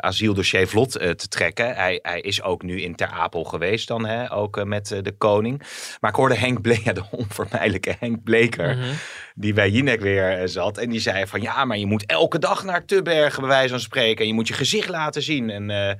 asieldossier 0.00 0.68
vlot 0.68 0.92
te 0.92 1.28
trekken. 1.28 1.74
Hij, 1.74 1.98
hij 2.02 2.20
is 2.20 2.42
ook 2.42 2.62
nu 2.62 2.82
in 2.82 2.94
Ter 2.94 3.08
Apel 3.08 3.44
geweest 3.44 3.88
dan, 3.88 4.06
hè, 4.06 4.32
ook 4.32 4.64
met 4.64 4.88
de 5.02 5.14
koning. 5.18 5.62
Maar 6.00 6.10
ik 6.10 6.16
hoorde 6.16 6.34
Henk 6.34 6.60
Bleker, 6.60 6.94
de 7.00 7.04
onvermijdelijke 7.10 7.96
Henk 7.98 8.22
Bleker, 8.22 8.74
mm 8.74 8.82
-hmm. 8.82 8.92
die 9.34 9.52
bij 9.52 9.70
Jinek 9.70 10.00
weer 10.00 10.48
zat. 10.48 10.78
En 10.78 10.90
die 10.90 11.00
zei 11.00 11.26
van 11.26 11.40
ja, 11.40 11.64
maar 11.64 11.78
je 11.78 11.86
moet 11.86 12.06
elke 12.06 12.38
dag 12.38 12.64
naar 12.64 12.84
Tubbergen 12.84 13.40
bij 13.40 13.50
wijze 13.50 13.68
van 13.68 13.80
spreken. 13.80 14.20
En 14.20 14.26
je 14.26 14.34
moet 14.34 14.48
je 14.48 14.54
gezicht 14.54 14.88
laten 14.88 15.22
zien. 15.22 15.50
En 15.50 15.98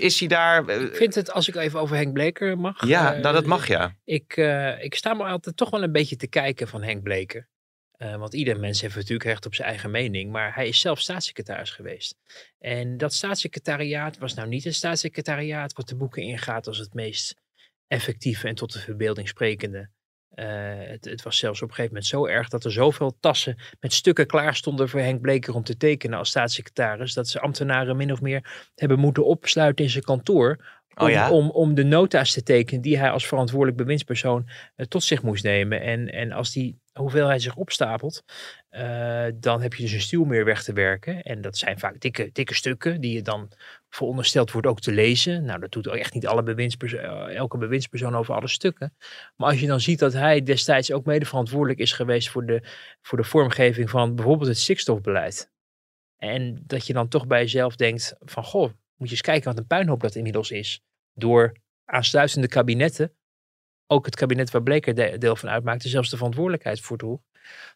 is 0.00 0.18
hij 0.18 0.28
daar... 0.28 0.68
Ik 0.68 0.96
vind 0.96 1.14
het, 1.14 1.29
als 1.32 1.48
ik 1.48 1.54
even 1.54 1.80
over 1.80 1.96
Henk 1.96 2.12
Bleker 2.12 2.58
mag. 2.58 2.86
Ja, 2.86 3.10
nou, 3.10 3.34
dat 3.34 3.46
mag 3.46 3.66
ja. 3.66 3.96
Ik, 4.04 4.36
uh, 4.36 4.84
ik 4.84 4.94
sta 4.94 5.14
me 5.14 5.24
altijd 5.24 5.56
toch 5.56 5.70
wel 5.70 5.82
een 5.82 5.92
beetje 5.92 6.16
te 6.16 6.28
kijken 6.28 6.68
van 6.68 6.82
Henk 6.82 7.02
Bleker. 7.02 7.48
Uh, 7.98 8.16
want 8.16 8.34
ieder 8.34 8.60
mens 8.60 8.80
heeft 8.80 8.94
natuurlijk 8.94 9.24
recht 9.24 9.46
op 9.46 9.54
zijn 9.54 9.68
eigen 9.68 9.90
mening. 9.90 10.30
Maar 10.30 10.54
hij 10.54 10.68
is 10.68 10.80
zelf 10.80 11.00
staatssecretaris 11.00 11.70
geweest. 11.70 12.16
En 12.58 12.96
dat 12.96 13.14
staatssecretariaat 13.14 14.18
was 14.18 14.34
nou 14.34 14.48
niet 14.48 14.64
een 14.64 14.74
staatssecretariaat 14.74 15.72
wat 15.72 15.88
de 15.88 15.96
boeken 15.96 16.22
ingaat 16.22 16.66
als 16.66 16.78
het 16.78 16.94
meest 16.94 17.34
effectieve 17.86 18.48
en 18.48 18.54
tot 18.54 18.72
de 18.72 18.78
verbeelding 18.78 19.28
sprekende. 19.28 19.90
Uh, 20.34 20.46
het, 20.78 21.04
het, 21.04 21.22
was 21.22 21.38
zelfs 21.38 21.62
op 21.62 21.68
een 21.68 21.74
gegeven 21.74 21.94
moment 21.94 22.10
zo 22.10 22.26
erg 22.26 22.48
dat 22.48 22.64
er 22.64 22.72
zoveel 22.72 23.16
tassen 23.20 23.56
met 23.80 23.92
stukken 23.92 24.26
klaar 24.26 24.54
stonden 24.54 24.88
voor 24.88 25.00
Henk 25.00 25.20
Bleker 25.20 25.54
om 25.54 25.62
te 25.62 25.76
tekenen 25.76 26.18
als 26.18 26.28
staatssecretaris. 26.28 27.14
Dat 27.14 27.28
ze 27.28 27.40
ambtenaren 27.40 27.96
min 27.96 28.12
of 28.12 28.20
meer 28.20 28.70
hebben 28.74 28.98
moeten 28.98 29.24
opsluiten 29.24 29.84
in 29.84 29.90
zijn 29.90 30.04
kantoor. 30.04 30.78
Om, 30.94 31.06
oh 31.06 31.10
ja? 31.12 31.30
om, 31.30 31.50
om 31.50 31.74
de 31.74 31.84
nota's 31.84 32.32
te 32.32 32.42
tekenen 32.42 32.82
die 32.82 32.98
hij 32.98 33.10
als 33.10 33.26
verantwoordelijk 33.26 33.76
bewindspersoon 33.76 34.48
uh, 34.76 34.86
tot 34.86 35.02
zich 35.02 35.22
moest 35.22 35.44
nemen. 35.44 35.80
En, 35.80 36.12
en 36.12 36.32
als 36.32 36.52
die 36.52 36.78
hoeveelheid 36.92 37.42
zich 37.42 37.56
opstapelt, 37.56 38.22
uh, 38.70 39.26
dan 39.34 39.62
heb 39.62 39.74
je 39.74 39.82
dus 39.82 39.92
een 39.92 40.00
stuw 40.00 40.24
meer 40.24 40.44
weg 40.44 40.62
te 40.62 40.72
werken. 40.72 41.22
En 41.22 41.40
dat 41.40 41.56
zijn 41.56 41.78
vaak 41.78 42.00
dikke, 42.00 42.30
dikke 42.32 42.54
stukken 42.54 43.00
die 43.00 43.14
je 43.14 43.22
dan 43.22 43.52
verondersteld 43.88 44.50
wordt 44.50 44.66
ook 44.66 44.80
te 44.80 44.92
lezen. 44.92 45.44
Nou, 45.44 45.60
dat 45.60 45.72
doet 45.72 45.86
echt 45.86 46.14
niet 46.14 46.26
alle 46.26 46.42
bewindsperso 46.42 46.96
elke 47.26 47.58
bewindspersoon 47.58 48.16
over 48.16 48.34
alle 48.34 48.48
stukken. 48.48 48.94
Maar 49.36 49.48
als 49.50 49.60
je 49.60 49.66
dan 49.66 49.80
ziet 49.80 49.98
dat 49.98 50.12
hij 50.12 50.42
destijds 50.42 50.92
ook 50.92 51.04
mede 51.04 51.24
verantwoordelijk 51.24 51.80
is 51.80 51.92
geweest 51.92 52.28
voor 52.28 52.46
de, 52.46 52.62
voor 53.02 53.18
de 53.18 53.24
vormgeving 53.24 53.90
van 53.90 54.14
bijvoorbeeld 54.14 54.48
het 54.48 54.58
stikstofbeleid. 54.58 55.50
En 56.16 56.62
dat 56.66 56.86
je 56.86 56.92
dan 56.92 57.08
toch 57.08 57.26
bij 57.26 57.40
jezelf 57.40 57.76
denkt 57.76 58.14
van, 58.18 58.44
goh, 58.44 58.70
moet 58.96 59.08
je 59.08 59.14
eens 59.14 59.20
kijken 59.20 59.48
wat 59.48 59.58
een 59.58 59.66
puinhoop 59.66 60.00
dat 60.00 60.14
inmiddels 60.14 60.50
is. 60.50 60.82
Door 61.14 61.56
aansluitende 61.84 62.48
kabinetten, 62.48 63.14
ook 63.90 64.06
het 64.06 64.16
kabinet 64.16 64.50
waar 64.50 64.62
Bleker 64.62 65.18
deel 65.18 65.36
van 65.36 65.48
uitmaakte, 65.48 65.88
zelfs 65.88 66.10
de 66.10 66.16
verantwoordelijkheid 66.16 66.80
voor 66.80 66.96
droeg 66.96 67.20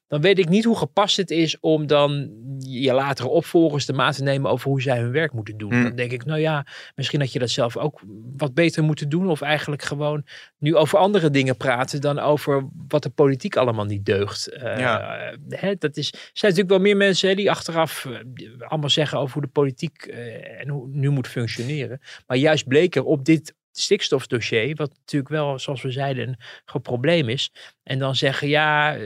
dan 0.09 0.21
weet 0.21 0.39
ik 0.39 0.49
niet 0.49 0.65
hoe 0.65 0.77
gepast 0.77 1.17
het 1.17 1.31
is 1.31 1.61
om 1.61 1.87
dan 1.87 2.31
je 2.59 2.93
latere 2.93 3.29
opvolgers 3.29 3.87
de 3.87 3.93
maat 3.93 4.17
te 4.17 4.23
nemen 4.23 4.51
over 4.51 4.69
hoe 4.69 4.83
zij 4.83 4.99
hun 4.99 5.11
werk 5.11 5.33
moeten 5.33 5.57
doen. 5.57 5.75
Mm. 5.75 5.83
Dan 5.83 5.95
denk 5.95 6.13
ik, 6.13 6.25
nou 6.25 6.41
ja, 6.41 6.67
misschien 6.95 7.21
had 7.21 7.33
je 7.33 7.39
dat 7.39 7.51
zelf 7.51 7.77
ook 7.77 8.01
wat 8.37 8.55
beter 8.55 8.83
moeten 8.83 9.09
doen. 9.09 9.29
Of 9.29 9.41
eigenlijk 9.41 9.83
gewoon 9.83 10.25
nu 10.59 10.77
over 10.77 10.99
andere 10.99 11.31
dingen 11.31 11.57
praten 11.57 12.01
dan 12.01 12.19
over 12.19 12.69
wat 12.89 13.03
de 13.03 13.11
politiek 13.11 13.57
allemaal 13.57 13.85
niet 13.85 14.05
deugt. 14.05 14.53
Uh, 14.53 14.79
Ja. 14.79 15.35
hè, 15.49 15.75
dat 15.75 15.97
is, 15.97 16.13
er 16.13 16.19
zijn 16.19 16.53
natuurlijk 16.53 16.69
wel 16.69 16.79
meer 16.79 16.97
mensen 16.97 17.29
hè, 17.29 17.35
die 17.35 17.51
achteraf 17.51 18.05
uh, 18.05 18.19
allemaal 18.59 18.91
zeggen 18.91 19.19
over 19.19 19.33
hoe 19.33 19.43
de 19.43 19.49
politiek 19.49 20.07
uh, 20.07 20.61
en 20.61 20.69
hoe 20.69 20.89
nu 20.89 21.09
moet 21.11 21.29
functioneren. 21.29 22.01
Maar 22.27 22.37
juist 22.37 22.69
Bleker 22.69 23.05
op 23.05 23.25
dit 23.25 23.55
stikstofdossier, 23.79 24.75
wat 24.75 24.95
natuurlijk 24.99 25.31
wel, 25.31 25.59
zoals 25.59 25.83
we 25.83 25.91
zeiden, 25.91 26.29
een 26.29 26.37
groot 26.65 26.83
probleem 26.83 27.29
is. 27.29 27.51
En 27.83 27.99
dan 27.99 28.17
zeggen, 28.17 28.49
ja, 28.49 28.99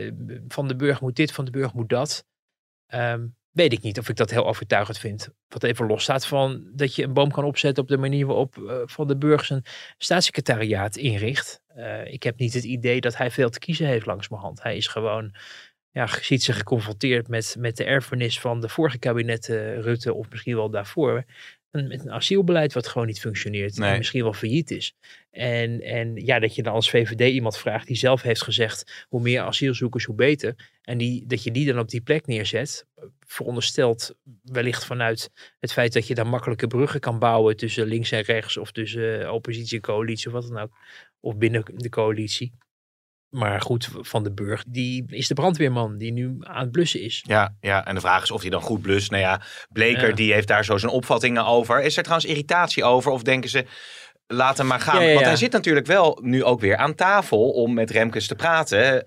Van 0.48 0.68
de 0.68 0.76
Burg 0.76 1.00
moet 1.00 1.16
dit, 1.16 1.32
Van 1.32 1.44
de 1.44 1.50
Burg 1.50 1.72
moet 1.72 1.88
dat. 1.88 2.26
Um, 2.94 3.36
weet 3.50 3.72
ik 3.72 3.82
niet 3.82 3.98
of 3.98 4.08
ik 4.08 4.16
dat 4.16 4.30
heel 4.30 4.46
overtuigend 4.46 4.98
vind. 4.98 5.28
Wat 5.48 5.62
even 5.62 5.86
los 5.86 6.02
staat 6.02 6.26
van 6.26 6.70
dat 6.72 6.94
je 6.94 7.02
een 7.04 7.12
boom 7.12 7.30
kan 7.30 7.44
opzetten 7.44 7.82
op 7.82 7.88
de 7.88 7.98
manier 7.98 8.26
waarop 8.26 8.56
uh, 8.56 8.76
Van 8.84 9.06
de 9.06 9.16
Burg 9.16 9.44
zijn 9.44 9.62
staatssecretariaat 9.98 10.96
inricht. 10.96 11.60
Uh, 11.76 12.12
ik 12.12 12.22
heb 12.22 12.38
niet 12.38 12.54
het 12.54 12.64
idee 12.64 13.00
dat 13.00 13.16
hij 13.16 13.30
veel 13.30 13.50
te 13.50 13.58
kiezen 13.58 13.86
heeft 13.86 14.06
langs 14.06 14.28
mijn 14.28 14.42
hand. 14.42 14.62
Hij 14.62 14.76
is 14.76 14.86
gewoon 14.86 15.34
ja, 15.90 16.06
ziet 16.06 16.42
zich 16.42 16.56
geconfronteerd 16.56 17.28
met, 17.28 17.56
met 17.58 17.76
de 17.76 17.84
erfenis 17.84 18.40
van 18.40 18.60
de 18.60 18.68
vorige 18.68 18.98
kabinetten 18.98 19.82
Rutte 19.82 20.14
of 20.14 20.30
misschien 20.30 20.56
wel 20.56 20.70
daarvoor 20.70 21.24
met 21.86 22.00
een 22.00 22.12
asielbeleid 22.12 22.72
wat 22.72 22.86
gewoon 22.86 23.06
niet 23.06 23.20
functioneert. 23.20 23.76
Nee. 23.76 23.90
En 23.90 23.96
misschien 23.96 24.22
wel 24.22 24.32
failliet 24.32 24.70
is. 24.70 24.94
En, 25.30 25.80
en 25.80 26.16
ja, 26.16 26.38
dat 26.38 26.54
je 26.54 26.62
dan 26.62 26.74
als 26.74 26.90
VVD 26.90 27.32
iemand 27.32 27.58
vraagt 27.58 27.86
die 27.86 27.96
zelf 27.96 28.22
heeft 28.22 28.42
gezegd: 28.42 29.06
hoe 29.08 29.20
meer 29.20 29.40
asielzoekers, 29.40 30.04
hoe 30.04 30.14
beter. 30.14 30.54
En 30.82 30.98
die, 30.98 31.26
dat 31.26 31.42
je 31.42 31.50
die 31.50 31.66
dan 31.66 31.78
op 31.78 31.88
die 31.88 32.00
plek 32.00 32.26
neerzet. 32.26 32.86
Verondersteld 33.26 34.14
wellicht 34.42 34.84
vanuit 34.84 35.30
het 35.58 35.72
feit 35.72 35.92
dat 35.92 36.06
je 36.06 36.14
dan 36.14 36.28
makkelijke 36.28 36.66
bruggen 36.66 37.00
kan 37.00 37.18
bouwen 37.18 37.56
tussen 37.56 37.86
links 37.86 38.10
en 38.10 38.22
rechts. 38.22 38.56
Of 38.56 38.72
tussen 38.72 39.32
oppositie 39.32 39.76
en 39.76 39.82
coalitie 39.82 40.26
of 40.26 40.32
wat 40.32 40.48
dan 40.48 40.58
ook. 40.58 40.72
Of 41.20 41.36
binnen 41.36 41.64
de 41.74 41.88
coalitie. 41.88 42.52
Maar 43.30 43.60
goed, 43.60 43.88
Van 44.00 44.22
de 44.24 44.32
Burg, 44.32 44.64
die 44.68 45.04
is 45.08 45.28
de 45.28 45.34
brandweerman 45.34 45.98
die 45.98 46.12
nu 46.12 46.36
aan 46.40 46.62
het 46.62 46.72
blussen 46.72 47.00
is. 47.02 47.24
Ja, 47.26 47.56
ja, 47.60 47.86
en 47.86 47.94
de 47.94 48.00
vraag 48.00 48.22
is 48.22 48.30
of 48.30 48.40
hij 48.40 48.50
dan 48.50 48.60
goed 48.62 48.82
blust. 48.82 49.10
Nou 49.10 49.22
ja, 49.22 49.40
Bleker 49.72 50.08
Ja. 50.08 50.14
die 50.14 50.32
heeft 50.32 50.48
daar 50.48 50.64
zo 50.64 50.76
zijn 50.78 50.92
opvattingen 50.92 51.44
over. 51.46 51.82
Is 51.82 51.96
er 51.96 52.02
trouwens 52.02 52.30
irritatie 52.30 52.84
over 52.84 53.12
of 53.12 53.22
denken 53.22 53.50
ze... 53.50 53.64
Laat 54.30 54.56
hem 54.58 54.66
maar 54.66 54.80
gaan. 54.80 55.00
Ja, 55.02 55.06
ja, 55.08 55.14
Want 55.14 55.26
hij 55.26 55.36
zit 55.36 55.52
natuurlijk 55.52 55.86
wel 55.86 56.18
nu 56.22 56.44
ook 56.44 56.60
weer 56.60 56.76
aan 56.76 56.94
tafel 56.94 57.50
om 57.50 57.74
met 57.74 57.90
Remkes 57.90 58.26
te 58.26 58.34
praten. 58.34 59.02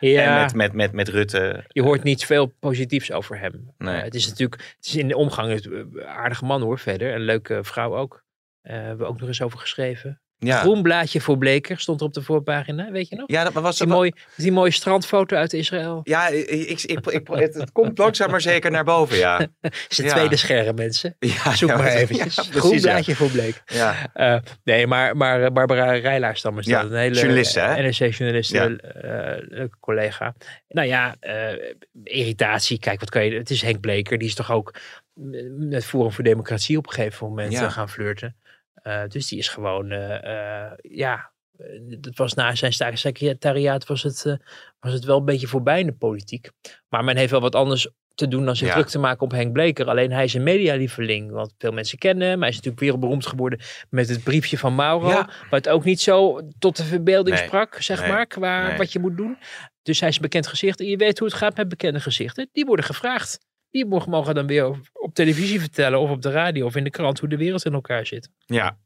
Ja, 0.00 0.36
En 0.36 0.40
met, 0.40 0.54
met, 0.54 0.72
met, 0.72 0.92
met 0.92 1.08
Rutte. 1.08 1.64
je 1.68 1.82
hoort 1.82 2.02
niet 2.02 2.24
veel 2.24 2.46
positiefs 2.46 3.12
over 3.12 3.38
hem. 3.38 3.74
Nee. 3.78 3.96
Eh, 3.96 4.02
het 4.02 4.14
is 4.14 4.28
natuurlijk, 4.28 4.60
het 4.76 4.86
is 4.86 4.96
in 4.96 5.08
de 5.08 5.16
omgang 5.16 5.64
een 5.64 6.02
aardige 6.06 6.44
man 6.44 6.62
hoor, 6.62 6.78
verder. 6.78 7.14
Een 7.14 7.20
leuke 7.20 7.64
vrouw 7.64 7.96
ook. 7.96 8.24
Hebben 8.62 8.98
we 8.98 9.04
ook 9.04 9.18
nog 9.20 9.28
eens 9.28 9.42
over 9.42 9.58
geschreven. 9.58 10.20
Ja, 10.42 10.60
Groen 10.60 10.82
blaadje 10.82 11.20
voor 11.20 11.38
Bleker 11.38 11.78
stond 11.78 12.00
er 12.00 12.06
op 12.06 12.14
de 12.14 12.22
voorpagina, 12.22 12.90
weet 12.90 13.08
je 13.08 13.16
nog? 13.16 13.24
ja 13.30 13.44
dat 13.44 13.52
was 13.52 13.78
Die, 13.78 13.86
mooie, 13.86 14.12
die 14.36 14.52
mooie 14.52 14.70
strandfoto 14.70 15.36
uit 15.36 15.52
Israël. 15.52 16.00
Ja, 16.02 16.28
ik, 16.28 16.82
ik, 16.82 17.06
ik, 17.06 17.28
het, 17.30 17.54
het 17.54 17.72
komt 17.72 17.98
langzaam 17.98 18.30
maar 18.30 18.40
zeker 18.40 18.70
naar 18.70 18.84
boven, 18.84 19.16
ja. 19.16 19.38
is 19.88 19.96
het 19.96 20.06
Ja. 20.06 20.12
tweede 20.14 20.36
scherm, 20.36 20.74
mensen. 20.74 21.16
ja 21.18 21.54
Zoek 21.54 21.68
maar 21.68 21.86
eventjes. 22.02 22.48
Groen 22.52 22.80
blaadje 22.80 23.14
voor 23.14 23.30
Bleek. 23.30 23.62
Ja. 23.66 24.10
Eh, 24.12 24.36
nee, 24.64 24.86
maar, 24.86 25.16
maar 25.16 25.42
eh, 25.44 25.50
Barbara 25.50 25.92
Rijlaars 25.92 26.42
dan 26.42 26.58
is 26.58 26.66
dat 26.66 26.90
een 26.90 26.96
hele 26.96 27.14
journaliste, 27.14 27.60
hè? 27.60 27.74
Eh, 28.78 29.46
leuke 29.48 29.76
collega. 29.80 30.34
Nou 30.68 30.86
ja, 30.88 31.14
irritatie. 32.04 32.78
Kijk, 32.78 33.00
wat 33.00 33.10
kan 33.10 33.24
je... 33.24 33.36
Het 33.38 33.50
is 33.50 33.62
Henk 33.62 33.80
Bleker, 33.80 34.18
die 34.18 34.28
is 34.28 34.34
toch 34.34 34.50
ook 34.52 34.74
met 35.58 35.84
Forum 35.84 36.12
voor 36.12 36.24
Democratie 36.24 36.78
op 36.78 36.86
een 36.86 36.92
gegeven 36.92 37.26
moment 37.26 37.58
gaan 37.58 37.88
flirten. 37.88 38.36
Eh, 38.82 39.02
dus 39.08 39.28
die 39.28 39.38
is 39.38 39.48
gewoon, 39.48 39.90
eh, 39.90 40.66
eh, 40.66 40.72
ja... 40.82 41.30
Dat 41.98 42.16
was 42.16 42.34
na 42.34 42.54
zijn 42.54 42.72
staatssecretariaat 42.72 43.86
was 43.86 44.02
het, 44.02 44.38
was 44.80 44.92
het 44.92 45.04
wel 45.04 45.18
een 45.18 45.24
beetje 45.24 45.46
voorbij 45.46 45.80
in 45.80 45.86
de 45.86 45.92
politiek. 45.92 46.50
Maar 46.88 47.04
men 47.04 47.16
heeft 47.16 47.30
wel 47.30 47.40
wat 47.40 47.54
anders 47.54 47.88
te 48.14 48.28
doen 48.28 48.44
dan 48.44 48.56
zich 48.56 48.68
Ja. 48.68 48.74
druk 48.74 48.86
te 48.88 48.98
maken 48.98 49.22
op 49.22 49.30
Henk 49.30 49.52
Bleker. 49.52 49.88
Alleen 49.88 50.12
hij 50.12 50.24
is 50.24 50.34
een 50.34 50.42
medialieveling, 50.42 51.30
want 51.30 51.54
veel 51.58 51.72
mensen 51.72 51.98
kennen 51.98 52.28
hem. 52.28 52.40
Hij 52.40 52.48
is 52.48 52.54
natuurlijk 52.54 52.82
wereldberoemd 52.82 53.26
geworden 53.26 53.60
met 53.90 54.08
het 54.08 54.22
briefje 54.22 54.58
van 54.58 54.74
Mauro. 54.74 55.08
Ja. 55.08 55.30
Wat 55.50 55.68
ook 55.68 55.84
niet 55.84 56.00
zo 56.00 56.40
tot 56.58 56.76
de 56.76 56.84
verbeelding 56.84 57.36
Nee. 57.36 57.46
sprak, 57.46 57.76
zeg 57.82 58.00
Nee. 58.00 58.10
maar, 58.10 58.26
qua 58.26 58.66
Nee. 58.68 58.76
wat 58.76 58.92
je 58.92 58.98
moet 58.98 59.16
doen. 59.16 59.38
Dus 59.82 60.00
hij 60.00 60.08
is 60.08 60.16
een 60.16 60.22
bekend 60.22 60.46
gezicht. 60.46 60.80
En 60.80 60.86
je 60.86 60.96
weet 60.96 61.18
hoe 61.18 61.28
het 61.28 61.36
gaat 61.36 61.56
met 61.56 61.68
bekende 61.68 62.00
gezichten. 62.00 62.48
Die 62.52 62.64
worden 62.64 62.84
gevraagd. 62.84 63.38
Die 63.70 63.86
mogen 63.86 64.34
dan 64.34 64.46
weer 64.46 64.80
op 64.92 65.14
televisie 65.14 65.60
vertellen 65.60 66.00
of 66.00 66.10
op 66.10 66.22
de 66.22 66.30
radio 66.30 66.66
of 66.66 66.76
in 66.76 66.84
de 66.84 66.90
krant 66.90 67.20
hoe 67.20 67.28
de 67.28 67.36
wereld 67.36 67.64
in 67.64 67.72
elkaar 67.72 68.06
zit. 68.06 68.30
ja. 68.46 68.78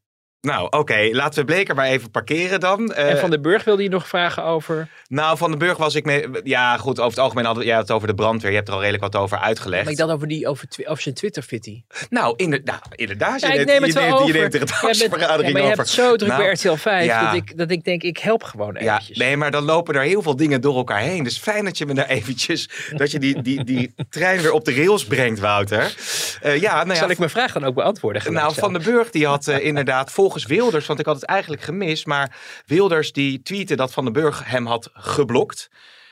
Nou, 0.44 0.66
oké. 0.70 1.08
Laten 1.12 1.38
we 1.38 1.44
Bleker 1.44 1.74
maar 1.74 1.86
even 1.86 2.10
parkeren 2.10 2.60
dan. 2.60 2.92
Eh, 2.92 3.10
en 3.10 3.18
Van 3.18 3.30
den 3.30 3.42
Burg 3.42 3.64
wilde 3.64 3.82
je 3.82 3.88
nog 3.88 4.08
vragen 4.08 4.44
over... 4.44 4.88
Nou, 5.08 5.36
Van 5.36 5.50
den 5.50 5.58
Burg 5.58 5.76
was 5.76 5.94
ik 5.94 6.04
mee... 6.04 6.26
Ja, 6.42 6.76
goed, 6.76 6.98
over 6.98 7.10
het 7.10 7.18
algemeen 7.18 7.44
hadden 7.44 7.62
we 7.62 7.68
jij 7.68 7.78
had 7.78 7.88
het 7.88 7.96
over 7.96 8.08
de 8.08 8.14
brandweer. 8.14 8.50
Je 8.50 8.56
hebt 8.56 8.68
er 8.68 8.74
al 8.74 8.80
redelijk 8.80 9.12
wat 9.12 9.16
over 9.22 9.38
uitgelegd. 9.38 9.82
Maar 9.82 9.92
ik 9.92 9.98
dacht 9.98 10.10
over, 10.12 10.28
die, 10.28 10.48
over, 10.48 10.68
twi- 10.68 10.86
over 10.86 11.02
zijn 11.02 11.14
Twitter-fitty. 11.14 11.82
Nou, 12.10 12.34
inder- 12.36 12.60
nou, 12.64 12.78
inderdaad. 12.90 13.40
Ja, 13.40 13.52
je 13.52 13.58
ik 13.60 13.66
neemt, 13.66 13.68
neem 13.80 13.82
het 13.82 13.92
je 13.92 13.98
wel 13.98 14.02
neemt, 14.08 14.20
over. 14.22 14.34
Je 14.34 14.40
neemt 14.40 14.54
er 14.54 14.60
een 14.60 14.66
Ja, 14.66 14.86
met- 14.86 14.98
dagvergadering 14.98 15.46
ja, 15.46 15.52
maar 15.52 15.62
je 15.62 15.68
over. 15.68 15.76
hebt 15.84 15.96
het 15.96 16.06
zo 16.06 16.16
druk 16.16 16.30
Nou, 16.30 16.42
bij 16.42 16.52
RTL 16.52 16.74
5 16.74 17.04
ja. 17.04 17.24
dat, 17.24 17.34
ik, 17.34 17.56
dat 17.58 17.70
ik 17.70 17.84
denk, 17.84 18.02
ik 18.02 18.18
help 18.18 18.42
gewoon 18.42 18.74
Ja, 18.74 18.80
eventjes. 18.80 19.18
nee, 19.18 19.36
maar 19.36 19.50
dan 19.50 19.64
lopen 19.64 19.94
er 19.94 20.02
heel 20.02 20.22
veel 20.22 20.36
dingen 20.36 20.60
door 20.60 20.76
elkaar 20.76 21.00
heen. 21.00 21.24
Dus 21.24 21.38
fijn 21.38 21.64
dat 21.64 21.78
je 21.78 21.86
me 21.86 21.94
daar 21.94 22.08
eventjes... 22.08 22.68
dat 22.96 23.10
je 23.10 23.18
die, 23.18 23.42
die, 23.42 23.64
die 23.64 23.94
trein 24.10 24.40
weer 24.40 24.52
op 24.52 24.64
de 24.64 24.74
rails 24.74 25.04
brengt, 25.04 25.40
Wouter. 25.40 25.94
Eh, 26.40 26.60
ja, 26.60 26.74
nou 26.74 26.88
ja, 26.88 26.94
Zal 26.94 27.10
ik 27.10 27.18
mijn 27.18 27.30
vraag 27.30 27.52
dan 27.52 27.64
ook 27.64 27.74
beantwoorden? 27.74 28.22
Nou, 28.32 28.38
zelf? 28.38 28.56
Van 28.58 28.72
den 28.72 28.82
Burg 28.82 29.10
die 29.10 29.26
had 29.26 29.48
eh, 29.48 29.64
inderdaad 29.64 30.10
volgens 30.12 30.33
volgens 30.34 30.60
Wilders, 30.60 30.86
want 30.86 30.98
ik 30.98 31.06
had 31.06 31.14
het 31.14 31.24
eigenlijk 31.24 31.62
gemist, 31.62 32.06
maar 32.06 32.36
Wilders 32.66 33.12
die 33.12 33.42
tweette 33.42 33.76
dat 33.76 33.92
Van 33.92 34.04
den 34.04 34.12
Burg 34.12 34.44
hem 34.44 34.66
had 34.66 34.90
geblokt. 34.92 35.70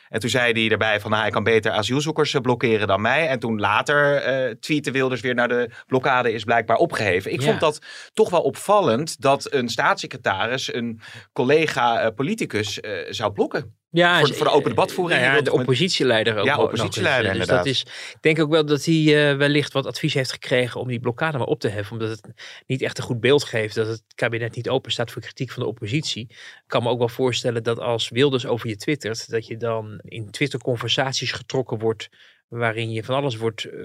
En 0.08 0.20
toen 0.20 0.30
zei 0.30 0.52
hij 0.52 0.70
erbij 0.70 1.00
van 1.00 1.11
nou, 1.11 1.22
hij 1.22 1.30
kan 1.30 1.44
beter 1.44 1.72
asielzoekers 1.72 2.35
eh, 2.35 2.40
blokkeren 2.40 2.87
dan 2.87 3.00
mij. 3.00 3.28
En 3.28 3.38
toen 3.38 3.61
later 3.61 4.28
uh, 4.48 4.54
tweette 4.61 4.90
Wilders 4.90 5.20
weer 5.20 5.35
naar 5.35 5.48
de 5.48 5.70
blokkade 5.87 6.32
is 6.32 6.44
blijkbaar 6.44 6.76
opgeheven. 6.76 7.32
Ik 7.32 7.40
Ja. 7.40 7.46
vond 7.46 7.61
dat 7.61 7.78
toch 8.12 8.30
wel 8.30 8.42
opvallend 8.42 9.20
dat 9.20 9.52
een 9.52 9.68
staatssecretaris 9.68 10.74
een 10.74 11.00
collega 11.32 12.00
eh, 12.00 12.14
politicus 12.14 12.80
zou 13.08 13.32
blokken. 13.32 13.76
Ja, 13.92 14.18
Voor- 14.18 14.35
voor 14.35 14.46
de 14.46 14.52
open 14.52 14.68
debatvoering 14.68 15.20
ja, 15.20 15.40
de 15.40 15.52
oppositieleider 15.52 16.37
ook. 16.37 16.44
Ja, 16.44 16.59
oppositieleider, 16.59 17.22
Dus 17.22 17.33
inderdaad. 17.33 17.64
dat 17.64 17.74
is, 17.74 17.81
ik 18.12 18.18
denk 18.20 18.40
ook 18.40 18.50
wel 18.50 18.64
dat 18.64 18.85
hij 18.85 19.31
eh, 19.31 19.37
wellicht 19.37 19.72
wat 19.72 19.87
advies 19.87 20.14
heeft 20.14 20.33
gekregen 20.33 20.81
om 20.81 20.88
die 20.88 21.00
blokkade 21.00 21.38
maar 21.38 21.46
op 21.46 21.61
te 21.61 21.68
heffen. 21.68 21.92
Omdat 21.92 22.09
het 22.11 22.28
niet 22.66 22.83
echt 22.83 22.98
een 22.98 23.05
goed 23.05 23.20
beeld 23.20 23.44
geeft 23.44 23.74
dat 23.74 23.87
het 23.87 24.02
kabinet 24.14 24.57
niet 24.57 24.68
open 24.68 24.92
staat 24.92 25.11
voor 25.11 25.22
kritiek 25.22 25.50
van 25.50 25.62
de 25.62 25.68
oppositie. 25.68 26.26
Ik 26.28 26.62
kan 26.66 26.83
me 26.83 26.88
ook 26.88 26.98
wel 26.98 27.09
voorstellen 27.09 27.62
dat 27.62 27.78
als 27.78 28.09
Wilders 28.09 28.46
over 28.46 28.68
je 28.68 28.76
twittert, 28.76 29.31
dat 29.31 29.46
je 29.46 29.57
dan 29.57 30.00
in 30.02 30.31
Twitter-conversaties 30.31 31.33
getrokken 31.33 31.78
wordt 31.78 32.09
waarin 32.48 32.90
je 32.92 33.05
van 33.05 33.14
alles 33.14 33.37
wordt 33.37 33.64
eh, 33.64 33.81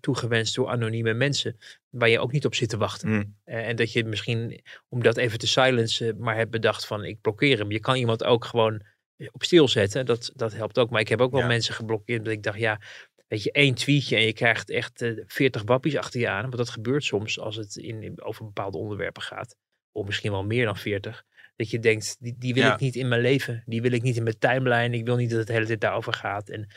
toegewenst 0.00 0.54
door 0.54 0.68
anonieme 0.68 1.14
mensen 1.14 1.56
waar 1.90 2.08
je 2.08 2.18
ook 2.20 2.32
niet 2.32 2.44
op 2.44 2.54
zit 2.54 2.68
te 2.68 2.76
wachten. 2.76 3.08
Hmm. 3.08 3.36
Eh, 3.44 3.68
en 3.68 3.76
dat 3.76 3.92
je 3.92 4.04
misschien, 4.04 4.62
om 4.88 5.02
dat 5.02 5.16
even 5.16 5.38
te 5.38 5.46
silencen, 5.46 6.16
maar 6.18 6.36
hebt 6.36 6.50
bedacht 6.50 6.86
van 6.86 7.04
ik 7.04 7.20
blokkeer 7.20 7.58
hem. 7.58 7.70
Je 7.70 7.80
kan 7.80 7.96
iemand 7.96 8.24
ook 8.24 8.44
gewoon 8.44 8.82
op 9.30 9.42
stil 9.42 9.68
zetten. 9.68 10.06
Dat, 10.06 10.30
dat 10.34 10.52
helpt 10.52 10.78
ook. 10.78 10.90
Maar 10.90 11.00
ik 11.00 11.08
heb 11.08 11.20
ook 11.20 11.30
wel 11.32 11.40
Ja. 11.40 11.46
mensen 11.46 11.74
geblokkeerd. 11.74 12.24
Dat 12.24 12.32
ik 12.32 12.42
dacht, 12.42 12.58
ja, 12.58 12.80
weet 13.28 13.42
je, 13.42 13.52
één 13.52 13.74
tweetje 13.74 14.16
en 14.16 14.22
je 14.22 14.32
krijgt 14.32 14.70
echt 14.70 15.02
eh 15.02 15.12
40 15.26 15.62
wappies 15.64 15.96
achter 15.96 16.20
je 16.20 16.28
aan. 16.28 16.42
Want 16.42 16.56
dat 16.56 16.68
gebeurt 16.70 17.04
soms 17.04 17.38
als 17.40 17.56
het 17.56 17.76
in, 17.76 18.02
in- 18.02 18.22
over 18.22 18.44
bepaalde 18.44 18.78
onderwerpen 18.78 19.22
gaat. 19.22 19.56
Of 19.92 20.06
misschien 20.06 20.30
wel 20.30 20.44
meer 20.44 20.64
dan 20.64 20.76
40. 20.76 21.24
Dat 21.56 21.70
je 21.70 21.78
denkt, 21.78 22.16
die, 22.20 22.34
die 22.38 22.54
wil 22.54 22.62
Ja. 22.62 22.74
ik 22.74 22.80
niet 22.80 22.96
in 22.96 23.08
mijn 23.08 23.20
leven. 23.20 23.62
Die 23.66 23.82
wil 23.82 23.92
ik 23.92 24.02
niet 24.02 24.16
in 24.16 24.22
mijn 24.22 24.38
timeline. 24.38 24.96
Ik 24.96 25.04
wil 25.04 25.16
niet 25.16 25.28
dat 25.30 25.38
het 25.38 25.46
de 25.46 25.52
hele 25.52 25.66
tijd 25.66 25.80
daarover 25.80 26.12
gaat. 26.12 26.48
En 26.48 26.68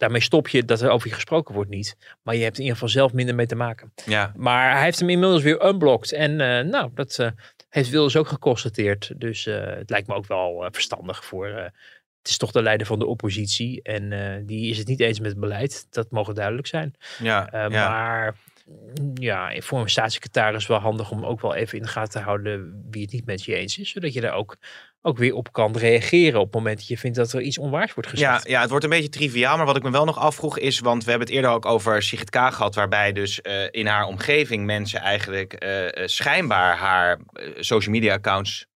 daarmee 0.00 0.20
stop 0.20 0.48
je 0.48 0.64
dat 0.64 0.80
er 0.80 0.90
over 0.90 1.08
je 1.08 1.14
gesproken 1.14 1.54
wordt 1.54 1.70
niet. 1.70 1.96
Maar 2.22 2.36
je 2.36 2.42
hebt 2.42 2.56
in 2.56 2.62
ieder 2.62 2.74
geval 2.74 2.92
zelf 2.92 3.12
minder 3.12 3.34
mee 3.34 3.46
te 3.46 3.54
maken. 3.54 3.92
Ja, 4.04 4.32
Maar 4.36 4.72
hij 4.72 4.84
heeft 4.84 4.98
hem 4.98 5.10
inmiddels 5.10 5.42
weer 5.42 5.66
unblocked. 5.66 6.12
En 6.12 6.40
eh, 6.40 6.64
nou, 6.64 6.90
dat 6.94 7.18
eh, 7.18 7.30
heeft 7.68 7.90
Wilders 7.90 8.16
ook 8.16 8.28
geconstateerd. 8.28 9.12
Dus 9.16 9.46
eh, 9.46 9.76
het 9.76 9.90
lijkt 9.90 10.08
me 10.08 10.14
ook 10.14 10.26
wel 10.26 10.68
verstandig 10.70 11.24
voor... 11.24 11.46
het 11.46 12.28
is 12.28 12.36
toch 12.36 12.50
de 12.50 12.62
leider 12.62 12.86
van 12.86 12.98
de 12.98 13.06
oppositie. 13.06 13.82
En 13.82 14.46
die 14.46 14.70
is 14.70 14.78
het 14.78 14.86
niet 14.86 15.00
eens 15.00 15.20
met 15.20 15.30
het 15.30 15.40
beleid. 15.40 15.86
Dat 15.90 16.10
mogen 16.10 16.34
duidelijk 16.34 16.66
zijn. 16.66 16.94
ja, 17.18 17.48
ja. 17.52 17.68
Maar 17.68 18.36
mm, 18.66 19.12
ja, 19.14 19.60
voor 19.60 19.80
een 19.80 19.90
staatssecretaris 19.90 20.66
wel 20.66 20.78
handig 20.78 21.10
om 21.10 21.24
ook 21.24 21.40
wel 21.40 21.54
even 21.54 21.78
in 21.78 21.84
de 21.84 21.90
gaten 21.90 22.12
te 22.12 22.26
houden 22.26 22.84
wie 22.90 23.02
het 23.02 23.12
niet 23.12 23.26
met 23.26 23.44
je 23.44 23.54
eens 23.54 23.78
is. 23.78 23.90
Zodat 23.90 24.12
je 24.12 24.20
daar 24.20 24.34
ook, 24.34 24.56
ook 25.02 25.18
weer 25.18 25.34
op 25.34 25.52
kan 25.52 25.76
reageren 25.76 26.40
op 26.40 26.46
het 26.46 26.54
moment 26.54 26.76
dat 26.78 26.86
je 26.86 26.98
vindt 26.98 27.16
dat 27.16 27.32
er 27.32 27.40
iets 27.40 27.58
onwaars 27.58 27.94
wordt 27.94 28.10
Ja, 28.10 28.32
gezegd. 28.32 28.48
ja, 28.48 28.60
het 28.60 28.70
wordt 28.70 28.84
een 28.84 28.90
beetje 28.90 29.08
triviaal. 29.08 29.56
Maar 29.56 29.66
wat 29.66 29.76
ik 29.76 29.82
me 29.82 29.90
wel 29.90 30.04
nog 30.04 30.18
afvroeg 30.18 30.58
is, 30.58 30.78
want 30.80 31.04
we 31.04 31.10
hebben 31.10 31.28
het 31.28 31.36
eerder 31.36 31.50
ook 31.50 31.66
over 31.66 32.02
Sigrid 32.02 32.30
Kaag 32.30 32.54
gehad, 32.54 32.74
waarbij 32.74 33.12
dus 33.12 33.40
eh, 33.40 33.54
in 33.70 33.86
haar 33.86 34.04
omgeving 34.04 34.64
mensen 34.64 35.00
eigenlijk 35.00 35.52
eh, 35.52 35.86
eh, 35.86 36.06
schijnbaar 36.06 36.76
haar 36.76 37.18
social 37.58 37.94
media 37.94 38.14
accounts 38.14 38.66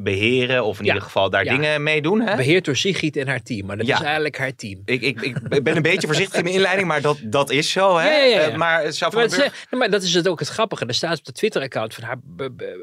beheren 0.00 0.64
of 0.64 0.78
in 0.78 0.84
Ja, 0.84 0.92
ieder 0.92 1.06
geval 1.06 1.30
daar 1.30 1.44
ja. 1.44 1.52
dingen 1.56 1.82
mee 1.82 2.02
doen. 2.02 2.20
Hè? 2.20 2.36
Beheerd 2.36 2.64
door 2.64 2.76
Sigrid 2.76 3.16
en 3.16 3.28
haar 3.28 3.42
team. 3.42 3.66
Maar 3.66 3.76
dat 3.76 3.86
Ja. 3.86 3.94
is 3.98 4.02
eigenlijk 4.02 4.38
haar 4.38 4.54
team. 4.54 4.82
Ik, 4.84 5.02
ik, 5.02 5.20
ik 5.20 5.62
ben 5.62 5.76
een 5.76 5.82
beetje 5.82 6.06
voorzichtig 6.06 6.36
in 6.38 6.42
mijn 6.44 6.54
inleiding, 6.54 6.88
maar 6.88 7.00
dat, 7.00 7.18
dat 7.24 7.50
is 7.50 7.70
zo. 7.70 7.96
Hè? 7.96 8.08
Eh, 8.08 8.56
maar 8.56 8.82
het 8.84 8.96
zou 8.96 9.12
van 9.12 9.20
Maar, 9.20 9.28
Burg- 9.38 9.66
is- 9.70 9.78
maar 9.78 9.90
dat 9.90 10.02
is 10.02 10.14
het 10.14 10.28
ook 10.28 10.38
het 10.38 10.48
grappige. 10.48 10.86
Er 10.86 10.94
staat 10.94 11.18
op 11.18 11.24
de 11.24 11.32
Twitter-account 11.32 11.94
van 11.94 12.04
haar, 12.04 12.16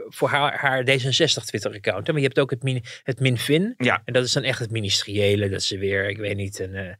voor 0.09 0.29
haar, 0.29 0.57
haar 0.59 0.83
D66 0.83 1.43
Twitter-account. 1.45 2.07
Maar 2.07 2.15
je 2.17 2.21
hebt 2.23 2.39
ook 2.39 2.49
het, 2.49 2.63
min, 2.63 2.83
het 3.03 3.19
Minfin. 3.19 3.73
Ja. 3.77 4.01
En 4.05 4.13
dat 4.13 4.23
is 4.23 4.31
dan 4.33 4.43
echt 4.43 4.59
het 4.59 4.71
ministeriële. 4.71 5.49
Dat 5.49 5.63
ze 5.63 5.77
weer, 5.77 6.09
ik 6.09 6.17
weet 6.17 6.35
niet, 6.37 6.59
een, 6.59 6.73
eh, 6.75 6.93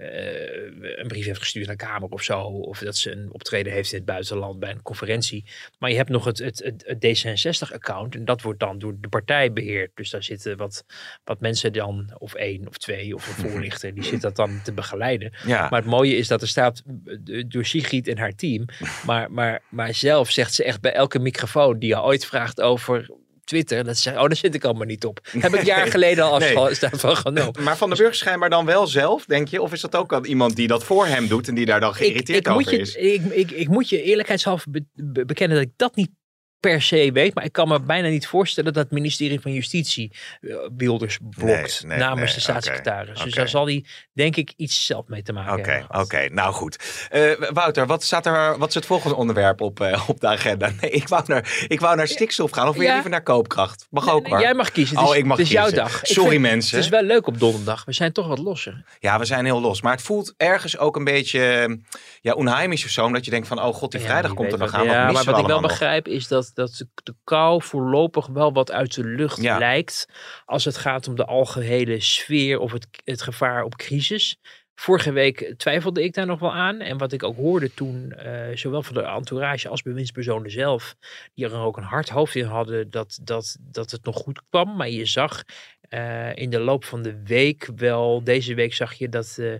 een 0.00 1.08
brief 1.08 1.24
heeft 1.24 1.38
gestuurd 1.38 1.66
naar 1.66 1.76
de 1.76 1.84
Kamer 1.84 2.08
of 2.08 2.22
zo. 2.22 2.40
Of 2.40 2.78
dat 2.78 2.96
ze 2.96 3.12
een 3.12 3.28
optreden 3.32 3.72
heeft 3.72 3.92
in 3.92 3.96
het 3.96 4.06
buitenland 4.06 4.58
bij 4.58 4.70
een 4.70 4.82
conferentie. 4.82 5.44
Maar 5.78 5.90
je 5.90 5.96
hebt 5.96 6.08
nog 6.08 6.24
het, 6.24 6.38
het, 6.38 6.58
het, 6.64 6.84
het 6.86 7.06
D66-account. 7.06 8.14
En 8.14 8.24
dat 8.24 8.42
wordt 8.42 8.60
dan 8.60 8.78
door 8.78 8.94
de 9.00 9.08
partij 9.08 9.52
beheerd. 9.52 9.90
Dus 9.94 10.10
daar 10.10 10.22
zitten 10.22 10.56
wat, 10.56 10.84
wat 11.24 11.40
mensen 11.40 11.72
dan, 11.72 12.14
of 12.18 12.34
één 12.34 12.68
of 12.68 12.78
twee, 12.78 13.14
of 13.14 13.28
een 13.28 13.44
voorlichter, 13.50 13.94
die 13.94 14.04
zit 14.04 14.20
dat 14.20 14.36
dan 14.36 14.60
te 14.62 14.72
begeleiden. 14.72 15.32
ja. 15.44 15.68
Maar 15.68 15.80
het 15.80 15.90
mooie 15.90 16.16
is 16.16 16.28
dat 16.28 16.42
er 16.42 16.48
staat 16.48 16.82
eh, 17.04 17.44
door 17.48 17.64
Sigrid 17.64 18.08
en 18.08 18.18
haar 18.18 18.34
team. 18.34 18.64
Maar, 19.06 19.30
maar, 19.30 19.62
maar 19.68 19.94
zelf 19.94 20.30
zegt 20.30 20.54
ze 20.54 20.64
echt 20.64 20.80
bij 20.80 20.92
elke 20.92 21.18
microfoon 21.18 21.78
die 21.78 21.88
je 21.88 22.02
ooit 22.02 22.26
vraagt 22.26 22.60
over 22.60 23.10
Twitter. 23.48 23.84
Dat 23.84 23.96
ze 23.98 24.10
oh, 24.10 24.16
daar 24.16 24.36
zit 24.36 24.54
ik 24.54 24.64
allemaal 24.64 24.86
niet 24.86 25.04
op. 25.04 25.20
Heb 25.38 25.54
ik 25.54 25.62
jaar 25.62 25.80
Nee. 25.82 25.90
geleden 25.90 26.24
al 26.24 26.38
Nee. 26.38 26.56
afstand 26.58 27.00
van 27.00 27.16
genomen. 27.16 27.62
Maar 27.64 27.76
Van 27.76 27.88
den 27.88 27.98
Burg 27.98 28.14
schijnbaar 28.14 28.50
dan 28.50 28.64
wel 28.66 28.86
zelf, 28.86 29.24
denk 29.24 29.48
je? 29.48 29.62
Of 29.62 29.72
is 29.72 29.80
dat 29.80 29.94
ook 29.96 30.12
al 30.12 30.24
iemand 30.24 30.56
die 30.56 30.66
dat 30.68 30.84
voor 30.84 31.06
hem 31.06 31.28
doet 31.28 31.48
en 31.48 31.54
die 31.54 31.66
daar 31.66 31.80
dan 31.80 31.94
geïrriteerd 31.94 32.38
ik, 32.38 32.46
ik, 32.46 32.52
moet 32.52 32.66
over 32.66 32.72
je, 32.76 32.80
is? 32.80 32.94
ik, 32.94 33.24
ik, 33.24 33.50
ik 33.50 33.68
moet 33.68 33.88
je 33.88 34.02
eerlijkheidshalve 34.02 34.70
be- 34.70 34.84
be- 34.94 35.24
bekennen 35.24 35.56
dat 35.56 35.66
ik 35.66 35.72
dat 35.76 35.96
niet 35.96 36.10
per 36.60 36.82
se 36.82 37.10
weet. 37.12 37.34
Maar 37.34 37.44
ik 37.44 37.52
kan 37.52 37.68
me 37.68 37.80
bijna 37.80 38.08
niet 38.08 38.26
voorstellen 38.26 38.72
dat 38.72 38.82
het 38.82 38.92
ministerie 38.92 39.40
van 39.40 39.52
Justitie 39.52 40.12
eh, 40.40 40.56
Wilders 40.76 41.18
blokt 41.36 41.82
Nee, 41.82 41.90
nee, 41.90 41.98
namens 41.98 42.24
nee, 42.26 42.34
de 42.34 42.40
staatssecretaris. 42.40 43.22
Dus 43.22 43.34
daar 43.34 43.48
zal 43.48 43.66
hij 43.66 43.84
denk 44.12 44.36
ik 44.36 44.52
iets 44.56 44.86
zelf 44.86 45.06
mee 45.08 45.22
te 45.22 45.32
maken 45.32 45.72
hebben 45.72 46.00
oké, 46.00 46.28
nou 46.28 46.52
goed. 46.52 47.06
Eh, 47.10 47.22
Wouter, 47.52 47.86
wat, 47.86 48.02
staat 48.02 48.26
er, 48.26 48.58
wat 48.58 48.68
is 48.68 48.74
het 48.74 48.86
volgende 48.86 49.16
onderwerp 49.16 49.60
op, 49.60 49.80
eh, 49.80 50.08
op 50.08 50.20
de 50.20 50.26
agenda? 50.26 50.70
Nee, 50.80 50.90
ik 50.90 51.08
wou 51.08 51.22
naar, 51.26 51.64
ik 51.68 51.80
wou 51.80 51.96
naar 51.96 52.08
stikstof 52.08 52.50
gaan 52.50 52.68
of 52.68 52.72
wil 52.72 52.82
je 52.82 52.86
Ja. 52.88 52.92
liever 52.92 53.10
naar 53.10 53.22
koopkracht? 53.22 53.86
Mag 53.90 54.10
ook 54.10 54.26
hoor. 54.28 54.40
Jij 54.40 54.54
mag 54.54 54.70
kiezen. 54.72 54.96
Het 54.96 55.04
is, 55.04 55.10
oh, 55.10 55.16
ik 55.16 55.24
mag 55.24 55.36
het 55.36 55.46
is 55.46 55.52
jouw 55.52 55.64
kiezen. 55.66 55.82
dag. 55.84 56.00
Sorry 56.02 56.30
vind- 56.30 56.42
mensen. 56.42 56.76
Het 56.76 56.84
is 56.84 56.90
wel 56.90 57.02
leuk 57.02 57.26
op 57.26 57.38
donderdag. 57.40 57.84
We 57.84 57.92
zijn 57.92 58.12
toch 58.12 58.26
wat 58.26 58.38
losser. 58.38 58.84
Ja, 58.98 59.18
we 59.18 59.24
zijn 59.24 59.44
heel 59.44 59.60
los. 59.60 59.82
Maar 59.82 59.92
het 59.92 60.02
voelt 60.02 60.34
ergens 60.36 60.78
ook 60.78 60.96
een 60.96 61.04
beetje 61.04 61.78
ja, 62.20 62.32
onheimisch 62.32 62.84
of 62.84 62.90
zo. 62.90 63.04
Omdat 63.04 63.24
je 63.24 63.30
denkt 63.30 63.48
van, 63.48 63.62
oh 63.62 63.74
god, 63.74 63.90
die 63.90 64.00
Ja, 64.00 64.06
vrijdag 64.06 64.34
komt 64.34 64.52
er 64.52 64.58
nog 64.58 64.72
aan. 64.74 64.84
Ja, 64.84 65.04
wat 65.04 65.14
maar 65.14 65.24
wat 65.24 65.38
ik 65.40 65.46
wel 65.46 65.60
begrijp 65.60 66.08
is 66.08 66.28
dat, 66.28 66.47
dat 66.54 66.74
de- 66.74 66.88
de 67.02 67.14
kou 67.24 67.62
voorlopig 67.62 68.26
wel 68.26 68.52
wat 68.52 68.72
uit 68.72 68.94
de 68.94 69.04
lucht 69.04 69.42
Ja. 69.42 69.58
lijkt. 69.58 70.06
Als 70.44 70.64
het 70.64 70.76
gaat 70.76 71.08
om 71.08 71.14
de 71.16 71.24
algehele 71.24 72.00
sfeer 72.00 72.58
of 72.58 72.72
het, 72.72 72.86
het 73.04 73.22
gevaar 73.22 73.64
op 73.64 73.76
crisis. 73.76 74.36
Vorige 74.74 75.12
week 75.12 75.54
twijfelde 75.56 76.02
ik 76.02 76.14
daar 76.14 76.26
nog 76.26 76.38
wel 76.40 76.54
aan. 76.54 76.80
En 76.80 76.98
wat 76.98 77.12
ik 77.12 77.22
ook 77.22 77.36
hoorde 77.36 77.74
toen, 77.74 78.12
eh, 78.12 78.56
zowel 78.56 78.82
van 78.82 78.94
de 78.94 79.02
entourage 79.02 79.68
als 79.68 79.82
bewindspersonen 79.82 80.50
zelf, 80.50 80.94
die 81.34 81.44
er 81.44 81.54
ook 81.58 81.76
een 81.76 81.82
hard 81.82 82.08
hoofd 82.08 82.34
in 82.34 82.44
hadden 82.44 82.90
dat, 82.90 83.18
dat, 83.22 83.56
dat 83.60 83.90
het 83.90 84.04
nog 84.04 84.16
goed 84.16 84.42
kwam. 84.50 84.76
Maar 84.76 84.88
je 84.88 85.04
zag 85.06 85.42
eh, 85.88 86.36
in 86.36 86.50
de 86.50 86.60
loop 86.60 86.84
van 86.84 87.02
de 87.02 87.22
week 87.24 87.68
wel, 87.76 88.24
deze 88.24 88.54
week 88.54 88.74
zag 88.74 88.94
je 88.94 89.08
dat 89.08 89.36
eh, 89.38 89.52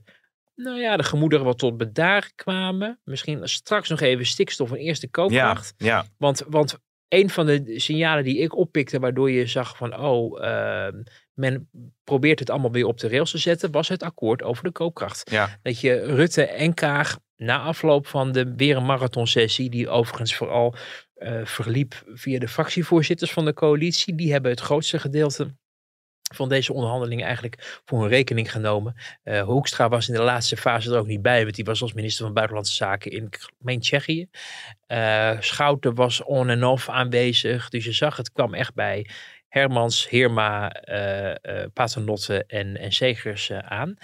nou 0.59 0.81
ja, 0.81 0.97
de 0.97 1.03
gemoederen 1.03 1.44
wat 1.44 1.59
tot 1.59 1.77
bedaar 1.77 2.31
kwamen. 2.35 3.01
Misschien 3.05 3.49
straks 3.49 3.88
nog 3.88 4.01
even 4.01 4.27
stikstof 4.27 4.71
en 4.71 4.77
eerste 4.77 5.09
koopkracht. 5.09 5.75
ja, 5.77 6.07
Want, 6.16 6.42
want 6.49 6.79
een 7.09 7.31
van 7.31 7.47
de 7.47 7.81
signalen 7.81 8.25
die 8.25 8.38
ik 8.38 8.57
oppikte, 8.57 8.99
waardoor 8.99 9.31
je 9.31 9.47
zag 9.47 9.77
van, 9.77 9.97
oh, 9.99 10.44
ehm, 10.44 11.03
men 11.33 11.71
probeert 12.05 12.38
het 12.38 12.51
allemaal 12.51 12.73
weer 12.73 12.87
op 12.87 12.99
de 12.99 13.09
rails 13.09 13.31
te 13.31 13.38
zetten, 13.38 13.71
was 13.71 13.88
het 13.88 14.03
akkoord 14.03 14.42
over 14.42 14.64
de 14.64 14.73
koopkracht. 14.73 15.31
ja. 15.31 15.59
Dat 15.62 15.81
je 15.81 16.14
Rutte 16.14 16.47
en 16.47 16.75
Kaag 16.75 17.18
na 17.37 17.59
afloop 17.59 18.07
van 18.07 18.33
de 18.33 18.55
weer 18.57 18.77
een 18.77 18.87
marathonsessie, 18.87 19.71
die 19.71 19.88
overigens 19.88 20.35
vooral 20.35 20.75
eh, 21.14 21.44
verliep 21.44 22.03
via 22.07 22.38
de 22.38 22.49
fractievoorzitters 22.49 23.33
van 23.33 23.44
de 23.44 23.55
coalitie, 23.55 24.14
die 24.14 24.33
hebben 24.33 24.51
het 24.51 24.61
grootste 24.61 24.99
gedeelte 24.99 25.55
van 26.35 26.49
deze 26.49 26.73
onderhandelingen 26.73 27.25
eigenlijk 27.27 27.81
voor 27.85 28.01
hun 28.01 28.09
rekening 28.09 28.53
genomen. 28.53 28.95
Eh, 29.23 29.43
Hoekstra 29.43 29.88
was 29.88 30.09
in 30.09 30.14
de 30.14 30.23
laatste 30.23 30.57
fase 30.57 30.91
er 30.91 30.99
ook 30.99 31.07
niet 31.07 31.23
bij, 31.23 31.43
want 31.43 31.55
die 31.55 31.64
was 31.64 31.83
als 31.83 31.93
minister 31.93 32.25
van 32.25 32.35
Buitenlandse 32.35 32.75
Zaken 32.75 33.11
in 33.11 33.31
meen 33.59 33.81
Tsjechië. 33.81 34.29
Eh, 34.87 35.37
Schouten 35.41 35.95
was 35.95 36.23
on 36.23 36.49
en 36.49 36.64
off 36.64 36.88
aanwezig, 36.88 37.69
dus 37.69 37.85
je 37.85 37.93
zag 37.93 38.17
het 38.17 38.33
kwam 38.33 38.55
echt 38.55 38.75
bij 38.75 39.07
Hermans, 39.49 40.09
Heerma, 40.09 40.73
eh, 40.73 41.65
Paternotte 41.73 42.45
en, 42.47 42.77
en 42.77 42.93
Segers 42.93 43.51
eh, 43.51 43.59
aan. 43.59 43.97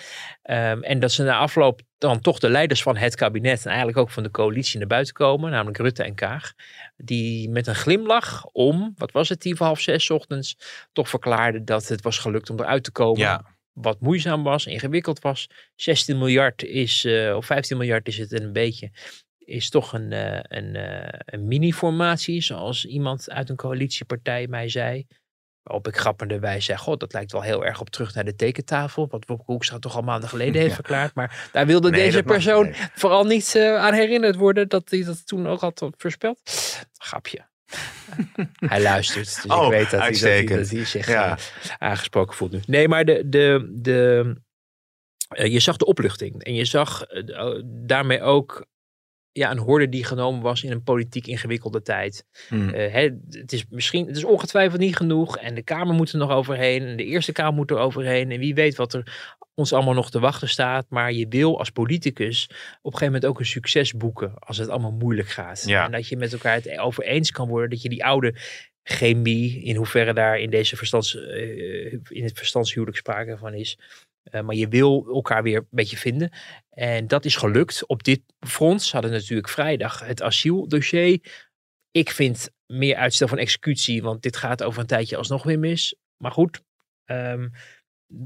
Ehm, 0.43 0.83
en 0.83 0.99
dat 1.01 1.13
ze 1.13 1.23
na 1.23 1.39
afloop 1.39 1.81
dan 1.99 2.21
toch 2.21 2.39
de 2.39 2.49
leiders 2.49 2.83
van 2.83 2.97
het 2.97 3.15
kabinet 3.15 3.61
en 3.61 3.69
eigenlijk 3.69 3.99
ook 3.99 4.11
van 4.11 4.23
de 4.23 4.31
coalitie 4.31 4.79
naar 4.79 4.89
buiten 4.89 5.15
komen, 5.15 5.51
namelijk 5.51 5.79
Rutte 5.79 6.03
en 6.03 6.15
Kaag, 6.15 6.53
die 6.97 7.51
met 7.51 7.67
een 7.67 7.75
glimlach 7.75 8.45
om, 8.45 8.93
wat 8.97 9.13
was 9.13 9.29
het, 9.29 9.41
tien 9.41 9.57
voor 9.57 9.67
half 9.67 9.81
zes 9.81 10.11
ochtends, 10.11 10.57
toch 10.93 11.09
verklaarden 11.09 11.65
dat 11.65 11.89
het 11.89 12.03
was 12.03 12.19
gelukt 12.19 12.51
om 12.51 12.61
eruit 12.61 12.85
te 12.85 12.93
komen. 12.93 13.21
Ja. 13.21 13.53
Wat 13.73 14.01
moeizaam 14.01 14.43
was, 14.43 14.67
ingewikkeld 14.67 15.21
was. 15.21 15.49
16 15.75 16.19
miljard 16.19 16.63
is, 16.63 17.07
of 17.35 17.47
15 17.47 17.77
miljard 17.77 18.09
is 18.09 18.19
het 18.19 18.41
een 18.41 18.53
beetje, 18.53 18.91
is 19.45 19.71
toch 19.71 19.93
een, 19.93 20.13
eh, 20.13 20.39
een, 20.43 20.77
een 21.25 21.47
mini-formatie, 21.47 22.41
zoals 22.41 22.85
iemand 22.85 23.31
uit 23.31 23.51
een 23.51 23.57
coalitiepartij 23.57 24.47
mij 24.47 24.69
zei. 24.69 25.07
Waarop 25.65 25.89
ik 25.89 25.97
grappenderwijs 25.97 26.65
zei, 26.65 26.79
god, 26.79 27.01
dat 27.01 27.13
lijkt 27.13 27.33
wel 27.33 27.43
heel 27.43 27.65
erg 27.65 27.81
op 27.81 27.91
terug 27.91 28.15
naar 28.15 28.25
de 28.25 28.37
tekentafel. 28.37 29.09
Wat 29.11 29.25
Hoekstra 29.45 29.79
toch 29.79 29.97
al 29.97 30.03
maanden 30.03 30.29
geleden 30.29 30.55
heeft 30.55 30.69
Ja. 30.69 30.75
verklaard. 30.75 31.15
Maar 31.15 31.49
daar 31.53 31.67
wilde 31.67 31.91
Nee, 31.91 32.01
deze 32.05 32.23
persoon 32.23 32.67
niet. 32.67 32.91
vooral 32.95 33.25
niet 33.25 33.55
eh, 33.55 33.77
aan 33.77 33.93
herinnerd 33.95 34.37
worden 34.37 34.69
dat 34.69 34.91
hij 34.91 35.05
dat 35.05 35.27
toen 35.27 35.47
ook 35.47 35.61
had 35.61 35.89
voorspeld. 35.97 36.41
Grapje. 36.99 37.47
hij 38.67 38.83
luistert, 38.83 39.43
dus 39.43 39.53
Oh, 39.57 39.65
ik 39.65 39.71
weet 39.71 39.91
dat 39.91 40.01
hij, 40.01 40.11
dat 40.11 40.21
hij, 40.21 40.31
uitstekend. 40.33 40.59
dat 40.61 40.71
hij 40.71 40.85
zich 40.85 41.07
Ja. 41.09 41.37
eh, 41.37 41.45
aangesproken 41.79 42.37
voelt 42.37 42.53
nu. 42.53 42.61
Nee, 42.67 42.89
maar 42.89 43.05
de, 43.05 43.29
de, 43.29 43.71
de, 43.75 44.33
eh, 45.29 45.53
je 45.53 45.61
zag 45.61 45.77
de 45.77 45.85
opluchting. 45.87 46.43
En 46.45 46.55
je 46.55 46.65
zag 46.65 47.05
daarmee 47.65 48.23
ook 48.23 48.67
ja, 49.37 49.51
een 49.51 49.59
horde 49.59 49.89
die 49.89 50.05
genomen 50.05 50.43
was 50.43 50.63
in 50.63 50.71
een 50.71 50.83
politiek 50.83 51.27
ingewikkelde 51.27 51.83
tijd. 51.83 52.27
Hm. 52.49 52.69
Eh, 52.69 52.93
hè, 52.93 53.11
het 53.31 53.53
is 53.53 53.65
misschien, 53.69 54.07
het 54.07 54.17
is 54.17 54.25
ongetwijfeld 54.25 54.81
niet 54.81 54.97
genoeg. 54.97 55.39
En 55.39 55.55
de 55.55 55.63
Kamer 55.63 55.95
moet 55.95 56.13
er 56.13 56.19
nog 56.19 56.31
overheen. 56.31 56.83
En 56.83 56.97
de 56.97 57.05
Eerste 57.05 57.33
Kamer 57.33 57.55
moet 57.55 57.71
er 57.71 57.79
overheen. 57.79 58.31
En 58.31 58.39
wie 58.39 58.55
weet 58.55 58.77
wat 58.77 58.95
er 58.95 59.37
ons 59.55 59.73
allemaal 59.73 59.95
nog 59.95 60.11
te 60.11 60.21
wachten 60.21 60.49
staat. 60.49 60.87
Maar 60.89 61.13
je 61.13 61.29
wil 61.29 61.59
als 61.59 61.71
politicus 61.71 62.45
op 62.45 62.55
een 62.93 62.99
gegeven 62.99 63.07
moment 63.07 63.27
ook 63.27 63.39
een 63.39 63.47
succes 63.47 63.93
boeken. 63.93 64.35
Als 64.39 64.59
het 64.59 64.69
allemaal 64.69 64.93
moeilijk 64.93 65.29
gaat. 65.29 65.63
Ja. 65.67 65.85
En 65.85 65.93
dat 65.93 66.09
je 66.09 66.17
met 66.17 66.33
elkaar 66.33 66.55
het 66.55 66.79
over 66.79 67.05
eens 67.05 67.31
kan 67.31 67.49
worden. 67.49 67.71
Dat 67.71 67.83
je 67.83 67.89
die 67.89 68.05
oude 68.05 68.35
chemie, 68.83 69.63
in 69.63 69.77
hoeverre 69.77 70.13
daar 70.13 70.39
in, 70.39 70.51
deze 70.51 70.77
verstands, 70.77 71.17
eh, 71.17 71.93
in 71.93 72.25
het 72.25 72.39
verstandshuwelijk 72.39 72.99
sprake 72.99 73.37
van 73.37 73.55
is. 73.55 73.79
Eh, 74.25 74.41
maar 74.41 74.55
je 74.55 74.69
wil 74.69 75.07
elkaar 75.07 75.43
weer 75.43 75.57
een 75.57 75.67
beetje 75.71 75.97
vinden. 75.97 76.31
En 76.71 77.07
dat 77.07 77.25
is 77.25 77.37
gelukt. 77.37 77.87
Op 77.87 78.03
dit 78.03 78.21
front 78.41 78.83
ze 78.83 78.93
hadden 78.93 79.11
natuurlijk 79.11 79.49
vrijdag 79.49 80.01
het 80.01 80.23
asieldossier. 80.23 81.19
Ik 81.91 82.11
vind 82.11 82.51
meer 82.67 82.97
uitstel 82.97 83.29
van 83.29 83.39
executie, 83.39 84.03
want 84.03 84.23
dit 84.23 84.37
gaat 84.37 84.63
over 84.63 84.81
een 84.81 84.87
tijdje 84.87 85.17
alsnog 85.17 85.43
weer 85.43 85.59
mis. 85.59 85.95
Maar 86.17 86.33
goed, 86.33 86.63
ehm, 87.05 87.49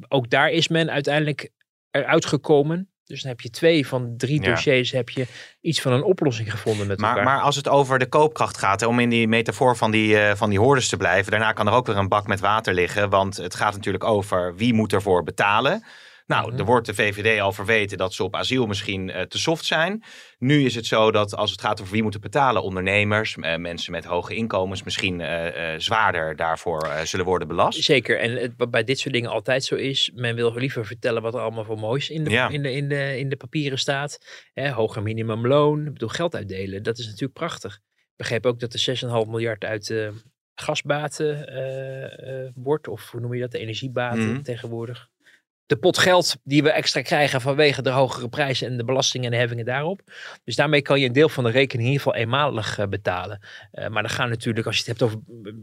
ook 0.09 0.31
daar 0.31 0.51
is 0.51 0.69
men 0.69 0.91
uiteindelijk 0.91 1.51
eruit 1.91 2.27
gekomen. 2.27 2.91
Dus 3.09 3.23
dan 3.23 3.31
heb 3.31 3.41
je 3.41 3.51
twee 3.51 3.87
van 3.87 4.15
drie 4.17 4.43
Ja. 4.43 4.49
dossiers, 4.51 4.93
heb 4.93 5.09
je 5.09 5.27
iets 5.61 5.81
van 5.81 5.93
een 5.93 6.03
oplossing 6.03 6.51
gevonden 6.51 6.87
met 6.87 6.99
Maar, 6.99 7.11
elkaar. 7.11 7.25
maar 7.25 7.41
als 7.41 7.57
het 7.57 7.69
over 7.69 7.99
de 7.99 8.07
koopkracht 8.09 8.59
gaat, 8.59 8.81
hè, 8.81 8.87
om 8.87 8.99
in 8.99 9.09
die 9.09 9.29
metafoor 9.29 9.77
van 9.77 9.91
die, 9.91 10.19
eh, 10.19 10.35
van 10.37 10.51
die 10.51 10.59
hordes 10.59 10.89
te 10.89 10.97
blijven, 10.97 11.31
daarna 11.31 11.53
kan 11.53 11.67
er 11.67 11.73
ook 11.73 11.87
weer 11.87 11.97
een 11.97 12.09
bak 12.09 12.27
met 12.27 12.41
water 12.41 12.75
liggen. 12.75 13.11
Want 13.11 13.37
het 13.37 13.55
gaat 13.55 13.75
natuurlijk 13.75 14.05
over 14.05 14.55
wie 14.57 14.75
moet 14.75 14.93
ervoor 14.93 15.23
betalen. 15.23 15.85
Nou, 16.29 16.49
Mhm. 16.51 16.59
er 16.59 16.65
wordt 16.65 16.87
de 16.87 16.95
VVD 16.95 17.41
al 17.41 17.53
verweten 17.53 17.99
dat 17.99 18.13
ze 18.15 18.25
op 18.25 18.35
asiel 18.35 18.67
misschien 18.67 19.11
eh, 19.11 19.23
te 19.23 19.39
soft 19.39 19.65
zijn. 19.65 20.03
Nu 20.39 20.65
is 20.65 20.75
het 20.75 20.87
zo 20.87 21.11
dat 21.11 21.35
als 21.35 21.51
het 21.51 21.61
gaat 21.61 21.81
over 21.81 21.93
wie 21.93 22.03
moet 22.03 22.13
het 22.13 22.23
betalen, 22.23 22.63
ondernemers, 22.63 23.37
eh, 23.37 23.57
mensen 23.57 23.93
met 23.93 24.05
hoge 24.05 24.35
inkomens 24.35 24.83
misschien 24.83 25.21
eh, 25.21 25.75
zwaarder 25.79 26.37
daarvoor 26.37 26.89
zullen 27.05 27.25
worden 27.27 27.49
belast. 27.49 27.83
Zeker, 27.85 28.19
en 28.19 28.33
het, 28.37 28.53
wat 28.57 28.71
bij 28.71 28.85
dit 28.85 28.99
soort 28.99 29.15
dingen 29.15 29.31
altijd 29.31 29.65
zo 29.65 29.75
is, 29.75 30.11
men 30.15 30.35
wil 30.35 30.55
liever 30.55 30.87
vertellen 30.87 31.23
wat 31.23 31.35
er 31.35 31.41
allemaal 31.41 31.65
voor 31.65 31.79
moois 31.79 32.11
in 32.11 32.25
de, 32.25 32.31
Ja. 32.31 32.49
in 32.49 32.63
de, 32.63 32.73
in 32.73 32.89
de, 32.89 33.19
in 33.19 33.29
de 33.29 33.37
papieren 33.37 33.79
staat. 33.79 34.19
Hè, 34.53 34.71
hoger 34.71 35.03
minimumloon, 35.03 35.87
ik 35.87 35.93
bedoel 35.93 36.09
geld 36.09 36.35
uitdelen, 36.35 36.83
dat 36.83 36.99
is 36.99 37.05
natuurlijk 37.07 37.33
prachtig. 37.33 37.75
Ik 37.75 38.17
begreep 38.17 38.47
ook 38.47 38.61
dat 38.61 38.73
er 38.73 38.79
6,5 38.81 39.27
miljard 39.29 39.65
uit 39.65 40.13
gasbaten 40.55 42.53
wordt, 42.55 42.89
of 42.89 43.11
hoe 43.11 43.21
noem 43.21 43.35
je 43.35 43.41
dat, 43.41 43.51
de 43.51 43.59
energiebaten 43.59 44.33
Mhm. 44.33 44.43
tegenwoordig. 44.43 45.09
De 45.69 45.77
pot 45.77 45.99
geld 45.99 46.37
die 46.45 46.63
we 46.63 46.71
extra 46.71 47.03
krijgen 47.03 47.41
vanwege 47.41 47.83
de 47.83 47.91
hogere 47.91 48.29
prijzen 48.29 48.69
en 48.69 48.77
de 48.77 48.85
belastingen 48.85 49.27
en 49.27 49.33
de 49.33 49.39
heffingen 49.39 49.65
daarop. 49.65 50.01
Dus 50.45 50.57
daarmee 50.57 50.83
kan 50.83 51.01
je 51.01 51.07
een 51.07 51.13
deel 51.13 51.29
van 51.29 51.45
de 51.45 51.51
rekening 51.51 51.89
in 51.89 51.93
ieder 51.93 52.03
geval 52.03 52.21
eenmalig 52.21 52.79
eh, 52.79 52.87
betalen. 52.87 53.41
Eh, 53.73 53.89
maar 53.89 54.03
dan 54.03 54.11
gaan 54.11 54.29
natuurlijk, 54.29 54.67
als 54.67 54.77
je 54.77 54.91
het 54.91 54.99
hebt 54.99 55.03
over 55.03 55.21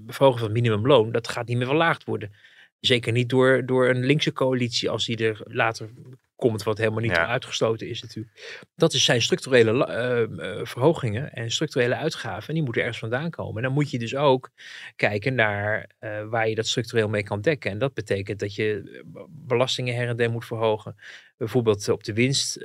verhogen 0.08 0.40
van 0.40 0.48
het 0.48 0.58
minimumloon, 0.58 1.12
dat 1.12 1.28
gaat 1.28 1.48
niet 1.48 1.58
meer 1.58 1.68
verlaagd 1.68 2.04
worden. 2.04 2.32
Zeker 2.80 3.12
niet 3.12 3.30
door, 3.30 3.66
door 3.66 3.90
een 3.90 4.06
linkse 4.06 4.34
coalitie 4.34 4.90
als 4.90 5.06
die 5.06 5.18
er 5.18 5.42
later 5.44 5.90
komt, 6.36 6.64
wat 6.64 6.78
helemaal 6.78 7.00
niet 7.02 7.12
Ja. 7.12 7.28
uitgesloten 7.28 7.90
is 7.90 8.02
natuurlijk. 8.02 8.66
Dat 8.76 8.94
is 8.94 9.04
zijn 9.04 9.22
structurele 9.22 9.72
la- 9.72 9.88
eh, 9.88 10.66
verhogingen 10.66 11.34
en 11.34 11.52
structurele 11.52 11.96
uitgaven. 11.96 12.48
En 12.48 12.54
die 12.54 12.64
moeten 12.64 12.82
ergens 12.82 13.00
vandaan 13.00 13.30
komen. 13.30 13.56
En 13.56 13.62
dan 13.64 13.74
moet 13.74 13.92
je 13.92 14.00
dus 14.00 14.16
ook 14.16 14.50
kijken 14.96 15.36
naar 15.36 15.90
eh, 16.00 16.24
waar 16.28 16.50
je 16.50 16.56
dat 16.56 16.68
structureel 16.68 17.10
mee 17.10 17.24
kan 17.24 17.42
dekken. 17.42 17.72
En 17.72 17.80
dat 17.80 17.94
betekent 17.94 18.40
dat 18.40 18.56
je 18.56 19.02
eh, 19.14 19.22
belastingen 19.30 19.96
her 19.96 20.08
en 20.08 20.18
der 20.18 20.32
moet 20.32 20.46
verhogen. 20.46 20.96
Bijvoorbeeld 21.38 21.90
op 21.90 22.04
de 22.04 22.14
winst, 22.14 22.58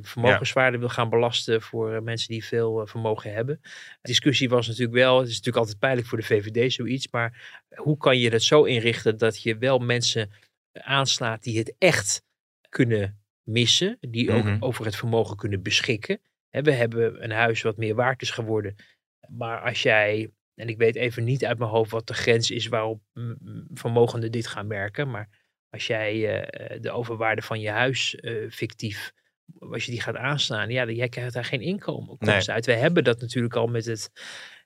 vermogenswaarde 0.00 0.78
wil 0.78 0.88
gaan 0.88 1.10
belasten 1.10 1.62
voor 1.62 2.02
mensen 2.02 2.28
die 2.28 2.44
veel 2.44 2.86
vermogen 2.86 3.32
hebben. 3.32 3.58
De 3.62 3.68
discussie 4.02 4.48
was 4.48 4.66
natuurlijk 4.66 4.94
wel, 4.96 5.18
het 5.18 5.28
is 5.28 5.36
natuurlijk 5.36 5.56
altijd 5.56 5.78
pijnlijk 5.78 6.06
voor 6.08 6.18
de 6.18 6.24
VVD 6.24 6.72
zoiets, 6.72 7.08
maar 7.10 7.60
hoe 7.74 7.96
kan 7.96 8.18
je 8.18 8.30
het 8.30 8.42
zo 8.42 8.64
inrichten 8.64 9.18
dat 9.18 9.42
je 9.42 9.58
wel 9.58 9.78
mensen 9.78 10.30
aanslaat 10.72 11.42
die 11.42 11.58
het 11.58 11.74
echt 11.78 12.22
kunnen 12.68 13.22
missen, 13.42 13.96
die 14.00 14.32
ook 14.32 14.44
Mhm. 14.44 14.56
over 14.62 14.84
het 14.84 14.96
vermogen 14.96 15.36
kunnen 15.36 15.62
beschikken. 15.62 16.20
We 16.50 16.72
hebben 16.72 17.24
een 17.24 17.30
huis 17.30 17.62
wat 17.62 17.76
meer 17.76 17.94
waard 17.94 18.22
is 18.22 18.30
geworden, 18.30 18.74
maar 19.28 19.60
als 19.60 19.82
jij, 19.82 20.30
en 20.54 20.68
ik 20.68 20.76
weet 20.78 20.96
even 20.96 21.24
niet 21.24 21.44
uit 21.44 21.58
mijn 21.58 21.70
hoofd 21.70 21.90
wat 21.90 22.06
de 22.06 22.14
grens 22.14 22.50
is 22.50 22.66
waarop 22.66 23.02
vermogenden 23.74 24.32
dit 24.32 24.46
gaan 24.46 24.66
merken, 24.66 25.10
maar 25.10 25.28
als 25.70 25.86
jij 25.86 26.40
eh, 26.42 26.80
de 26.80 26.90
overwaarde 26.90 27.42
van 27.42 27.60
je 27.60 27.70
huis 27.70 28.14
eh, 28.14 28.50
fictief, 28.50 29.12
als 29.58 29.84
je 29.84 29.90
die 29.90 30.00
gaat 30.00 30.16
aanslaan, 30.16 30.70
ja, 30.70 30.90
jij 30.90 31.08
krijgt 31.08 31.32
daar 31.34 31.44
geen 31.44 31.60
inkomen 31.60 32.16
Nee. 32.18 32.48
uit. 32.50 32.66
We 32.66 32.72
hebben 32.72 33.04
dat 33.04 33.20
natuurlijk 33.20 33.54
al 33.54 33.66
met 33.66 33.84
het, 33.84 34.10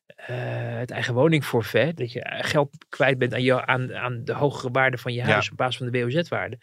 eh, 0.06 0.78
het 0.78 0.90
eigen 0.90 1.14
woningforfait, 1.14 1.96
dat 1.96 2.12
je 2.12 2.38
geld 2.40 2.86
kwijt 2.88 3.18
bent 3.18 3.34
aan, 3.34 3.42
je, 3.42 3.66
aan, 3.66 3.94
aan 3.94 4.24
de 4.24 4.32
hogere 4.32 4.72
waarde 4.72 4.98
van 4.98 5.12
je 5.12 5.18
Ja. 5.18 5.26
huis 5.26 5.50
op 5.50 5.56
basis 5.56 5.76
van 5.76 5.90
de 5.90 6.00
WOZ-waarde. 6.04 6.58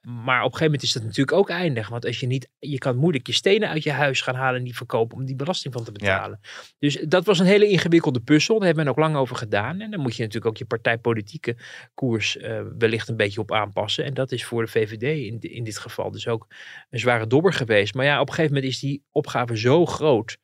Maar 0.00 0.38
op 0.38 0.44
een 0.52 0.58
gegeven 0.58 0.64
moment 0.64 0.82
is 0.82 0.92
dat 0.92 1.02
natuurlijk 1.02 1.36
ook 1.36 1.48
eindig. 1.50 1.88
Want 1.88 2.06
als 2.06 2.20
je 2.20 2.26
niet, 2.26 2.48
je 2.58 2.78
kan 2.78 2.96
moeilijk 2.96 3.26
je 3.26 3.32
stenen 3.32 3.68
uit 3.68 3.82
je 3.82 3.90
huis 3.90 4.20
gaan 4.20 4.34
halen 4.34 4.58
en 4.58 4.64
die 4.64 4.76
verkopen 4.76 5.16
om 5.18 5.24
die 5.24 5.36
belasting 5.36 5.74
van 5.74 5.84
te 5.84 5.92
betalen. 5.92 6.40
Dus 6.78 6.98
dat 7.08 7.24
was 7.24 7.38
een 7.38 7.46
hele 7.46 7.68
ingewikkelde 7.68 8.20
puzzel. 8.20 8.56
Daar 8.58 8.66
hebben 8.66 8.84
we 8.84 8.90
ook 8.90 8.98
lang 8.98 9.16
over 9.16 9.36
gedaan. 9.36 9.80
En 9.80 9.90
dan 9.90 10.00
moet 10.00 10.16
je 10.16 10.22
natuurlijk 10.22 10.50
ook 10.52 10.56
je 10.58 10.64
partijpolitieke 10.64 11.56
koers 11.94 12.36
eh, 12.36 12.60
wellicht 12.78 13.08
een 13.08 13.16
beetje 13.16 13.40
op 13.40 13.52
aanpassen. 13.52 14.04
En 14.04 14.14
dat 14.14 14.32
is 14.32 14.44
voor 14.44 14.62
de 14.64 14.70
VVD 14.70 15.02
in, 15.02 15.38
in 15.40 15.64
dit 15.64 15.78
geval 15.78 16.10
dus 16.10 16.28
ook 16.28 16.46
een 16.90 16.98
zware 16.98 17.26
dobber 17.26 17.52
geweest. 17.52 17.94
Maar 17.94 18.04
ja, 18.04 18.20
op 18.20 18.28
een 18.28 18.34
gegeven 18.34 18.54
moment 18.54 18.72
is 18.72 18.80
die 18.80 19.02
opgave 19.10 19.58
zo 19.58 19.86
groot. 19.86 20.36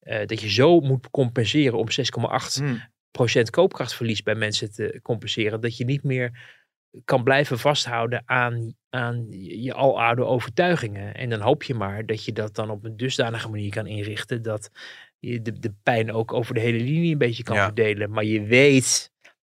eh, 0.00 0.26
dat 0.26 0.40
je 0.40 0.50
zo 0.50 0.80
moet 0.80 1.10
compenseren 1.10 1.78
om 1.78 1.90
6,8 1.90 2.54
Hm. 2.54 2.74
procent 3.10 3.50
koopkrachtverlies 3.50 4.22
bij 4.22 4.34
mensen 4.34 4.72
te 4.72 5.00
compenseren. 5.02 5.60
Dat 5.60 5.76
je 5.76 5.84
niet 5.84 6.02
meer 6.02 6.58
kan 7.04 7.24
blijven 7.24 7.58
vasthouden 7.58 8.22
aan, 8.26 8.74
aan 8.88 9.26
je 9.62 9.74
aloude 9.74 10.24
overtuigingen. 10.24 11.14
En 11.14 11.30
dan 11.30 11.40
hoop 11.40 11.62
je 11.62 11.74
maar 11.74 12.06
dat 12.06 12.24
je 12.24 12.32
dat 12.32 12.54
dan 12.54 12.70
op 12.70 12.84
een 12.84 12.96
dusdanige 12.96 13.48
manier 13.48 13.70
kan 13.70 13.86
inrichten 13.86 14.42
dat 14.42 14.70
je 15.18 15.42
de, 15.42 15.58
de 15.58 15.72
pijn 15.82 16.12
ook 16.12 16.32
over 16.32 16.54
de 16.54 16.60
hele 16.60 16.84
linie 16.84 17.12
een 17.12 17.18
beetje 17.18 17.42
kan 17.42 17.56
Ja. 17.56 17.64
verdelen. 17.64 18.10
Maar 18.10 18.24
je 18.24 18.42
weet 18.42 19.12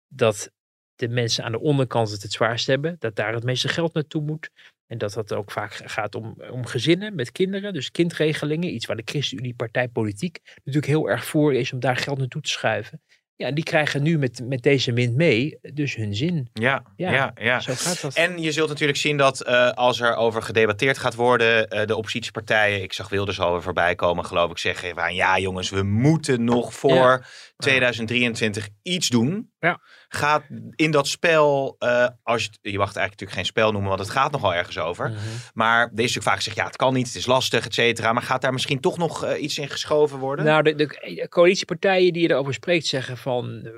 dat 0.09 0.51
de 0.95 1.09
mensen 1.09 1.45
aan 1.45 1.53
de 1.53 1.61
onderkant 1.61 2.11
het 2.11 2.23
het 2.23 2.33
zwaarst 2.33 2.67
hebben. 2.67 2.97
Dat 2.99 3.17
daar 3.17 3.35
het 3.35 3.45
meeste 3.45 3.69
geld 3.69 3.95
naartoe 3.95 4.23
moet. 4.23 4.51
En 4.87 4.99
dat 4.99 5.13
dat 5.13 5.33
ook 5.33 5.51
vaak 5.51 5.73
gaat 5.73 6.15
om, 6.15 6.37
om 6.51 6.67
gezinnen 6.67 7.15
met 7.15 7.33
kinderen. 7.33 7.73
Dus 7.73 7.91
kindregelingen. 7.91 8.75
Iets 8.75 8.87
waar 8.87 8.97
de 8.97 9.03
ChristenUnie 9.05 9.55
partijpolitiek 9.55 10.39
natuurlijk 10.55 10.87
heel 10.87 11.09
erg 11.11 11.25
voor 11.25 11.55
is 11.55 11.73
om 11.73 11.81
daar 11.81 11.97
geld 11.97 12.19
naartoe 12.19 12.43
te 12.43 12.51
schuiven. 12.51 13.03
Ja, 13.37 13.53
die 13.53 13.65
krijgen 13.65 14.03
nu 14.03 14.19
met, 14.19 14.41
met 14.45 14.63
deze 14.63 14.93
wind 14.93 15.17
mee 15.17 15.59
dus 15.73 15.95
hun 15.95 16.15
zin. 16.15 16.49
Ja, 16.53 16.83
ja, 16.97 17.13
Ja, 17.13 17.33
ja. 17.35 17.61
Zo 17.61 17.73
gaat 17.77 18.01
dat. 18.01 18.15
En 18.15 18.39
je 18.39 18.53
zult 18.53 18.69
natuurlijk 18.69 18.99
zien 18.99 19.17
dat 19.17 19.41
eh, 19.41 19.71
als 19.71 20.01
er 20.01 20.17
over 20.17 20.43
gedebatteerd 20.43 20.99
gaat 20.99 21.15
worden, 21.15 21.69
eh, 21.69 21.87
de 21.87 21.97
oppositiepartijen, 21.97 22.83
ik 22.83 22.93
zag 22.93 23.09
Wilders 23.09 23.41
al 23.41 23.53
weer 23.53 23.63
voorbij 23.63 23.95
komen, 23.95 24.25
geloof 24.25 24.51
ik, 24.51 24.59
zeggen 24.59 24.95
van 24.95 25.15
ja 25.15 25.39
jongens, 25.39 25.71
we 25.71 25.83
moeten 25.83 26.45
nog 26.45 26.75
voor 26.75 26.95
Ja. 26.95 27.23
2023 27.57 28.69
iets 28.83 29.09
doen. 29.09 29.53
Ja. 29.59 29.81
Gaat 30.15 30.45
in 30.75 30.91
dat 30.91 31.07
spel, 31.07 31.77
eh, 31.79 32.09
als 32.23 32.45
je, 32.45 32.71
je 32.71 32.79
mag 32.79 32.89
het 32.89 32.97
eigenlijk 32.97 33.11
natuurlijk 33.21 33.33
geen 33.33 33.45
spel 33.45 33.73
noemen, 33.73 33.89
want 33.89 34.01
het 34.01 34.11
gaat 34.11 34.33
nogal 34.33 34.55
ergens 34.55 34.79
over. 34.79 35.09
Mhm. 35.09 35.19
Maar 35.55 35.81
er 35.81 35.87
is 35.87 35.97
natuurlijk 35.97 36.27
vaak 36.27 36.37
gezegd, 36.37 36.57
ja 36.57 36.65
het 36.65 36.77
kan 36.77 36.95
niet, 36.95 37.07
het 37.07 37.17
is 37.17 37.27
lastig, 37.27 37.65
et 37.65 37.75
cetera. 37.75 38.13
Maar 38.13 38.23
gaat 38.23 38.43
daar 38.43 38.53
misschien 38.53 38.81
toch 38.81 38.99
nog 38.99 39.25
eh, 39.25 39.43
iets 39.43 39.59
in 39.59 39.69
geschoven 39.69 40.19
worden? 40.19 40.45
Nou, 40.45 40.63
de, 40.63 40.75
de 40.75 41.27
coalitiepartijen 41.29 42.13
die 42.13 42.31
erover 42.31 42.55
spreekt 42.55 42.87
zeggen 42.87 43.17
van 43.17 43.61
eh, 43.65 43.73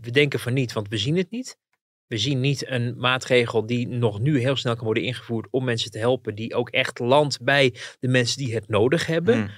we 0.00 0.10
denken 0.10 0.40
van 0.40 0.52
niet, 0.52 0.72
want 0.72 0.88
we 0.88 0.96
zien 0.96 1.16
het 1.16 1.30
niet. 1.30 1.58
We 2.06 2.18
zien 2.18 2.40
niet 2.40 2.68
een 2.68 2.94
maatregel 2.96 3.66
die 3.66 3.88
nog 3.88 4.20
nu 4.20 4.38
heel 4.38 4.56
snel 4.56 4.74
kan 4.74 4.84
worden 4.84 5.02
ingevoerd 5.02 5.46
om 5.50 5.64
mensen 5.64 5.90
te 5.90 5.98
helpen, 5.98 6.34
die 6.34 6.54
ook 6.54 6.68
echt 6.68 6.98
landt 6.98 7.42
bij 7.42 7.74
de 8.00 8.08
mensen 8.08 8.38
die 8.38 8.54
het 8.54 8.68
nodig 8.68 9.06
hebben. 9.06 9.34
Hm. 9.34 9.48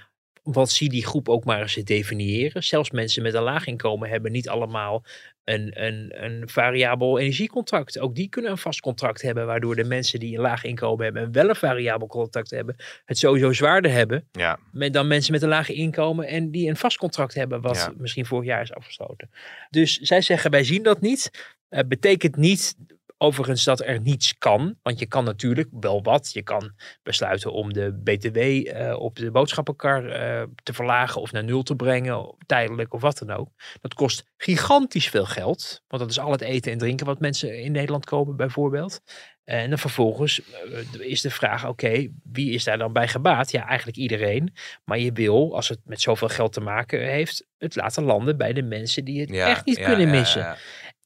Want 0.45 0.71
zie 0.71 0.89
die 0.89 1.07
groep 1.07 1.29
ook 1.29 1.45
maar 1.45 1.61
eens 1.61 1.75
definiëren. 1.75 2.63
Zelfs 2.65 2.91
mensen 2.91 3.23
met 3.23 3.35
een 3.35 3.43
laag 3.43 3.67
inkomen 3.67 4.09
hebben 4.09 4.33
niet 4.33 4.49
allemaal 4.49 5.05
een, 5.45 5.85
een, 5.85 6.25
een 6.25 6.49
variabel 6.49 7.19
energiecontract. 7.19 7.99
Ook 7.99 8.15
die 8.15 8.29
kunnen 8.29 8.51
een 8.51 8.59
vast 8.59 8.81
contract 8.81 9.23
hebben, 9.23 9.47
waardoor 9.47 9.77
de 9.77 9.85
mensen 9.85 10.21
die 10.21 10.35
een 10.35 10.41
laag 10.41 10.65
inkomen 10.65 11.05
hebben 11.05 11.23
en 11.23 11.33
wel 11.33 11.49
een 11.49 11.57
variabel 11.57 12.07
contract 12.07 12.51
hebben, 12.51 12.77
het 13.05 13.19
sowieso 13.19 13.53
zwaarder 13.53 13.91
hebben 13.91 14.29
Ja, 14.33 14.59
met 14.73 14.93
dan 14.93 15.07
mensen 15.07 15.33
met 15.33 15.43
een 15.43 15.49
lage 15.49 15.75
inkomen 15.75 16.27
en 16.27 16.51
die 16.51 16.69
een 16.69 16.77
vast 16.77 16.97
contract 16.97 17.35
hebben, 17.35 17.61
wat 17.61 17.77
Ja. 17.77 17.93
misschien 17.97 18.27
vorig 18.27 18.47
jaar 18.47 18.63
is 18.63 18.73
afgesloten. 18.73 19.31
Dus 19.71 19.99
zij 19.99 20.21
zeggen, 20.21 20.51
wij 20.51 20.65
zien 20.65 20.83
dat 20.83 21.01
niet. 21.01 21.31
Eh, 21.69 21.81
betekent 21.89 22.37
niet 22.37 22.77
overigens 23.25 23.65
dat 23.65 23.81
er 23.81 24.01
niets 24.01 24.39
kan. 24.39 24.77
Want 24.83 24.99
je 24.99 25.07
kan 25.07 25.25
natuurlijk 25.25 25.69
wel 25.81 26.03
wat. 26.03 26.33
Je 26.33 26.43
kan 26.43 26.73
besluiten 27.03 27.53
om 27.53 27.73
de 27.73 28.01
BTW 28.05 28.39
eh, 28.39 28.97
op 28.99 29.17
de 29.17 29.31
boodschappenkar 29.31 30.07
eh, 30.09 30.43
te 30.63 30.73
verlagen 30.73 31.21
of 31.21 31.33
naar 31.33 31.45
nul 31.45 31.63
te 31.63 31.77
brengen, 31.77 32.37
tijdelijk 32.47 32.95
of 32.95 33.01
wat 33.01 33.19
dan 33.19 33.31
ook. 33.31 33.49
Dat 33.81 33.95
kost 33.95 34.25
gigantisch 34.37 35.09
veel 35.09 35.27
geld. 35.27 35.83
Want 35.89 36.03
dat 36.03 36.11
is 36.11 36.19
al 36.19 36.33
het 36.33 36.41
eten 36.41 36.73
en 36.73 36.79
drinken 36.79 37.07
wat 37.07 37.21
mensen 37.21 37.63
in 37.63 37.73
Nederland 37.73 38.05
kopen, 38.05 38.37
bijvoorbeeld. 38.37 39.03
En 39.45 39.69
dan 39.69 39.79
vervolgens 39.79 40.41
eh, 40.41 41.11
is 41.11 41.21
de 41.21 41.31
vraag: 41.31 41.69
oké, 41.69 42.09
wie 42.23 42.53
is 42.53 42.65
daar 42.65 42.79
dan 42.79 42.93
bij 42.93 43.09
gebaat? 43.09 43.51
Ja, 43.51 43.67
eigenlijk 43.67 43.99
iedereen. 43.99 44.55
Maar 44.85 44.99
je 44.99 45.13
wil, 45.13 45.55
als 45.55 45.69
het 45.69 45.81
met 45.85 46.01
zoveel 46.01 46.29
geld 46.29 46.53
te 46.53 46.61
maken 46.61 47.01
heeft, 47.01 47.47
het 47.59 47.77
laten 47.77 48.03
landen 48.03 48.37
bij 48.37 48.53
de 48.53 48.63
mensen 48.63 49.05
die 49.05 49.21
het 49.21 49.29
Ja, 49.29 49.49
echt 49.49 49.65
niet 49.65 49.77
ja, 49.77 49.87
kunnen 49.87 50.07
ja, 50.07 50.13
missen. 50.13 50.57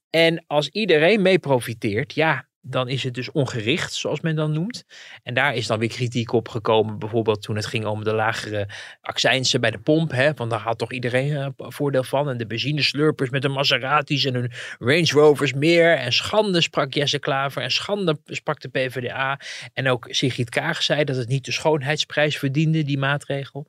En 0.09 0.43
als 0.47 0.69
iedereen 0.69 1.21
mee 1.21 1.39
profiteert, 1.39 2.13
ja, 2.13 2.49
dan 2.61 2.87
is 2.87 3.03
het 3.03 3.13
dus 3.13 3.31
ongericht, 3.31 3.93
zoals 3.93 4.21
men 4.21 4.35
dan 4.35 4.51
noemt. 4.51 4.85
En 5.23 5.33
daar 5.33 5.55
is 5.55 5.67
dan 5.67 5.79
weer 5.79 5.89
kritiek 5.89 6.31
op 6.31 6.47
gekomen, 6.47 6.99
bijvoorbeeld 6.99 7.41
toen 7.41 7.55
het 7.55 7.65
ging 7.65 7.85
om 7.85 8.03
de 8.03 8.13
lagere 8.13 8.67
accijnsen 9.01 9.61
bij 9.61 9.71
de 9.71 9.79
pomp. 9.79 10.11
Hè, 10.11 10.33
want 10.33 10.51
daar 10.51 10.59
had 10.59 10.77
toch 10.77 10.91
iedereen 10.91 11.35
eh, 11.35 11.47
voordeel 11.57 12.03
van. 12.03 12.29
En 12.29 12.37
de 12.37 12.47
benzineslurpers 12.47 13.29
met 13.29 13.41
de 13.41 13.47
Maseratis 13.47 14.25
en 14.25 14.33
hun 14.33 14.51
Range 14.79 15.11
Rovers 15.11 15.53
meer. 15.53 15.97
En 15.97 16.13
schande 16.13 16.61
sprak 16.61 16.93
Jesse 16.93 17.19
Klaver 17.19 17.61
en 17.61 17.71
schande 17.71 18.19
sprak 18.25 18.61
de 18.61 18.69
PvdA. 18.69 19.39
En 19.73 19.89
ook 19.89 20.07
Sigrid 20.09 20.49
Kaag 20.49 20.83
zei 20.83 21.03
dat 21.03 21.15
het 21.15 21.27
niet 21.27 21.45
de 21.45 21.51
schoonheidsprijs 21.51 22.37
verdiende, 22.37 22.83
die 22.83 22.97
maatregel. 22.97 23.67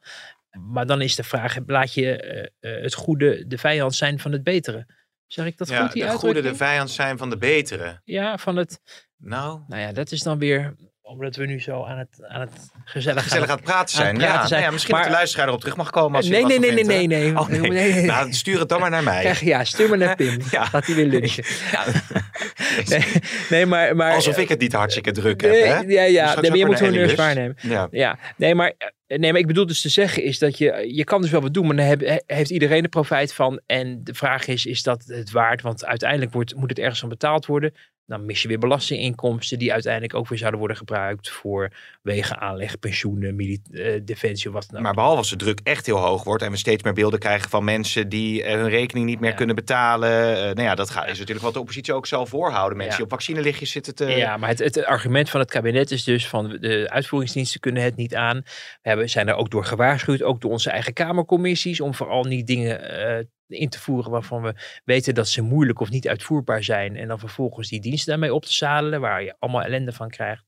Maar 0.50 0.87
dan 0.87 1.00
is 1.00 1.14
de 1.14 1.22
vraag, 1.22 1.57
laat 1.66 1.94
je 1.94 2.16
eh, 2.16 2.42
eh, 2.61 2.83
het 2.83 2.94
goede 2.94 3.46
de 3.46 3.59
vijand 3.59 3.94
zijn 3.94 4.18
van 4.18 4.33
het 4.33 4.42
betere? 4.42 4.87
Zeg 5.32 5.46
ik 5.46 5.58
dat 5.58 5.68
Ja, 5.68 5.82
goed, 5.82 5.92
die 5.92 6.02
de 6.04 6.10
goede 6.10 6.42
de 6.42 6.54
vijand 6.54 6.90
zijn 6.90 7.18
van 7.18 7.30
de 7.30 7.36
betere. 7.38 8.00
Ja, 8.04 8.38
van 8.38 8.56
het. 8.56 8.80
Nou, 9.16 9.60
Nou 9.68 9.80
ja, 9.82 9.92
dat 9.92 10.12
is 10.12 10.22
dan 10.22 10.38
weer 10.38 10.74
omdat 11.02 11.36
we 11.36 11.46
nu 11.46 11.60
zo 11.60 11.84
aan 11.84 11.98
het, 11.98 12.24
aan 12.28 12.40
het 12.40 12.50
gezellig, 12.84 13.22
gezellig 13.22 13.48
aan 13.48 13.54
het 13.56 13.64
praten 13.64 13.80
aan 13.80 13.88
zijn. 13.88 14.08
het 14.08 14.18
praten 14.18 14.40
ja, 14.40 14.46
zijn. 14.46 14.50
nou 14.50 14.62
ja, 14.64 14.70
misschien 14.70 14.94
Maar- 14.94 15.02
dat 15.02 15.10
de 15.12 15.16
luisteraar 15.16 15.46
erop 15.48 15.60
terug 15.60 15.76
mag 15.76 15.90
komen. 15.90 16.16
Als 16.16 16.28
Nee, 16.28 16.38
het 16.38 16.48
nee, 16.48 16.58
nee, 16.58 16.68
nee, 16.84 16.84
vindt, 16.84 17.08
nee, 17.08 17.20
nee. 17.32 17.38
Oh, 17.38 17.48
nee. 17.48 17.70
Nee. 17.70 18.04
Nou, 18.04 18.32
stuur 18.32 18.58
het 18.58 18.68
dan 18.68 18.80
maar 18.80 18.90
naar 18.90 19.02
mij. 19.02 19.20
Krijg, 19.20 19.40
ja, 19.40 19.64
stuur 19.64 19.88
maar 19.88 19.98
naar 19.98 20.16
Pim. 20.22 20.40
Ja. 20.50 20.64
Gaat 20.64 20.86
hij 20.86 20.94
weer 20.94 21.06
lunchen. 21.06 21.44
Ja. 21.72 21.84
Nee, 22.88 23.04
nee 23.50 23.66
maar, 23.66 23.96
maar... 23.96 24.14
Alsof 24.14 24.38
ik 24.38 24.48
het 24.48 24.60
niet 24.60 24.72
hartstikke 24.72 25.10
druk 25.12 25.40
heb, 25.40 25.50
hè? 25.50 25.78
Ja, 25.78 26.02
ja. 26.02 26.26
straks 26.26 26.40
Nee, 26.40 26.50
maar 26.50 26.58
je 26.58 26.66
moet 26.66 26.80
Ellie 26.80 26.92
eerst 26.98 27.04
Lust. 27.06 27.16
waarnemen. 27.16 27.56
Ja. 27.60 27.88
Ja, 27.90 28.18
nee 28.36 28.54
maar, 28.54 28.72
eh, 28.78 28.88
nee, 29.18 29.33
maar 29.33 29.40
ik 29.40 29.46
bedoel 29.46 29.66
dus 29.66 29.81
te 29.81 29.88
zeggen 29.88 30.23
is 30.23 30.38
dat 30.38 30.59
je, 30.59 30.94
je 30.94 31.05
kan 31.05 31.20
dus 31.20 31.31
wel 31.31 31.40
wat 31.40 31.55
doen, 31.55 31.66
maar 31.66 31.77
dan 31.77 32.20
heeft 32.27 32.51
iedereen 32.51 32.83
er 32.83 32.88
profijt 32.88 33.33
van. 33.33 33.61
En 33.66 34.05
de 34.05 34.14
vraag 34.14 34.46
is, 34.46 34.66
is 34.66 34.83
dat 34.83 35.05
het 35.07 35.31
waard? 35.31 35.62
Want 35.62 35.85
uiteindelijk 35.85 36.33
wordt, 36.33 36.55
moet 36.55 36.68
het 36.68 36.79
ergens 36.79 37.01
van 37.01 37.09
betaald 37.09 37.46
worden. 37.46 37.75
Dan 38.11 38.25
mis 38.25 38.42
je 38.42 38.49
weer 38.49 38.59
belastinginkomsten 38.59 39.59
die 39.59 39.73
uiteindelijk 39.73 40.14
ook 40.14 40.29
weer 40.29 40.38
zouden 40.38 40.59
worden 40.59 40.77
gebruikt 40.77 41.29
voor 41.31 41.70
wegenaanleg, 42.03 42.79
pensioenen, 42.79 43.37
mili- 43.37 43.61
eh, 43.73 44.01
defensie 44.05 44.51
wat 44.51 44.66
dan. 44.70 44.83
Maar 44.83 44.94
behalve 44.94 45.16
als 45.16 45.31
de 45.31 45.37
druk 45.37 45.61
echt 45.62 45.87
heel 45.87 45.96
hoog 45.99 46.25
wordt 46.25 46.42
en 46.42 46.51
we 46.51 46.57
steeds 46.57 46.83
meer 46.83 46.92
beelden 46.92 47.18
krijgen 47.18 47.51
van 47.51 47.64
mensen 47.64 48.09
die 48.09 48.42
eh, 48.42 48.55
hun 48.55 48.68
rekening 48.68 49.07
niet 49.07 49.20
meer 49.20 49.31
Ja. 49.31 49.37
kunnen 49.37 49.55
betalen. 49.55 50.37
eh, 50.37 50.42
nou 50.42 50.62
ja, 50.62 50.75
dat 50.75 50.90
gaat, 50.90 51.09
is 51.09 51.18
natuurlijk 51.18 51.44
wat 51.44 51.55
de 51.55 51.61
oppositie 51.61 51.94
ook 51.94 52.07
zal 52.07 52.27
voorhouden. 52.27 52.77
Mensen 52.77 52.90
Ja. 52.99 53.05
die 53.05 53.05
op 53.05 53.20
vaccinelichtjes 53.20 53.70
zitten 53.70 53.94
te... 53.94 54.05
Ja, 54.05 54.37
maar 54.37 54.49
het, 54.49 54.59
het 54.59 54.85
argument 54.85 55.31
van 55.31 55.40
het 55.40 55.51
kabinet 55.51 55.90
is 55.90 56.05
dus 56.05 56.29
van 56.29 56.49
de 56.61 56.87
uitvoeringsdiensten 56.90 57.61
kunnen 57.61 57.83
het 57.83 57.96
niet 57.96 58.14
aan. 58.14 58.40
We 58.83 58.88
hebben, 58.88 59.11
zijn 59.11 59.29
er 59.29 59.35
ook 59.35 59.51
door 59.51 59.64
gewaarschuwd, 59.64 60.23
ook 60.23 60.40
door 60.40 60.51
onze 60.51 60.70
eigen 60.70 60.92
kamercommissies, 60.92 61.81
om 61.81 61.94
vooral 61.94 62.25
niet 62.25 62.46
dingen 62.46 62.90
eh, 63.18 63.25
in 63.50 63.68
te 63.68 63.80
voeren 63.80 64.10
waarvan 64.10 64.42
we 64.42 64.54
weten 64.84 65.14
dat 65.14 65.28
ze 65.28 65.42
moeilijk 65.42 65.80
of 65.80 65.90
niet 65.90 66.08
uitvoerbaar 66.08 66.64
zijn. 66.64 66.96
En 66.96 67.08
dan 67.08 67.18
vervolgens 67.18 67.68
die 67.68 67.80
diensten 67.80 68.10
daarmee 68.10 68.34
op 68.34 68.44
te 68.44 68.52
zadelen, 68.52 69.00
waar 69.00 69.22
je 69.22 69.34
allemaal 69.38 69.62
ellende 69.62 69.92
van 69.92 70.08
krijgt. 70.10 70.44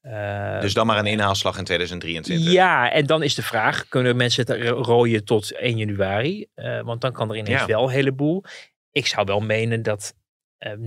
Eh, 0.00 0.60
Dus 0.60 0.74
dan 0.74 0.86
maar 0.86 0.98
een 0.98 1.06
inhaalslag 1.06 1.58
in 1.58 1.64
2023. 1.64 2.52
ja, 2.52 2.92
en 2.92 3.06
dan 3.06 3.22
is 3.22 3.34
de 3.34 3.42
vraag: 3.42 3.88
kunnen 3.88 4.16
mensen 4.16 4.46
het 4.46 4.62
ro- 4.68 4.82
rooien 4.82 5.24
tot 5.24 5.52
1 5.58 5.76
januari? 5.76 6.46
Eh, 6.54 6.80
want 6.80 7.00
dan 7.00 7.12
kan 7.12 7.30
er 7.30 7.36
ineens 7.36 7.60
Ja. 7.60 7.66
wel 7.66 7.82
een 7.84 7.90
heleboel. 7.90 8.44
Ik 8.92 9.06
zou 9.06 9.26
wel 9.26 9.40
menen 9.40 9.82
dat 9.82 10.14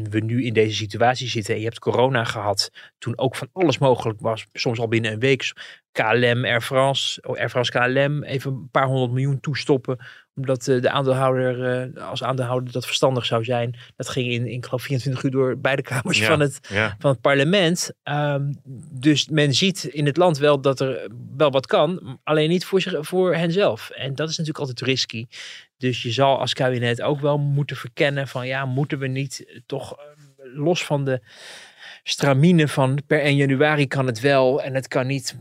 we 0.10 0.20
nu 0.20 0.44
in 0.46 0.54
deze 0.54 0.76
situatie 0.76 1.28
zitten. 1.28 1.54
En 1.54 1.60
je 1.60 1.66
hebt 1.66 1.80
corona 1.80 2.24
gehad 2.24 2.70
toen 2.98 3.18
ook 3.18 3.36
van 3.36 3.50
alles 3.54 3.78
mogelijk 3.78 4.20
was. 4.22 4.46
Soms 4.54 4.80
al 4.80 4.88
binnen 4.88 5.12
een 5.12 5.20
week. 5.20 5.54
KLM, 5.92 6.46
Air 6.46 6.62
France, 6.62 7.22
oh, 7.28 7.38
Air 7.38 7.50
France 7.50 7.72
KLM, 7.72 8.24
even 8.24 8.52
een 8.52 8.70
paar 8.72 8.86
honderd 8.86 9.12
miljoen 9.12 9.40
toestoppen. 9.40 9.98
Omdat 10.36 10.68
eh, 10.68 10.82
de 10.82 10.90
aandeelhouder, 10.90 11.66
eh, 11.96 12.08
als 12.10 12.24
aandeelhouder 12.24 12.72
dat 12.74 12.86
verstandig 12.86 13.26
zou 13.26 13.44
zijn. 13.44 13.78
Dat 13.96 14.10
ging 14.10 14.28
in, 14.32 14.48
in 14.48 14.54
ik 14.54 14.66
geloof 14.66 14.82
24 14.82 15.24
uur 15.24 15.32
door 15.32 15.58
beide 15.58 15.82
kamers 15.82 16.20
Ja. 16.20 16.28
van 16.28 16.40
het 16.40 16.60
Ja. 16.70 16.96
van 17.00 17.12
het 17.12 17.22
parlement. 17.22 17.92
Ehm, 18.04 18.52
dus 18.92 19.28
men 19.28 19.54
ziet 19.54 19.84
in 19.84 20.06
het 20.06 20.18
land 20.18 20.38
wel 20.38 20.62
dat 20.62 20.80
er 20.80 21.08
wel 21.38 21.52
wat 21.52 21.66
kan, 21.66 22.20
alleen 22.24 22.50
niet 22.50 22.66
voor, 22.66 22.82
zich, 22.82 22.94
voor 23.00 23.36
henzelf. 23.36 23.90
En 23.90 24.16
dat 24.16 24.30
is 24.30 24.38
natuurlijk 24.38 24.68
altijd 24.68 24.88
risky. 24.90 25.26
Dus 25.82 26.02
je 26.02 26.12
zal 26.12 26.39
als 26.39 26.54
kabinet 26.54 27.02
ook 27.02 27.20
wel 27.20 27.38
moeten 27.38 27.76
verkennen 27.76 28.28
van 28.28 28.48
ja, 28.48 28.65
moeten 28.65 29.00
we 29.00 29.08
niet 29.08 29.46
eh, 29.48 29.60
toch 29.65 29.98
eh, 29.98 30.06
los 30.54 30.86
van 30.86 31.06
de 31.06 31.22
stramine 32.04 32.67
van 32.67 33.02
per 33.08 33.22
1 33.22 33.36
januari 33.36 33.88
kan 33.88 34.06
het 34.06 34.20
wel 34.20 34.62
en 34.62 34.74
het 34.74 34.88
kan 34.88 35.08
niet 35.08 35.38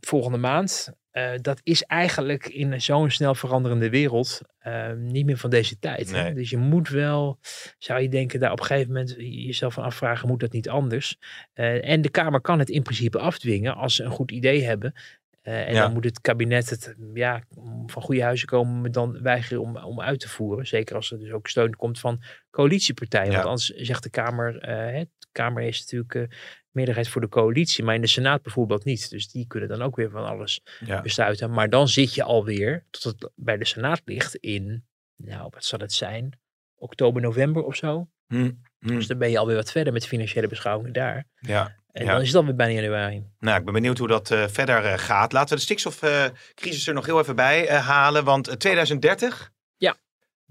volgende 0.00 0.38
maand. 0.38 0.96
Eh, 1.18 1.30
dat 1.40 1.60
is 1.62 1.82
eigenlijk 1.82 2.46
in 2.46 2.80
zo'n 2.80 3.10
snel 3.10 3.34
veranderende 3.34 3.90
wereld 3.90 4.40
eh, 4.58 4.92
niet 4.92 5.26
meer 5.26 5.36
van 5.36 5.50
deze 5.50 5.78
tijd. 5.78 6.12
hè. 6.12 6.34
Dus 6.34 6.50
je 6.50 6.56
moet 6.56 6.88
wel, 6.88 7.38
zou 7.78 8.00
je 8.00 8.08
denken, 8.08 8.40
daar 8.40 8.52
op 8.52 8.60
een 8.60 8.66
gegeven 8.66 8.92
moment 8.92 9.14
jezelf 9.18 9.74
van 9.74 9.84
afvragen, 9.84 10.28
moet 10.28 10.40
dat 10.40 10.52
niet 10.52 10.68
anders? 10.68 11.16
Eh, 11.52 11.88
en 11.88 12.02
de 12.02 12.10
Kamer 12.10 12.40
kan 12.40 12.58
het 12.58 12.68
in 12.68 12.82
principe 12.82 13.18
afdwingen 13.18 13.74
als 13.74 13.94
ze 13.94 14.02
een 14.02 14.10
goed 14.10 14.30
idee 14.30 14.64
hebben. 14.64 14.94
Eh, 15.42 15.66
en 15.68 15.74
Ja. 15.74 15.82
dan 15.82 15.92
moet 15.92 16.04
het 16.04 16.20
kabinet 16.20 16.70
het 16.70 16.94
ja, 17.14 17.42
van 17.86 18.02
goede 18.02 18.22
huizen 18.22 18.46
komen, 18.48 18.92
dan 18.92 19.22
weigeren 19.22 19.62
om, 19.62 19.76
om 19.76 20.00
uit 20.00 20.20
te 20.20 20.28
voeren. 20.28 20.66
Zeker 20.66 20.96
als 20.96 21.10
er 21.10 21.18
dus 21.18 21.30
ook 21.30 21.48
steun 21.48 21.76
komt 21.76 22.00
van 22.00 22.22
coalitiepartijen. 22.50 23.26
Ja. 23.30 23.32
Want 23.36 23.46
anders 23.46 23.68
zegt 23.68 24.02
de 24.02 24.10
Kamer, 24.10 24.54
hè, 24.66 25.00
de 25.18 25.26
Kamer 25.32 25.62
is 25.62 25.80
natuurlijk 25.80 26.14
eh, 26.14 26.38
meerderheid 26.70 27.08
voor 27.08 27.20
de 27.20 27.28
coalitie, 27.28 27.84
maar 27.84 27.94
in 27.94 28.00
de 28.00 28.06
Senaat 28.06 28.42
bijvoorbeeld 28.42 28.84
niet. 28.84 29.10
Dus 29.10 29.30
die 29.30 29.46
kunnen 29.46 29.68
dan 29.68 29.82
ook 29.82 29.96
weer 29.96 30.10
van 30.10 30.24
alles 30.26 30.60
Ja. 30.84 31.00
besluiten. 31.02 31.50
Maar 31.50 31.70
dan 31.70 31.88
zit 31.88 32.14
je 32.14 32.22
alweer, 32.22 32.84
tot 32.90 33.02
het 33.02 33.30
bij 33.34 33.56
de 33.56 33.64
Senaat 33.64 34.00
ligt, 34.04 34.34
in, 34.34 34.84
nou 35.16 35.48
wat 35.50 35.64
zal 35.64 35.78
het 35.78 35.92
zijn, 35.92 36.38
oktober, 36.74 37.22
november 37.22 37.62
of 37.62 37.76
zo. 37.76 38.08
Hm, 38.26 38.50
hm, 38.80 38.88
Dus 38.94 39.06
dan 39.06 39.18
ben 39.18 39.30
je 39.30 39.38
alweer 39.38 39.56
wat 39.56 39.70
verder 39.70 39.92
met 39.92 40.06
financiële 40.06 40.46
beschouwingen 40.48 40.92
daar. 40.92 41.24
ja. 41.40 41.76
En 41.92 42.04
Ja. 42.04 42.12
dan 42.12 42.20
is 42.20 42.26
het 42.26 42.36
alweer 42.36 42.54
bijna 42.54 42.72
januari. 42.80 43.24
Nou, 43.38 43.58
ik 43.58 43.64
ben 43.64 43.74
benieuwd 43.74 43.98
hoe 43.98 44.08
dat 44.08 44.30
eh, 44.30 44.44
verder 44.48 44.84
eh, 44.84 44.98
gaat. 44.98 45.32
Laten 45.32 45.48
we 45.48 45.54
de 45.54 45.60
stikstofcrisis 45.60 46.86
er 46.86 46.94
nog 46.94 47.06
heel 47.06 47.18
even 47.20 47.36
bij 47.36 47.66
eh, 47.66 47.86
halen. 47.86 48.24
Want 48.24 48.48
eh, 48.48 48.54
2030, 48.54 49.50
Ja. 49.76 49.96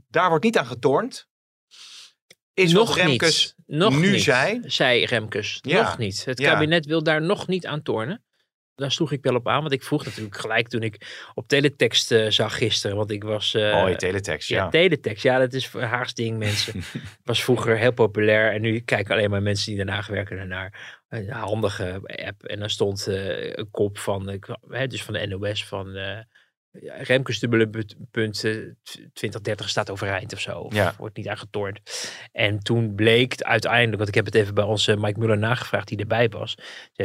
daar 0.08 0.30
wordt 0.30 0.44
niet 0.44 0.58
aan 0.58 0.66
getornd. 0.66 1.28
Is 2.54 2.74
wat 2.74 2.94
Remkes 2.96 3.54
niet. 3.66 3.78
Nog 3.78 4.00
nu 4.00 4.12
niet, 4.12 4.22
zei? 4.24 4.60
Zei 4.66 5.06
Remkes. 5.06 5.60
Ja. 5.62 5.82
Nog 5.82 5.98
niet. 5.98 6.26
Het 6.26 6.40
kabinet 6.42 6.86
wil 6.86 7.04
daar 7.04 7.22
nog 7.22 7.48
niet 7.48 7.66
aan 7.66 7.82
tornen. 7.82 8.24
Daar 8.78 8.92
sloeg 8.92 9.12
ik 9.12 9.24
wel 9.24 9.36
op 9.36 9.48
aan, 9.48 9.62
want 9.62 9.74
ik 9.74 9.84
vroeg 9.84 10.06
natuurlijk 10.06 10.38
gelijk 10.38 10.68
toen 10.68 10.82
ik 10.84 11.28
op 11.34 11.48
teletext 11.48 12.12
eh, 12.12 12.30
zag 12.30 12.58
gisteren. 12.58 12.98
Want 12.98 13.12
ik 13.12 13.24
was... 13.24 13.54
eh, 13.54 13.74
Mooi 13.74 13.96
teletext, 13.96 14.50
ja. 14.50 14.64
Ja, 14.64 14.70
teletext. 14.70 15.24
Ja, 15.24 15.40
dat 15.40 15.54
is 15.54 15.68
Haags 15.74 16.14
ding, 16.14 16.38
mensen. 16.38 16.82
was 17.24 17.44
vroeger 17.44 17.78
heel 17.78 17.94
populair. 17.94 18.52
En 18.54 18.62
nu 18.62 18.80
kijken 18.80 19.14
alleen 19.16 19.30
maar 19.30 19.42
mensen 19.42 19.76
die 19.76 19.86
daarna 19.86 20.04
werken 20.08 20.38
ernaar. 20.38 21.00
Een 21.10 21.30
handige 21.30 22.02
app. 22.26 22.44
En 22.44 22.60
dan 22.60 22.70
stond 22.70 23.08
eh, 23.08 23.56
een 23.56 23.72
kop 23.72 23.98
van, 23.98 24.40
dus 24.88 25.04
van 25.04 25.14
de 25.14 25.28
NOS 25.28 25.66
van... 25.66 25.98
Remkes 26.82 27.40
dubbele 27.40 27.70
put- 27.70 27.96
punt 28.12 28.44
eh, 28.44 28.52
2030 29.14 29.70
staat 29.70 29.90
overeind 29.90 30.34
of 30.34 30.40
zo. 30.40 30.60
Of 30.60 30.74
Ja. 30.74 30.94
wordt 30.98 31.18
niet 31.18 31.28
aangetornd. 31.28 31.80
En 32.32 32.60
toen 32.60 32.96
bleek 32.96 33.42
uiteindelijk, 33.42 33.98
want 33.98 34.08
ik 34.10 34.16
heb 34.16 34.26
het 34.26 34.36
even 34.36 34.54
bij 34.54 34.64
onze 34.64 34.98
Mike 34.98 35.20
Muller 35.20 35.38
nagevraagd 35.38 35.88
die 35.88 35.98
erbij 35.98 36.30
was. 36.30 36.58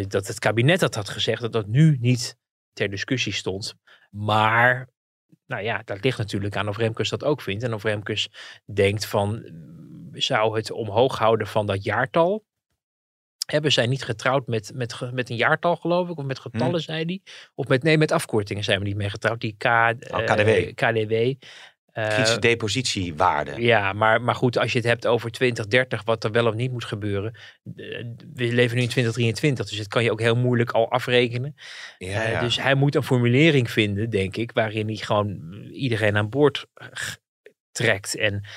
Dat 0.08 0.26
het 0.26 0.38
kabinet 0.38 0.80
dat 0.80 0.94
had 0.94 1.08
gezegd, 1.08 1.40
dat 1.40 1.52
dat 1.52 1.66
nu 1.66 1.96
niet 2.00 2.36
ter 2.72 2.90
discussie 2.90 3.32
stond. 3.32 3.74
Maar 4.10 4.88
nou 5.46 5.62
ja, 5.62 5.82
dat 5.84 6.04
ligt 6.04 6.18
natuurlijk 6.18 6.56
aan 6.56 6.68
of 6.68 6.76
Remkes 6.76 7.08
dat 7.08 7.24
ook 7.24 7.40
vindt. 7.42 7.62
En 7.62 7.74
of 7.74 7.82
Remkes 7.82 8.28
denkt 8.74 9.06
van, 9.06 9.44
zou 10.12 10.56
het 10.56 10.70
omhoog 10.70 11.18
houden 11.18 11.46
van 11.46 11.66
dat 11.66 11.84
jaartal? 11.84 12.44
Hebben 13.46 13.72
zij 13.72 13.86
niet 13.86 14.04
getrouwd 14.04 14.46
met, 14.46 14.70
met, 14.74 15.00
met 15.12 15.30
een 15.30 15.36
jaartal, 15.36 15.76
geloof 15.76 16.08
ik? 16.08 16.18
Of 16.18 16.24
met 16.24 16.38
getallen, 16.38 16.80
zei 16.80 17.04
hij? 17.04 17.20
Of 17.54 17.66
met, 17.68 17.82
nee, 17.82 17.98
met 17.98 18.12
afkortingen 18.12 18.64
zijn 18.64 18.78
we 18.78 18.84
niet 18.84 18.96
mee 18.96 19.10
getrouwd. 19.10 19.40
Die 19.40 19.54
K, 19.58 19.64
eh, 19.64 19.88
KDW. 20.24 20.74
KDW. 20.74 21.12
Eh, 21.92 22.08
Kritische 22.08 22.38
depositiewaarde. 22.38 23.60
ja, 23.62 23.92
maar, 23.92 24.22
maar 24.22 24.34
goed, 24.34 24.58
als 24.58 24.72
je 24.72 24.78
het 24.78 24.86
hebt 24.86 25.06
over 25.06 25.30
2030, 25.30 26.04
wat 26.04 26.24
er 26.24 26.30
wel 26.30 26.46
of 26.46 26.54
niet 26.54 26.72
moet 26.72 26.84
gebeuren. 26.84 27.32
eh, 27.76 28.04
We 28.34 28.52
leven 28.52 28.76
nu 28.76 28.82
in 28.82 28.88
2023, 28.88 29.68
dus 29.68 29.78
het 29.78 29.88
kan 29.88 30.04
je 30.04 30.10
ook 30.12 30.20
heel 30.20 30.36
moeilijk 30.36 30.70
al 30.70 30.90
afrekenen. 30.90 31.54
Ja, 31.98 32.22
Eh, 32.24 32.32
ja. 32.32 32.40
dus 32.40 32.60
hij 32.62 32.74
moet 32.74 32.94
een 32.94 33.02
formulering 33.02 33.70
vinden, 33.70 34.10
denk 34.10 34.36
ik, 34.36 34.52
waarin 34.52 34.86
hij 34.86 34.96
gewoon 34.96 35.40
iedereen 35.72 36.16
aan 36.16 36.28
boord 36.28 36.66
trekt. 37.72 38.16
En 38.16 38.34
eh, 38.34 38.50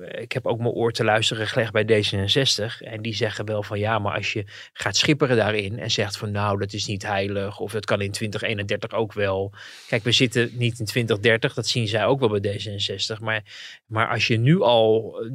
ik 0.00 0.32
heb 0.32 0.46
ook 0.46 0.58
mijn 0.58 0.70
oor 0.70 0.92
te 0.92 1.04
luisteren 1.04 1.46
gelegd 1.46 1.72
bij 1.72 1.84
D66. 1.84 2.64
En 2.78 3.02
die 3.02 3.14
zeggen 3.14 3.44
wel 3.44 3.62
van 3.62 3.78
ja, 3.78 3.98
maar 3.98 4.14
als 4.14 4.32
je 4.32 4.44
gaat 4.72 4.96
schipperen 4.96 5.36
daarin 5.36 5.78
en 5.78 5.90
zegt 5.90 6.16
van 6.16 6.30
nou, 6.30 6.58
dat 6.58 6.72
is 6.72 6.86
niet 6.86 7.02
heilig. 7.02 7.58
Of 7.58 7.72
dat 7.72 7.84
kan 7.84 8.00
in 8.00 8.10
2031 8.10 8.98
ook 8.98 9.12
wel. 9.12 9.52
Kijk, 9.88 10.04
we 10.04 10.12
zitten 10.12 10.50
niet 10.52 10.78
in 10.78 10.84
2030, 10.84 11.54
dat 11.54 11.66
zien 11.66 11.88
zij 11.88 12.04
ook 12.04 12.20
wel 12.20 12.40
bij 12.40 12.60
D66. 12.60 13.20
Maar, 13.20 13.42
maar 13.86 14.08
als 14.08 14.26
je 14.26 14.36
nu 14.36 14.60
al 14.60 15.18
eh, 15.20 15.30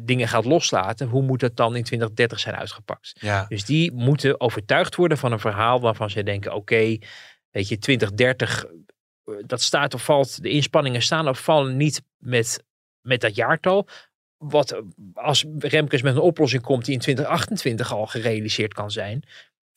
dingen 0.00 0.28
gaat 0.28 0.44
loslaten, 0.44 1.08
hoe 1.08 1.22
moet 1.22 1.40
dat 1.40 1.56
dan 1.56 1.76
in 1.76 1.84
2030 1.84 2.40
zijn 2.40 2.54
uitgepakt? 2.54 3.12
Ja. 3.20 3.46
Dus 3.48 3.64
die 3.64 3.92
moeten 3.92 4.40
overtuigd 4.40 4.94
worden 4.94 5.18
van 5.18 5.32
een 5.32 5.40
verhaal 5.40 5.80
waarvan 5.80 6.10
ze 6.10 6.22
denken, 6.22 6.54
oké, 6.54 6.98
weet 7.50 7.68
je, 7.68 7.78
2030, 7.78 8.64
eh, 8.64 9.34
dat 9.46 9.62
staat 9.62 9.94
of 9.94 10.04
valt, 10.04 10.42
de 10.42 10.50
inspanningen 10.50 11.02
staan 11.02 11.28
of 11.28 11.40
vallen 11.40 11.76
niet 11.76 12.02
met 12.18 12.66
met 13.08 13.20
dat 13.20 13.34
jaartal. 13.34 13.88
Wat 14.36 14.70
eh, 14.70 14.80
als 15.14 15.44
Remkes 15.58 16.02
met 16.02 16.14
een 16.14 16.20
oplossing 16.20 16.62
komt 16.62 16.84
die 16.84 16.94
in 16.94 17.00
2028 17.00 17.92
al 17.92 18.06
gerealiseerd 18.06 18.74
kan 18.74 18.90
zijn. 18.90 19.22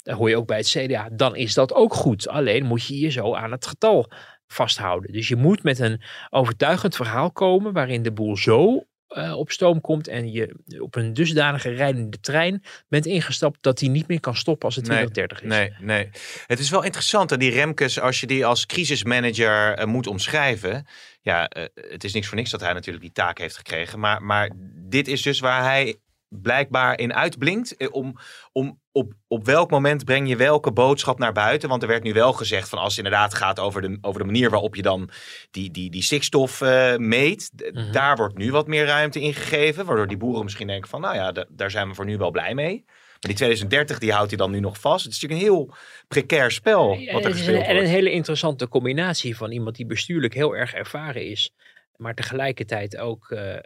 Dan 0.03 0.15
hoor 0.15 0.29
je 0.29 0.37
ook 0.37 0.47
bij 0.47 0.57
het 0.57 0.67
CDA. 0.67 1.09
Dan 1.11 1.35
is 1.35 1.53
dat 1.53 1.73
ook 1.73 1.93
goed. 1.93 2.27
Alleen 2.27 2.65
moet 2.65 2.85
je 2.85 2.99
je 2.99 3.09
zo 3.09 3.35
aan 3.35 3.51
het 3.51 3.65
getal 3.65 4.11
vasthouden. 4.47 5.11
Dus 5.11 5.27
je 5.27 5.35
moet 5.35 5.63
met 5.63 5.79
een 5.79 6.01
overtuigend 6.29 6.95
verhaal 6.95 7.31
komen 7.31 7.73
waarin 7.73 8.03
de 8.03 8.11
boel 8.11 8.37
zo 8.37 8.85
uh, 9.17 9.37
op 9.37 9.51
stoom 9.51 9.81
komt 9.81 10.07
en 10.07 10.31
je 10.31 10.55
op 10.79 10.95
een 10.95 11.13
dusdanige 11.13 11.69
rijdende 11.69 12.19
trein 12.19 12.63
bent 12.87 13.05
ingestapt 13.05 13.63
dat 13.63 13.77
die 13.77 13.89
niet 13.89 14.07
meer 14.07 14.19
kan 14.19 14.35
stoppen 14.35 14.65
als 14.65 14.75
het 14.75 14.85
2030 14.85 15.41
is. 15.41 15.49
Nee, 15.49 15.73
nee. 15.79 16.09
Het 16.47 16.59
is 16.59 16.69
wel 16.69 16.83
interessant 16.83 17.29
dat 17.29 17.39
die 17.39 17.51
Remkes, 17.51 17.99
als 17.99 18.19
je 18.19 18.27
die 18.27 18.45
als 18.45 18.65
crisismanager 18.65 19.79
uh, 19.79 19.85
moet 19.85 20.07
omschrijven. 20.07 20.87
Ja, 21.21 21.57
uh, 21.57 21.63
het 21.73 22.03
is 22.03 22.13
niks 22.13 22.27
voor 22.27 22.37
niks 22.37 22.49
dat 22.49 22.61
hij 22.61 22.73
natuurlijk 22.73 23.03
die 23.03 23.13
taak 23.13 23.37
heeft 23.37 23.57
gekregen. 23.57 23.99
Maar, 23.99 24.23
maar 24.23 24.49
dit 24.89 25.07
is 25.07 25.21
dus 25.21 25.39
waar 25.39 25.63
hij 25.63 25.99
blijkbaar 26.31 26.99
in 26.99 27.13
uitblinkt. 27.13 27.77
Eh, 27.77 27.87
om, 27.91 28.15
om 28.51 28.79
op, 28.91 29.13
op 29.27 29.45
welk 29.45 29.69
moment 29.71 30.05
breng 30.05 30.27
je 30.27 30.35
welke 30.35 30.71
boodschap 30.71 31.19
naar 31.19 31.31
buiten? 31.31 31.69
Want 31.69 31.81
er 31.81 31.87
werd 31.87 32.03
nu 32.03 32.13
wel 32.13 32.33
gezegd 32.33 32.69
van 32.69 32.79
als 32.79 32.95
het 32.95 33.05
inderdaad 33.05 33.33
gaat 33.33 33.59
over 33.59 33.81
de, 33.81 33.97
over 34.01 34.19
de 34.19 34.25
manier 34.25 34.49
waarop 34.49 34.75
je 34.75 34.81
dan 34.81 35.09
die, 35.51 35.71
die, 35.71 35.89
die 35.89 36.03
stikstof 36.03 36.61
uh, 36.61 36.95
meet. 36.95 37.51
Mhm. 37.73 37.91
Daar 37.91 38.15
wordt 38.15 38.37
nu 38.37 38.51
wat 38.51 38.67
meer 38.67 38.85
ruimte 38.85 39.21
in 39.21 39.33
gegeven. 39.33 39.85
Waardoor 39.85 40.07
die 40.07 40.17
boeren 40.17 40.43
misschien 40.43 40.67
denken 40.67 40.89
van 40.89 41.01
nou 41.01 41.15
ja, 41.15 41.45
daar 41.49 41.71
zijn 41.71 41.87
we 41.87 41.95
voor 41.95 42.05
nu 42.05 42.17
wel 42.17 42.31
blij 42.31 42.53
mee. 42.53 42.85
Die 43.27 43.35
2030 43.35 43.99
die 43.99 44.11
houdt 44.11 44.29
hij 44.29 44.37
dan 44.37 44.51
nu 44.51 44.59
nog 44.59 44.79
vast. 44.79 45.03
Het 45.03 45.13
is 45.13 45.21
natuurlijk 45.21 45.49
een 45.49 45.55
heel 45.55 45.75
precair 46.07 46.51
spel. 46.51 46.87
Wat 46.87 47.23
er 47.23 47.29
het 47.29 47.39
is 47.39 47.47
een, 47.47 47.61
en 47.61 47.77
een 47.77 47.85
hele 47.85 48.11
interessante 48.11 48.67
combinatie 48.67 49.37
van 49.37 49.51
iemand 49.51 49.75
die 49.75 49.85
bestuurlijk 49.85 50.33
heel 50.33 50.55
erg 50.55 50.73
ervaren 50.73 51.25
is 51.25 51.53
maar 52.01 52.15
tegelijkertijd 52.15 52.97
ook 52.97 53.29
uh, 53.29 53.39
uh, 53.39 53.59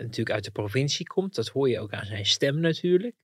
natuurlijk 0.00 0.30
uit 0.30 0.44
de 0.44 0.50
provincie 0.50 1.06
komt. 1.06 1.34
Dat 1.34 1.48
hoor 1.48 1.68
je 1.68 1.80
ook 1.80 1.92
aan 1.92 2.06
zijn 2.06 2.26
stem 2.26 2.60
natuurlijk. 2.60 3.14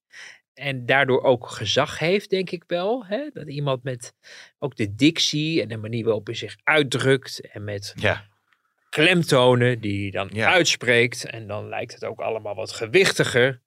En 0.55 0.87
daardoor 0.87 1.22
ook 1.22 1.49
gezag 1.49 1.99
heeft, 1.99 2.31
denk 2.31 2.51
ik 2.51 2.64
wel. 2.66 3.07
Hè? 3.07 3.29
Dat 3.33 3.49
iemand 3.49 3.83
met 3.83 4.12
ook 4.59 4.77
de 4.77 4.95
dictie 4.95 5.62
en 5.62 5.68
de 5.68 5.77
manier 5.77 6.05
waarop 6.05 6.27
hij 6.27 6.35
zich 6.35 6.57
uitdrukt. 6.62 7.51
En 7.51 7.64
met 7.64 7.93
ja. 7.97 8.27
klemtonen 8.89 9.81
die 9.81 10.01
hij 10.01 10.11
dan 10.11 10.43
uitspreekt. 10.43 11.25
En 11.25 11.47
dan 11.47 11.68
lijkt 11.68 11.93
het 11.93 12.05
ook 12.05 12.20
allemaal 12.20 12.55
wat 12.55 12.72
gewichtiger. 12.72 13.62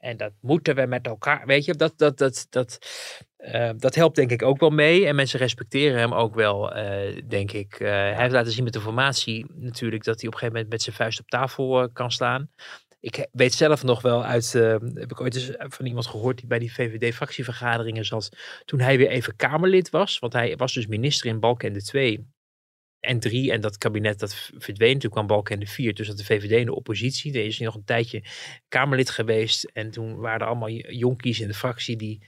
En 0.00 0.16
dat 0.16 0.32
moeten 0.40 0.74
we 0.74 0.86
met 0.86 1.06
elkaar. 1.06 1.46
Weet 1.46 1.64
je, 1.64 1.74
dat, 1.74 1.92
dat, 1.96 2.18
dat, 2.18 2.46
dat, 2.50 2.78
uh, 3.38 3.70
dat 3.76 3.94
helpt 3.94 4.16
denk 4.16 4.30
ik 4.30 4.42
ook 4.42 4.60
wel 4.60 4.70
mee. 4.70 5.06
En 5.06 5.14
mensen 5.14 5.38
respecteren 5.38 5.98
hem 5.98 6.14
ook 6.14 6.34
wel, 6.34 6.76
uh, 6.76 7.22
denk 7.28 7.52
ik. 7.52 7.80
Uh, 7.80 7.88
hij 7.88 8.16
heeft 8.16 8.32
laten 8.32 8.52
zien 8.52 8.64
met 8.64 8.72
de 8.72 8.80
formatie 8.80 9.46
natuurlijk 9.54 10.04
dat 10.04 10.20
hij 10.20 10.28
op 10.28 10.34
een 10.34 10.38
gegeven 10.38 10.52
moment 10.54 10.70
met 10.72 10.82
zijn 10.82 10.96
vuist 10.96 11.20
op 11.20 11.28
tafel 11.28 11.90
kan 11.92 12.10
staan. 12.10 12.50
Ik 13.00 13.26
weet 13.32 13.54
zelf 13.54 13.82
nog 13.82 14.02
wel 14.02 14.24
uit, 14.24 14.52
heb 14.52 15.10
ik 15.10 15.20
ooit 15.20 15.34
eens 15.34 15.50
van 15.56 15.86
iemand 15.86 16.06
gehoord 16.06 16.38
die 16.38 16.46
bij 16.46 16.58
die 16.58 16.72
VVD-fractievergaderingen 16.72 18.04
zat. 18.04 18.28
Toen 18.64 18.80
hij 18.80 18.98
weer 18.98 19.08
even 19.08 19.36
Kamerlid 19.36 19.90
was. 19.90 20.18
Want 20.18 20.32
hij 20.32 20.56
was 20.56 20.72
dus 20.72 20.86
minister 20.86 21.30
in 21.30 21.40
Balkenende 21.40 21.82
2 21.82 22.26
en 23.00 23.18
3. 23.18 23.52
En 23.52 23.60
dat 23.60 23.78
kabinet 23.78 24.18
dat 24.18 24.50
verdween. 24.58 24.98
Toen 24.98 25.10
kwam 25.10 25.26
Balkenende 25.26 25.70
4. 25.70 25.94
Dus 25.94 26.06
dat 26.06 26.16
de 26.16 26.24
VVD 26.24 26.50
in 26.50 26.66
de 26.66 26.74
oppositie. 26.74 27.32
Er 27.32 27.44
is 27.44 27.58
nog 27.58 27.74
een 27.74 27.84
tijdje 27.84 28.22
Kamerlid 28.68 29.10
geweest. 29.10 29.64
En 29.64 29.90
toen 29.90 30.16
waren 30.16 30.40
er 30.40 30.46
allemaal 30.46 30.70
jonkies 30.70 31.40
in 31.40 31.48
de 31.48 31.54
fractie 31.54 31.96
die 31.96 32.22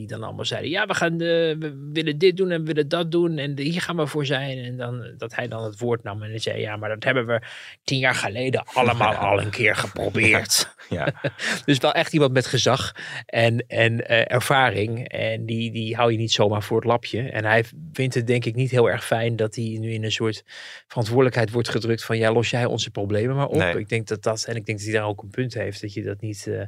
die 0.00 0.08
dan 0.08 0.22
allemaal 0.22 0.44
zeiden, 0.44 0.70
ja, 0.70 0.86
we, 0.86 0.94
gaan 0.94 1.16
de, 1.16 1.56
we 1.58 1.88
willen 1.92 2.18
dit 2.18 2.36
doen 2.36 2.50
en 2.50 2.60
we 2.60 2.66
willen 2.66 2.88
dat 2.88 3.10
doen 3.10 3.38
en 3.38 3.58
hier 3.58 3.80
gaan 3.80 3.96
we 3.96 4.06
voor 4.06 4.26
zijn. 4.26 4.58
En 4.58 4.76
dan, 4.76 5.14
dat 5.16 5.34
hij 5.34 5.48
dan 5.48 5.64
het 5.64 5.78
woord 5.78 6.02
nam 6.02 6.22
en 6.22 6.40
zei, 6.40 6.60
ja, 6.60 6.76
maar 6.76 6.88
dat 6.88 7.04
hebben 7.04 7.26
we 7.26 7.42
tien 7.84 7.98
jaar 7.98 8.14
geleden 8.14 8.64
allemaal 8.64 9.14
al 9.30 9.40
een 9.40 9.50
keer 9.50 9.76
geprobeerd. 9.76 10.74
Ja. 10.88 11.12
dus 11.64 11.78
wel 11.78 11.92
echt 11.92 12.12
iemand 12.12 12.32
met 12.32 12.46
gezag 12.46 12.92
en, 13.26 13.64
en 13.66 13.92
uh, 13.92 14.32
ervaring. 14.32 15.08
En 15.08 15.46
die, 15.46 15.72
die 15.72 15.96
hou 15.96 16.12
je 16.12 16.18
niet 16.18 16.32
zomaar 16.32 16.62
voor 16.62 16.76
het 16.76 16.86
lapje. 16.86 17.22
En 17.22 17.44
hij 17.44 17.64
vindt 17.92 18.14
het 18.14 18.26
denk 18.26 18.44
ik 18.44 18.54
niet 18.54 18.70
heel 18.70 18.90
erg 18.90 19.04
fijn 19.04 19.36
dat 19.36 19.54
hij 19.54 19.76
nu 19.80 19.92
in 19.92 20.04
een 20.04 20.12
soort 20.12 20.44
verantwoordelijkheid 20.86 21.50
wordt 21.50 21.68
gedrukt 21.68 22.04
van, 22.04 22.18
ja, 22.18 22.32
los 22.32 22.50
jij 22.50 22.64
onze 22.64 22.90
problemen 22.90 23.36
maar 23.36 23.48
op. 23.48 23.54
Nee. 23.54 23.78
Ik 23.78 23.88
denk 23.88 24.06
dat 24.06 24.22
dat, 24.22 24.44
en 24.44 24.56
ik 24.56 24.66
denk 24.66 24.78
dat 24.78 24.86
hij 24.86 24.96
daar 24.96 25.08
ook 25.08 25.22
een 25.22 25.30
punt 25.30 25.54
heeft, 25.54 25.80
dat 25.80 25.92
je 25.92 26.02
dat 26.02 26.20
niet... 26.20 26.46
Uh, 26.48 26.62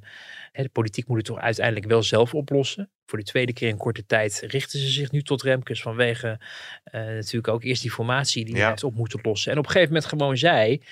de 0.52 0.68
politiek 0.68 1.08
moet 1.08 1.16
het 1.16 1.26
toch 1.26 1.38
uiteindelijk 1.38 1.86
wel 1.86 2.02
zelf 2.02 2.34
oplossen. 2.34 2.90
Voor 3.06 3.18
de 3.18 3.24
tweede 3.24 3.52
keer 3.52 3.68
in 3.68 3.76
korte 3.76 4.06
tijd 4.06 4.44
richten 4.46 4.78
ze 4.78 4.90
zich 4.90 5.10
nu 5.10 5.22
tot 5.22 5.42
Remkes 5.42 5.82
vanwege 5.82 6.40
uh, 6.94 7.00
natuurlijk 7.00 7.48
ook 7.48 7.62
eerst 7.62 7.82
die 7.82 7.90
formatie 7.90 8.44
die 8.44 8.54
ja. 8.54 8.60
hij 8.60 8.68
heeft 8.68 8.84
op 8.84 8.94
moeten 8.94 9.18
lossen. 9.22 9.52
En 9.52 9.58
op 9.58 9.64
een 9.64 9.70
gegeven 9.70 9.92
moment 9.92 10.10
gewoon 10.10 10.36
zei 10.36 10.82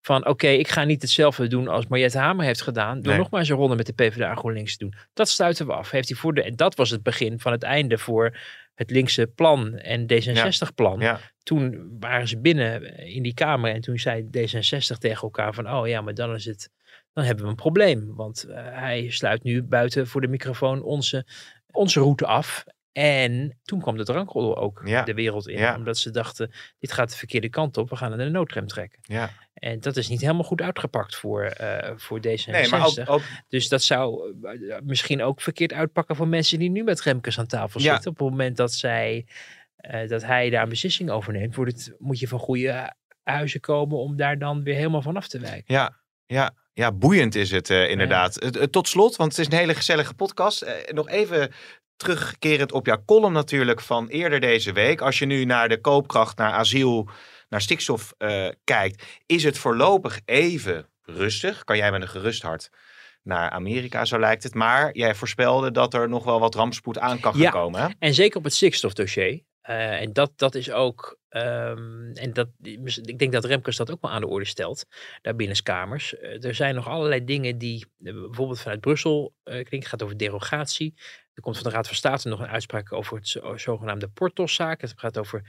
van 0.00 0.20
oké, 0.20 0.30
okay, 0.30 0.56
ik 0.56 0.68
ga 0.68 0.84
niet 0.84 1.02
hetzelfde 1.02 1.46
doen 1.46 1.68
als 1.68 1.86
Mariette 1.86 2.18
Hamer 2.18 2.44
heeft 2.44 2.62
gedaan. 2.62 3.00
Door 3.00 3.12
nee. 3.12 3.18
nog 3.18 3.30
maar 3.30 3.40
eens 3.40 3.48
een 3.48 3.56
ronde 3.56 3.76
met 3.76 3.86
de 3.86 3.92
PvdA 3.92 4.34
GroenLinks 4.34 4.76
te 4.76 4.84
doen. 4.84 4.94
Dat 5.12 5.28
stuiten 5.28 5.66
we 5.66 5.72
af. 5.72 5.90
Heeft 5.90 6.08
hij 6.08 6.16
voor 6.16 6.34
de, 6.34 6.42
en 6.42 6.56
dat 6.56 6.74
was 6.74 6.90
het 6.90 7.02
begin 7.02 7.40
van 7.40 7.52
het 7.52 7.62
einde 7.62 7.98
voor 7.98 8.38
het 8.74 8.90
linkse 8.90 9.26
plan 9.26 9.74
en 9.74 10.02
D66-plan. 10.02 11.00
Ja. 11.00 11.06
Ja. 11.06 11.20
Toen 11.42 11.96
waren 12.00 12.28
ze 12.28 12.40
binnen 12.40 12.96
in 12.98 13.22
die 13.22 13.34
Kamer 13.34 13.72
en 13.72 13.80
toen 13.80 13.98
zei 13.98 14.22
D66 14.22 14.98
tegen 14.98 15.22
elkaar 15.22 15.54
van 15.54 15.70
oh 15.70 15.88
ja, 15.88 16.00
maar 16.00 16.14
dan 16.14 16.34
is 16.34 16.44
het 16.44 16.70
dan 17.12 17.24
hebben 17.24 17.44
we 17.44 17.50
een 17.50 17.56
probleem. 17.56 18.14
Want 18.14 18.46
uh, 18.48 18.54
hij 18.56 19.10
sluit 19.10 19.42
nu 19.42 19.62
buiten 19.62 20.06
voor 20.06 20.20
de 20.20 20.28
microfoon 20.28 20.82
onze, 20.82 21.26
onze 21.72 22.00
route 22.00 22.26
af. 22.26 22.64
En 22.92 23.58
toen 23.62 23.80
kwam 23.80 23.96
de 23.96 24.04
drankroddel 24.04 24.56
ook 24.56 24.82
ja. 24.84 25.02
de 25.02 25.14
wereld 25.14 25.48
in. 25.48 25.58
Ja. 25.58 25.76
Omdat 25.76 25.98
ze 25.98 26.10
dachten, 26.10 26.50
dit 26.78 26.92
gaat 26.92 27.10
de 27.10 27.16
verkeerde 27.16 27.48
kant 27.48 27.76
op. 27.76 27.90
We 27.90 27.96
gaan 27.96 28.08
naar 28.08 28.18
de 28.18 28.30
noodrem 28.30 28.66
trekken. 28.66 28.98
Ja. 29.02 29.30
En 29.54 29.80
dat 29.80 29.96
is 29.96 30.08
niet 30.08 30.20
helemaal 30.20 30.44
goed 30.44 30.62
uitgepakt 30.62 31.16
voor, 31.16 31.54
uh, 31.60 31.78
voor 31.96 32.18
D66. 32.18 32.44
Nee, 32.46 32.68
maar 32.68 32.86
ook, 32.86 32.98
ook... 33.04 33.22
Dus 33.48 33.68
dat 33.68 33.82
zou 33.82 34.34
uh, 34.42 34.76
misschien 34.82 35.22
ook 35.22 35.40
verkeerd 35.40 35.72
uitpakken 35.72 36.16
voor 36.16 36.28
mensen 36.28 36.58
die 36.58 36.70
nu 36.70 36.82
met 36.82 37.00
Remkes 37.00 37.38
aan 37.38 37.46
tafel 37.46 37.80
zitten. 37.80 38.10
Op 38.10 38.18
het 38.18 38.30
moment 38.30 38.56
dat, 38.56 38.72
zij, 38.72 39.26
uh, 39.90 40.08
dat 40.08 40.24
hij 40.24 40.50
daar 40.50 40.62
een 40.62 40.68
beslissing 40.68 41.10
over 41.10 41.32
neemt, 41.32 41.54
wordt 41.54 41.72
het, 41.72 41.94
moet 41.98 42.18
je 42.18 42.28
van 42.28 42.38
goede 42.38 42.94
huizen 43.22 43.60
komen 43.60 43.98
om 43.98 44.16
daar 44.16 44.38
dan 44.38 44.62
weer 44.62 44.74
helemaal 44.74 45.02
vanaf 45.02 45.28
te 45.28 45.38
wijken. 45.38 45.74
Ja, 45.74 46.00
ja. 46.26 46.54
Ja, 46.80 46.92
boeiend 46.92 47.34
is 47.34 47.50
het 47.50 47.70
uh, 47.70 47.90
inderdaad. 47.90 48.50
Ja. 48.52 48.66
Tot 48.66 48.88
slot, 48.88 49.16
want 49.16 49.30
het 49.30 49.40
is 49.40 49.46
een 49.46 49.58
hele 49.58 49.74
gezellige 49.74 50.14
podcast. 50.14 50.62
Uh, 50.62 50.70
nog 50.92 51.08
even 51.08 51.52
terugkerend 51.96 52.72
op 52.72 52.86
jouw 52.86 53.02
column 53.06 53.32
natuurlijk 53.32 53.80
van 53.80 54.08
eerder 54.08 54.40
deze 54.40 54.72
week. 54.72 55.00
Als 55.00 55.18
je 55.18 55.26
nu 55.26 55.44
naar 55.44 55.68
de 55.68 55.80
koopkracht, 55.80 56.36
naar 56.36 56.52
asiel, 56.52 57.08
naar 57.48 57.60
stikstof 57.60 58.14
uh, 58.18 58.48
kijkt, 58.64 59.04
is 59.26 59.44
het 59.44 59.58
voorlopig 59.58 60.20
even 60.24 60.88
rustig. 61.02 61.64
Kan 61.64 61.76
jij 61.76 61.90
met 61.90 62.02
een 62.02 62.08
gerust 62.08 62.42
hart 62.42 62.70
naar 63.22 63.50
Amerika, 63.50 64.04
zo 64.04 64.18
lijkt 64.18 64.42
het. 64.42 64.54
Maar 64.54 64.96
jij 64.96 65.14
voorspelde 65.14 65.70
dat 65.70 65.94
er 65.94 66.08
nog 66.08 66.24
wel 66.24 66.40
wat 66.40 66.54
rampspoed 66.54 66.98
aan 66.98 67.20
kan 67.20 67.32
gaan 67.32 67.42
ja, 67.42 67.50
komen. 67.50 67.80
Hè? 67.80 67.88
En 67.98 68.14
zeker 68.14 68.38
op 68.38 68.44
het 68.44 68.54
stikstofdossier. 68.54 69.42
Uh, 69.68 70.00
en 70.00 70.12
dat, 70.12 70.32
dat 70.36 70.54
is 70.54 70.70
ook, 70.70 71.18
um, 71.30 72.12
en 72.12 72.32
dat, 72.32 72.48
ik 73.02 73.18
denk 73.18 73.32
dat 73.32 73.44
Remkes 73.44 73.76
dat 73.76 73.90
ook 73.90 74.00
wel 74.00 74.10
aan 74.10 74.20
de 74.20 74.26
orde 74.26 74.44
stelt, 74.44 74.86
daar 75.22 75.36
binnenskamers. 75.36 76.14
Uh, 76.14 76.44
er 76.44 76.54
zijn 76.54 76.74
nog 76.74 76.88
allerlei 76.88 77.24
dingen 77.24 77.58
die 77.58 77.86
uh, 77.98 78.12
bijvoorbeeld 78.12 78.60
vanuit 78.60 78.80
Brussel 78.80 79.34
klinken, 79.44 79.78
het 79.78 79.86
gaat 79.86 80.02
over 80.02 80.16
derogatie. 80.16 80.94
Er 81.34 81.42
komt 81.42 81.58
van 81.58 81.70
de 81.70 81.76
Raad 81.76 81.86
van 81.86 81.96
State 81.96 82.28
nog 82.28 82.40
een 82.40 82.46
uitspraak 82.46 82.92
over 82.92 83.16
het 83.16 83.60
zogenaamde 83.60 84.08
Portoszaak. 84.08 84.80
Het 84.80 84.92
gaat 84.96 85.18
over 85.18 85.42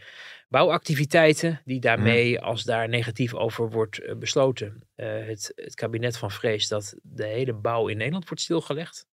bouwactiviteiten 0.49 1.61
die 1.65 1.79
daarmee, 1.79 2.37
mm. 2.37 2.43
als 2.43 2.63
daar 2.63 2.89
negatief 2.89 3.33
over 3.33 3.69
wordt 3.69 4.19
besloten, 4.19 4.87
het, 4.95 5.51
het 5.55 5.75
kabinet 5.75 6.17
van 6.17 6.31
vrees 6.31 6.67
dat 6.67 6.95
de 7.01 7.25
hele 7.25 7.53
bouw 7.53 7.87
in 7.87 7.97
Nederland 7.97 8.27
wordt 8.27 8.43
stilgelegd. 8.43 9.09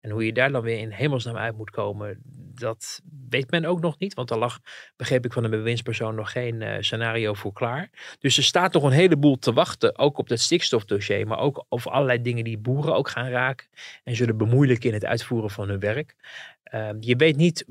En 0.00 0.10
hoe 0.10 0.26
je 0.26 0.32
daar 0.32 0.52
dan 0.52 0.62
weer 0.62 0.78
in 0.78 0.90
hemelsnaam 0.90 1.36
uit 1.36 1.56
moet 1.56 1.70
komen, 1.70 2.18
dat 2.54 3.00
weet 3.28 3.50
men 3.50 3.64
ook 3.64 3.80
nog 3.80 3.98
niet. 3.98 4.14
Want 4.14 4.30
er 4.30 4.38
lag, 4.38 4.58
begreep 4.96 5.24
ik 5.24 5.32
van 5.32 5.42
de 5.42 5.48
bewindspersoon, 5.48 6.14
nog 6.14 6.32
geen 6.32 6.60
uh, 6.60 6.76
scenario 6.80 7.34
voor 7.34 7.52
klaar. 7.52 7.90
Dus 8.18 8.36
er 8.36 8.42
staat 8.42 8.72
nog 8.72 8.82
een 8.82 8.90
heleboel 8.90 9.38
te 9.38 9.52
wachten, 9.52 9.98
ook 9.98 10.18
op 10.18 10.28
dat 10.28 10.40
stikstofdossier. 10.40 11.26
Maar 11.26 11.38
ook 11.38 11.64
over 11.68 11.90
allerlei 11.90 12.22
dingen 12.22 12.44
die 12.44 12.58
boeren 12.58 12.94
ook 12.94 13.08
gaan 13.08 13.28
raken. 13.28 13.66
En 14.04 14.16
zullen 14.16 14.36
bemoeilijken 14.36 14.88
in 14.88 14.94
het 14.94 15.04
uitvoeren 15.04 15.50
van 15.50 15.68
hun 15.68 15.80
werk. 15.80 16.14
Uh, 16.74 16.88
je 17.00 17.16
weet 17.16 17.36
niet 17.36 17.64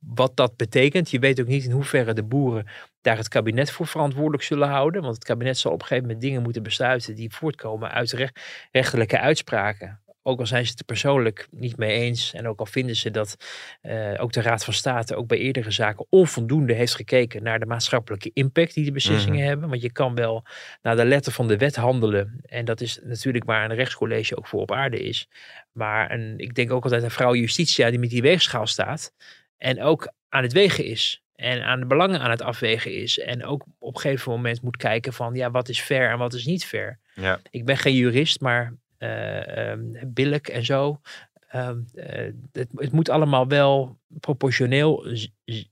wat 0.00 0.36
dat 0.36 0.56
betekent. 0.56 1.10
Je 1.10 1.18
weet 1.18 1.40
ook 1.40 1.46
niet 1.46 1.64
in 1.64 1.70
hoeverre 1.70 2.12
de 2.12 2.22
boeren 2.22 2.66
daar 3.00 3.16
het 3.16 3.28
kabinet 3.28 3.70
voor 3.70 3.86
verantwoordelijk 3.86 4.42
zullen 4.42 4.68
houden. 4.68 5.02
Want 5.02 5.14
het 5.14 5.24
kabinet 5.24 5.58
zal 5.58 5.72
op 5.72 5.80
een 5.80 5.86
gegeven 5.86 6.06
moment 6.06 6.24
dingen 6.24 6.42
moeten 6.42 6.62
besluiten 6.62 7.14
die 7.14 7.34
voortkomen 7.34 7.90
uit 7.90 8.12
recht, 8.12 8.40
rechtelijke 8.72 9.18
uitspraken. 9.18 10.00
Ook 10.22 10.38
al 10.40 10.46
zijn 10.46 10.64
ze 10.64 10.70
het 10.70 10.78
er 10.78 10.84
persoonlijk 10.84 11.48
niet 11.50 11.76
mee 11.76 11.90
eens. 11.98 12.32
En 12.34 12.48
ook 12.48 12.58
al 12.58 12.66
vinden 12.66 12.96
ze 12.96 13.10
dat 13.10 13.36
uh, 13.82 14.14
ook 14.16 14.32
de 14.32 14.40
Raad 14.42 14.64
van 14.64 14.74
State 14.74 15.16
ook 15.16 15.26
bij 15.26 15.38
eerdere 15.38 15.70
zaken 15.70 16.06
onvoldoende 16.08 16.72
heeft 16.74 16.94
gekeken 16.94 17.42
naar 17.42 17.58
de 17.60 17.66
maatschappelijke 17.66 18.30
impact 18.32 18.74
die 18.74 18.84
de 18.84 18.92
beslissingen 18.92 19.38
Mhm. 19.38 19.48
hebben. 19.48 19.68
Want 19.68 19.82
je 19.82 19.92
kan 19.92 20.14
wel 20.14 20.44
naar 20.82 20.96
de 20.96 21.04
letter 21.04 21.32
van 21.32 21.48
de 21.48 21.56
wet 21.56 21.76
handelen. 21.76 22.40
En 22.46 22.64
dat 22.64 22.80
is 22.80 23.00
natuurlijk 23.02 23.44
waar 23.44 23.70
een 23.70 23.76
rechtscollege 23.76 24.36
ook 24.36 24.46
voor 24.46 24.60
op 24.60 24.72
aarde 24.72 25.00
is. 25.02 25.28
Maar 25.72 26.10
een, 26.10 26.34
ik 26.38 26.54
denk 26.54 26.72
ook 26.72 26.84
altijd 26.84 27.02
aan 27.02 27.10
vrouw 27.10 27.34
Justitia 27.34 27.90
die 27.90 27.98
met 27.98 28.10
die 28.10 28.22
weegschaal 28.22 28.66
staat. 28.66 29.12
En 29.58 29.82
ook 29.82 30.12
aan 30.28 30.42
het 30.42 30.52
wegen 30.52 30.84
is. 30.84 31.22
En 31.34 31.62
aan 31.62 31.80
de 31.80 31.86
belangen 31.86 32.20
aan 32.20 32.30
het 32.30 32.42
afwegen 32.42 32.94
is. 32.94 33.18
En 33.18 33.44
ook 33.44 33.64
op 33.78 33.94
een 33.94 34.00
gegeven 34.00 34.32
moment 34.32 34.62
moet 34.62 34.76
kijken 34.76 35.12
van 35.12 35.34
ja, 35.34 35.50
wat 35.50 35.68
is 35.68 35.80
fair 35.80 36.10
en 36.10 36.18
wat 36.18 36.34
is 36.34 36.44
niet 36.44 36.64
fair. 36.64 36.98
Ja. 37.14 37.40
Ik 37.50 37.64
ben 37.64 37.76
geen 37.76 37.94
jurist, 37.94 38.40
maar 38.40 38.74
eh 39.02 39.70
ehm, 39.70 39.82
billijk 40.06 40.48
en 40.48 40.64
zo. 40.64 41.00
Ehm, 41.48 41.80
eh, 41.94 42.32
het, 42.52 42.68
het 42.74 42.92
moet 42.92 43.08
allemaal 43.08 43.48
wel 43.48 43.98
proportioneel 44.20 45.06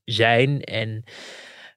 zijn. 0.04 0.60
En 0.60 1.04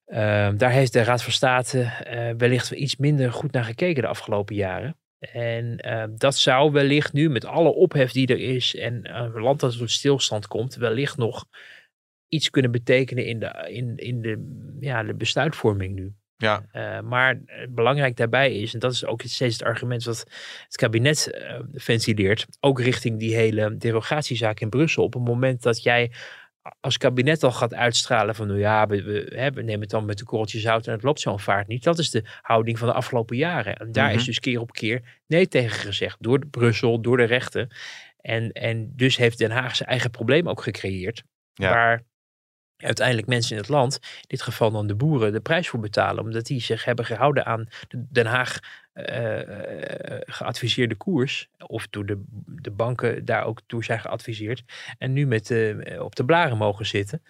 ehm, 0.06 0.58
daar 0.58 0.72
heeft 0.72 0.93
de 0.93 1.04
Raad 1.04 1.24
van 1.24 1.34
State 1.34 1.82
eh, 1.82 2.34
wellicht 2.38 2.72
iets 2.72 2.95
minder 2.95 3.32
goed 3.32 3.51
naar 3.51 3.64
gekeken 3.64 4.01
de 4.01 4.08
afgelopen 4.08 4.56
jaren. 4.56 4.97
En 5.32 5.78
dat 6.18 6.36
zou 6.36 6.72
wellicht 6.72 7.14
nu 7.14 7.30
met 7.30 7.45
alle 7.45 7.74
ophef 7.74 8.12
die 8.12 8.28
er 8.28 8.39
is 8.39 8.76
en 8.76 9.16
een 9.16 9.41
land 9.41 9.60
dat 9.60 9.78
tot 9.78 9.91
stilstand 9.91 10.47
komt, 10.47 10.76
wellicht 10.76 11.18
nog 11.18 11.45
iets 12.28 12.49
kunnen 12.49 12.72
betekenen 12.72 13.26
in 13.26 13.39
de, 13.39 13.68
in, 13.70 13.97
in 13.97 14.22
de, 14.22 14.58
ja, 14.80 15.04
de 15.04 15.16
besluitvorming 15.16 15.95
nu. 15.95 16.14
Ja. 16.38 16.65
Uh, 16.73 16.99
maar 16.99 17.39
belangrijk 17.69 18.15
daarbij 18.17 18.55
is, 18.55 18.73
en 18.73 18.79
dat 18.79 18.91
is 18.91 19.05
ook 19.05 19.21
steeds 19.21 19.53
het 19.57 19.63
argument 19.67 20.03
wat 20.03 20.25
het 20.63 20.75
kabinet 20.75 21.31
uh, 21.34 21.59
ventileert, 21.73 22.45
ook 22.59 22.79
richting 22.79 23.19
die 23.19 23.36
hele 23.36 23.77
derogatiezaak 23.77 24.59
in 24.59 24.69
Brussel. 24.69 25.03
Op 25.03 25.13
het 25.13 25.23
moment 25.23 25.61
dat 25.61 25.84
jij 25.84 26.11
als 26.79 26.97
kabinet 26.97 27.43
al 27.43 27.51
gaat 27.51 27.73
uitstralen 27.73 28.36
van, 28.36 28.47
nou 28.47 28.59
ja, 28.59 28.88
we, 28.88 29.03
we, 29.03 29.31
hè, 29.36 29.51
we 29.51 29.61
nemen 29.61 29.81
het 29.81 29.89
dan 29.89 30.05
met 30.05 30.17
de 30.17 30.23
korreltje 30.25 30.59
zout 30.59 30.88
en 30.88 30.93
het 30.93 31.03
loopt 31.03 31.19
zo'n 31.19 31.39
vaart 31.39 31.67
niet. 31.67 31.84
Dat 31.84 31.99
is 31.99 32.09
de 32.09 32.23
houding 32.41 32.77
van 32.79 32.88
de 32.88 32.93
afgelopen 32.93 33.38
jaren. 33.38 33.75
En 33.75 33.91
daar 33.91 34.09
Mhm. 34.09 34.17
is 34.17 34.23
dus 34.25 34.39
keer 34.39 34.59
op 34.59 34.71
keer 34.71 35.21
nee 35.27 35.47
tegen 35.47 35.79
gezegd, 35.79 36.17
door 36.19 36.47
Brussel, 36.47 37.01
door 37.01 37.17
de 37.17 37.23
rechten. 37.23 37.69
En, 38.17 38.51
en 38.51 38.91
dus 38.95 39.17
heeft 39.17 39.38
Den 39.38 39.51
Haag 39.51 39.75
zijn 39.75 39.89
eigen 39.89 40.11
probleem 40.11 40.49
ook 40.49 40.61
gecreëerd, 40.61 41.23
Ja. 41.53 41.69
waar 41.69 42.03
uiteindelijk 42.86 43.27
mensen 43.27 43.55
in 43.55 43.61
het 43.61 43.69
land, 43.69 43.99
in 44.01 44.27
dit 44.27 44.41
geval 44.41 44.71
dan 44.71 44.88
de 44.88 44.95
boeren, 44.95 45.31
de 45.31 45.39
prijs 45.39 45.69
voor 45.69 45.79
betalen. 45.79 46.23
Omdat 46.23 46.45
die 46.45 46.61
zich 46.61 46.86
hebben 46.86 47.05
gehouden 47.05 47.45
aan 47.45 47.67
de 47.88 48.05
Den 48.09 48.25
Haag 48.25 48.59
uh, 48.93 49.38
uh, 49.38 49.45
geadviseerde 50.25 50.95
koers. 50.95 51.49
Of 51.67 51.88
door 51.88 52.05
de, 52.05 52.23
de 52.45 52.71
banken 52.71 53.25
daar 53.25 53.43
ook 53.43 53.61
door 53.67 53.84
zijn 53.84 53.99
geadviseerd. 53.99 54.63
En 54.97 55.13
nu 55.13 55.27
met, 55.27 55.49
uh, 55.49 56.01
op 56.01 56.15
de 56.15 56.25
blaren 56.25 56.57
mogen 56.57 56.86
zitten. 56.86 57.21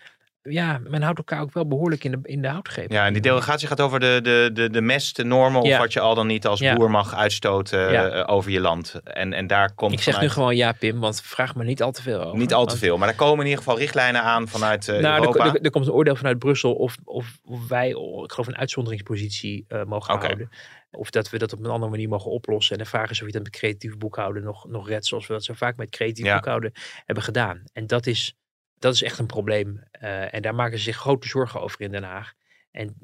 Ja, 0.50 0.80
men 0.88 1.02
houdt 1.02 1.18
elkaar 1.18 1.42
ook 1.42 1.54
wel 1.54 1.68
behoorlijk 1.68 2.04
in 2.04 2.12
de, 2.12 2.20
in 2.24 2.42
de 2.42 2.48
houtgreep. 2.48 2.92
Ja, 2.92 3.06
en 3.06 3.14
die 3.14 3.22
derogatie 3.22 3.68
gaat 3.68 3.82
over 3.82 4.00
de, 4.00 4.20
de, 4.24 4.50
de, 4.54 4.70
de 4.70 4.82
mest, 4.82 5.16
de 5.16 5.24
normen, 5.24 5.62
of 5.62 5.68
Ja. 5.68 5.80
wat 5.80 5.94
je 5.94 6.00
al 6.00 6.16
dan 6.16 6.28
niet 6.28 6.48
als 6.48 6.60
Ja. 6.60 6.76
boer 6.76 6.92
mag 6.92 7.16
uitstoten 7.16 7.92
Ja. 7.92 8.10
eh, 8.10 8.34
over 8.34 8.52
je 8.52 8.60
land. 8.60 8.94
En, 9.04 9.34
en 9.34 9.48
daar 9.48 9.74
komt 9.74 9.92
Ik 9.94 10.02
zeg 10.02 10.22
nu 10.22 10.30
gewoon 10.30 10.56
ja, 10.56 10.72
Pim, 10.72 11.00
want 11.00 11.22
vraag 11.22 11.56
me 11.56 11.64
niet 11.64 11.82
al 11.82 11.92
te 11.92 12.02
veel 12.02 12.22
over. 12.24 12.38
niet 12.38 12.54
al 12.54 12.64
te 12.64 12.68
Want- 12.68 12.80
veel, 12.80 12.98
maar 12.98 13.08
er 13.08 13.16
komen 13.16 13.40
in 13.40 13.46
ieder 13.50 13.58
geval 13.64 13.78
richtlijnen 13.80 14.22
aan 14.22 14.48
vanuit 14.48 14.88
Nou, 14.88 15.20
Europa. 15.20 15.46
er, 15.46 15.56
er, 15.56 15.62
er 15.62 15.70
komt 15.72 15.88
een 15.88 15.94
oordeel 15.94 16.16
vanuit 16.16 16.40
Brussel 16.40 16.74
of, 16.74 16.96
of, 17.04 17.40
of 17.44 17.68
wij, 17.68 17.90
ik 17.90 18.32
geloof, 18.32 18.48
een 18.48 18.58
uitzonderingspositie 18.58 19.66
eh, 19.68 19.84
mogen 19.84 20.18
houden. 20.20 20.50
Of 20.92 21.10
dat 21.10 21.30
we 21.30 21.38
dat 21.38 21.54
op 21.54 21.60
een 21.60 21.66
andere 21.72 21.92
manier 21.92 22.10
mogen 22.10 22.32
oplossen. 22.32 22.78
En 22.78 22.84
de 22.84 22.90
vraag 22.90 23.10
is 23.10 23.20
of 23.22 23.28
je 23.28 23.34
dat 23.34 23.44
met 23.44 23.52
creatief 23.52 23.98
boekhouden 23.98 24.44
nog, 24.44 24.68
nog 24.68 24.88
redt, 24.88 25.06
zoals 25.06 25.28
we 25.28 25.34
dat 25.34 25.44
zo 25.44 25.54
vaak 25.54 25.78
met 25.78 25.90
creatief 25.90 26.34
boekhouden 26.34 26.72
hebben 27.06 27.24
gedaan. 27.24 27.64
En 27.74 27.88
dat 27.88 28.06
is, 28.08 28.36
dat 28.84 28.94
is 28.94 29.04
echt 29.04 29.20
een 29.20 29.26
probleem. 29.26 29.84
Eh, 29.92 30.34
en 30.34 30.42
daar 30.42 30.56
maken 30.56 30.78
ze 30.78 30.84
zich 30.84 30.98
grote 30.98 31.28
zorgen 31.28 31.62
over 31.62 31.82
in 31.82 31.92
Den 31.92 32.04
Haag. 32.04 32.34
En 32.72 32.96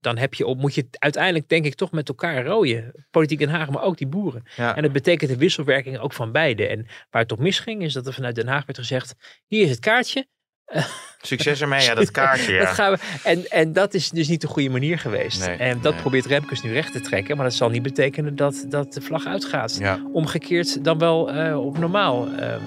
dan 0.00 0.16
heb 0.16 0.34
je 0.34 0.46
op, 0.46 0.58
moet 0.58 0.74
je 0.74 0.88
uiteindelijk, 0.90 1.48
denk 1.48 1.64
ik, 1.64 1.74
toch 1.74 1.92
met 1.92 2.08
elkaar 2.08 2.44
rooien. 2.44 3.06
Politiek 3.10 3.38
Den 3.38 3.48
Haag, 3.48 3.70
maar 3.70 3.82
ook 3.82 3.98
die 3.98 4.06
boeren. 4.06 4.42
Ja. 4.56 4.76
En 4.76 4.82
dat 4.82 4.92
betekent 4.92 5.30
de 5.30 5.36
wisselwerking 5.36 5.98
ook 5.98 6.12
van 6.12 6.32
beide. 6.32 6.66
En 6.66 6.86
waar 7.10 7.22
het 7.22 7.32
op 7.32 7.38
misging, 7.38 7.82
is 7.82 7.92
dat 7.92 8.06
er 8.06 8.12
vanuit 8.12 8.34
Den 8.34 8.48
Haag 8.48 8.66
werd 8.66 8.78
gezegd: 8.78 9.14
hier 9.46 9.62
is 9.64 9.70
het 9.70 9.78
kaartje. 9.78 10.26
Succes 11.20 11.60
ermee, 11.60 11.82
ja, 11.82 11.94
dat 11.94 12.10
kaartje. 12.10 12.52
Ja. 12.58 12.64
Dat 12.64 12.74
gaan 12.74 12.92
we, 12.92 12.98
en, 13.24 13.50
en 13.50 13.72
dat 13.72 13.94
is 13.94 14.10
dus 14.10 14.28
niet 14.28 14.40
de 14.40 14.46
goede 14.46 14.68
manier 14.68 14.98
geweest. 14.98 15.46
Nee, 15.46 15.56
en 15.56 15.80
dat 15.80 15.92
nee. 15.92 16.00
probeert 16.00 16.26
Remkes 16.26 16.62
nu 16.62 16.72
recht 16.72 16.92
te 16.92 17.00
trekken. 17.00 17.36
Maar 17.36 17.44
dat 17.44 17.54
zal 17.54 17.68
niet 17.68 17.82
betekenen 17.82 18.36
dat, 18.36 18.64
dat 18.68 18.92
de 18.92 19.00
vlag 19.00 19.26
uitgaat. 19.26 19.76
Ja. 19.78 20.00
Omgekeerd 20.12 20.84
dan 20.84 20.98
wel 20.98 21.30
eh, 21.30 21.64
op 21.64 21.78
normaal. 21.78 22.28
ehm, 22.28 22.62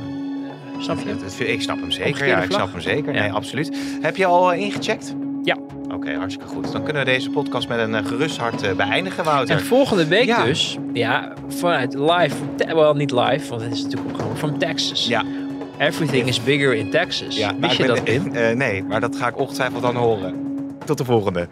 snap 0.82 0.99
je? 0.99 1.09
Het- 1.09 1.21
het- 1.21 1.39
ik 1.47 1.61
snap 1.61 1.79
hem 1.79 1.91
zeker, 1.91 2.27
ja, 2.27 2.41
ik 2.41 2.51
snap 2.51 2.71
hem 2.71 2.82
zeker. 2.82 3.13
Nee, 3.13 3.32
absoluut. 3.32 3.77
Heb 4.01 4.15
je 4.17 4.25
al 4.25 4.53
eh, 4.53 4.59
ingecheckt? 4.61 5.15
Ja. 5.43 5.57
Oké, 5.93 6.13
hartstikke 6.15 6.49
goed. 6.53 6.71
Dan 6.71 6.84
kunnen 6.84 7.05
we 7.05 7.11
deze 7.11 7.29
podcast 7.29 7.67
met 7.67 7.79
een 7.79 7.95
eh, 7.95 8.05
gerust 8.05 8.38
hart 8.38 8.61
eh, 8.61 8.71
beëindigen, 8.73 9.23
Wouter. 9.23 9.55
En 9.55 9.61
volgende 9.63 10.07
week 10.07 10.25
Ja. 10.25 10.43
dus, 10.43 10.77
ja, 10.93 11.34
vanuit 11.47 11.93
live, 11.93 12.36
wel 12.75 12.93
niet 12.93 13.11
live, 13.11 13.49
want 13.49 13.61
het 13.61 13.71
is 13.73 13.82
natuurlijk 13.84 14.09
opgenomen, 14.09 14.38
from 14.38 14.57
Texas. 14.57 15.07
Ja. 15.07 15.23
Everything 15.77 16.27
is 16.27 16.43
bigger 16.43 16.73
in 16.75 16.89
Texas. 16.89 17.38
Ja, 17.38 17.51
Wist 17.59 17.75
je 17.77 17.86
ben- 17.86 17.95
dat, 17.95 18.34
eh, 18.43 18.55
nee, 18.55 18.84
maar 18.84 18.99
dat 19.01 19.15
ga 19.15 19.27
ik 19.27 19.38
ongetwijfeld 19.39 19.82
dan 19.82 19.95
horen. 19.95 20.36
Tot 20.86 20.97
de 20.97 21.05
volgende. 21.05 21.47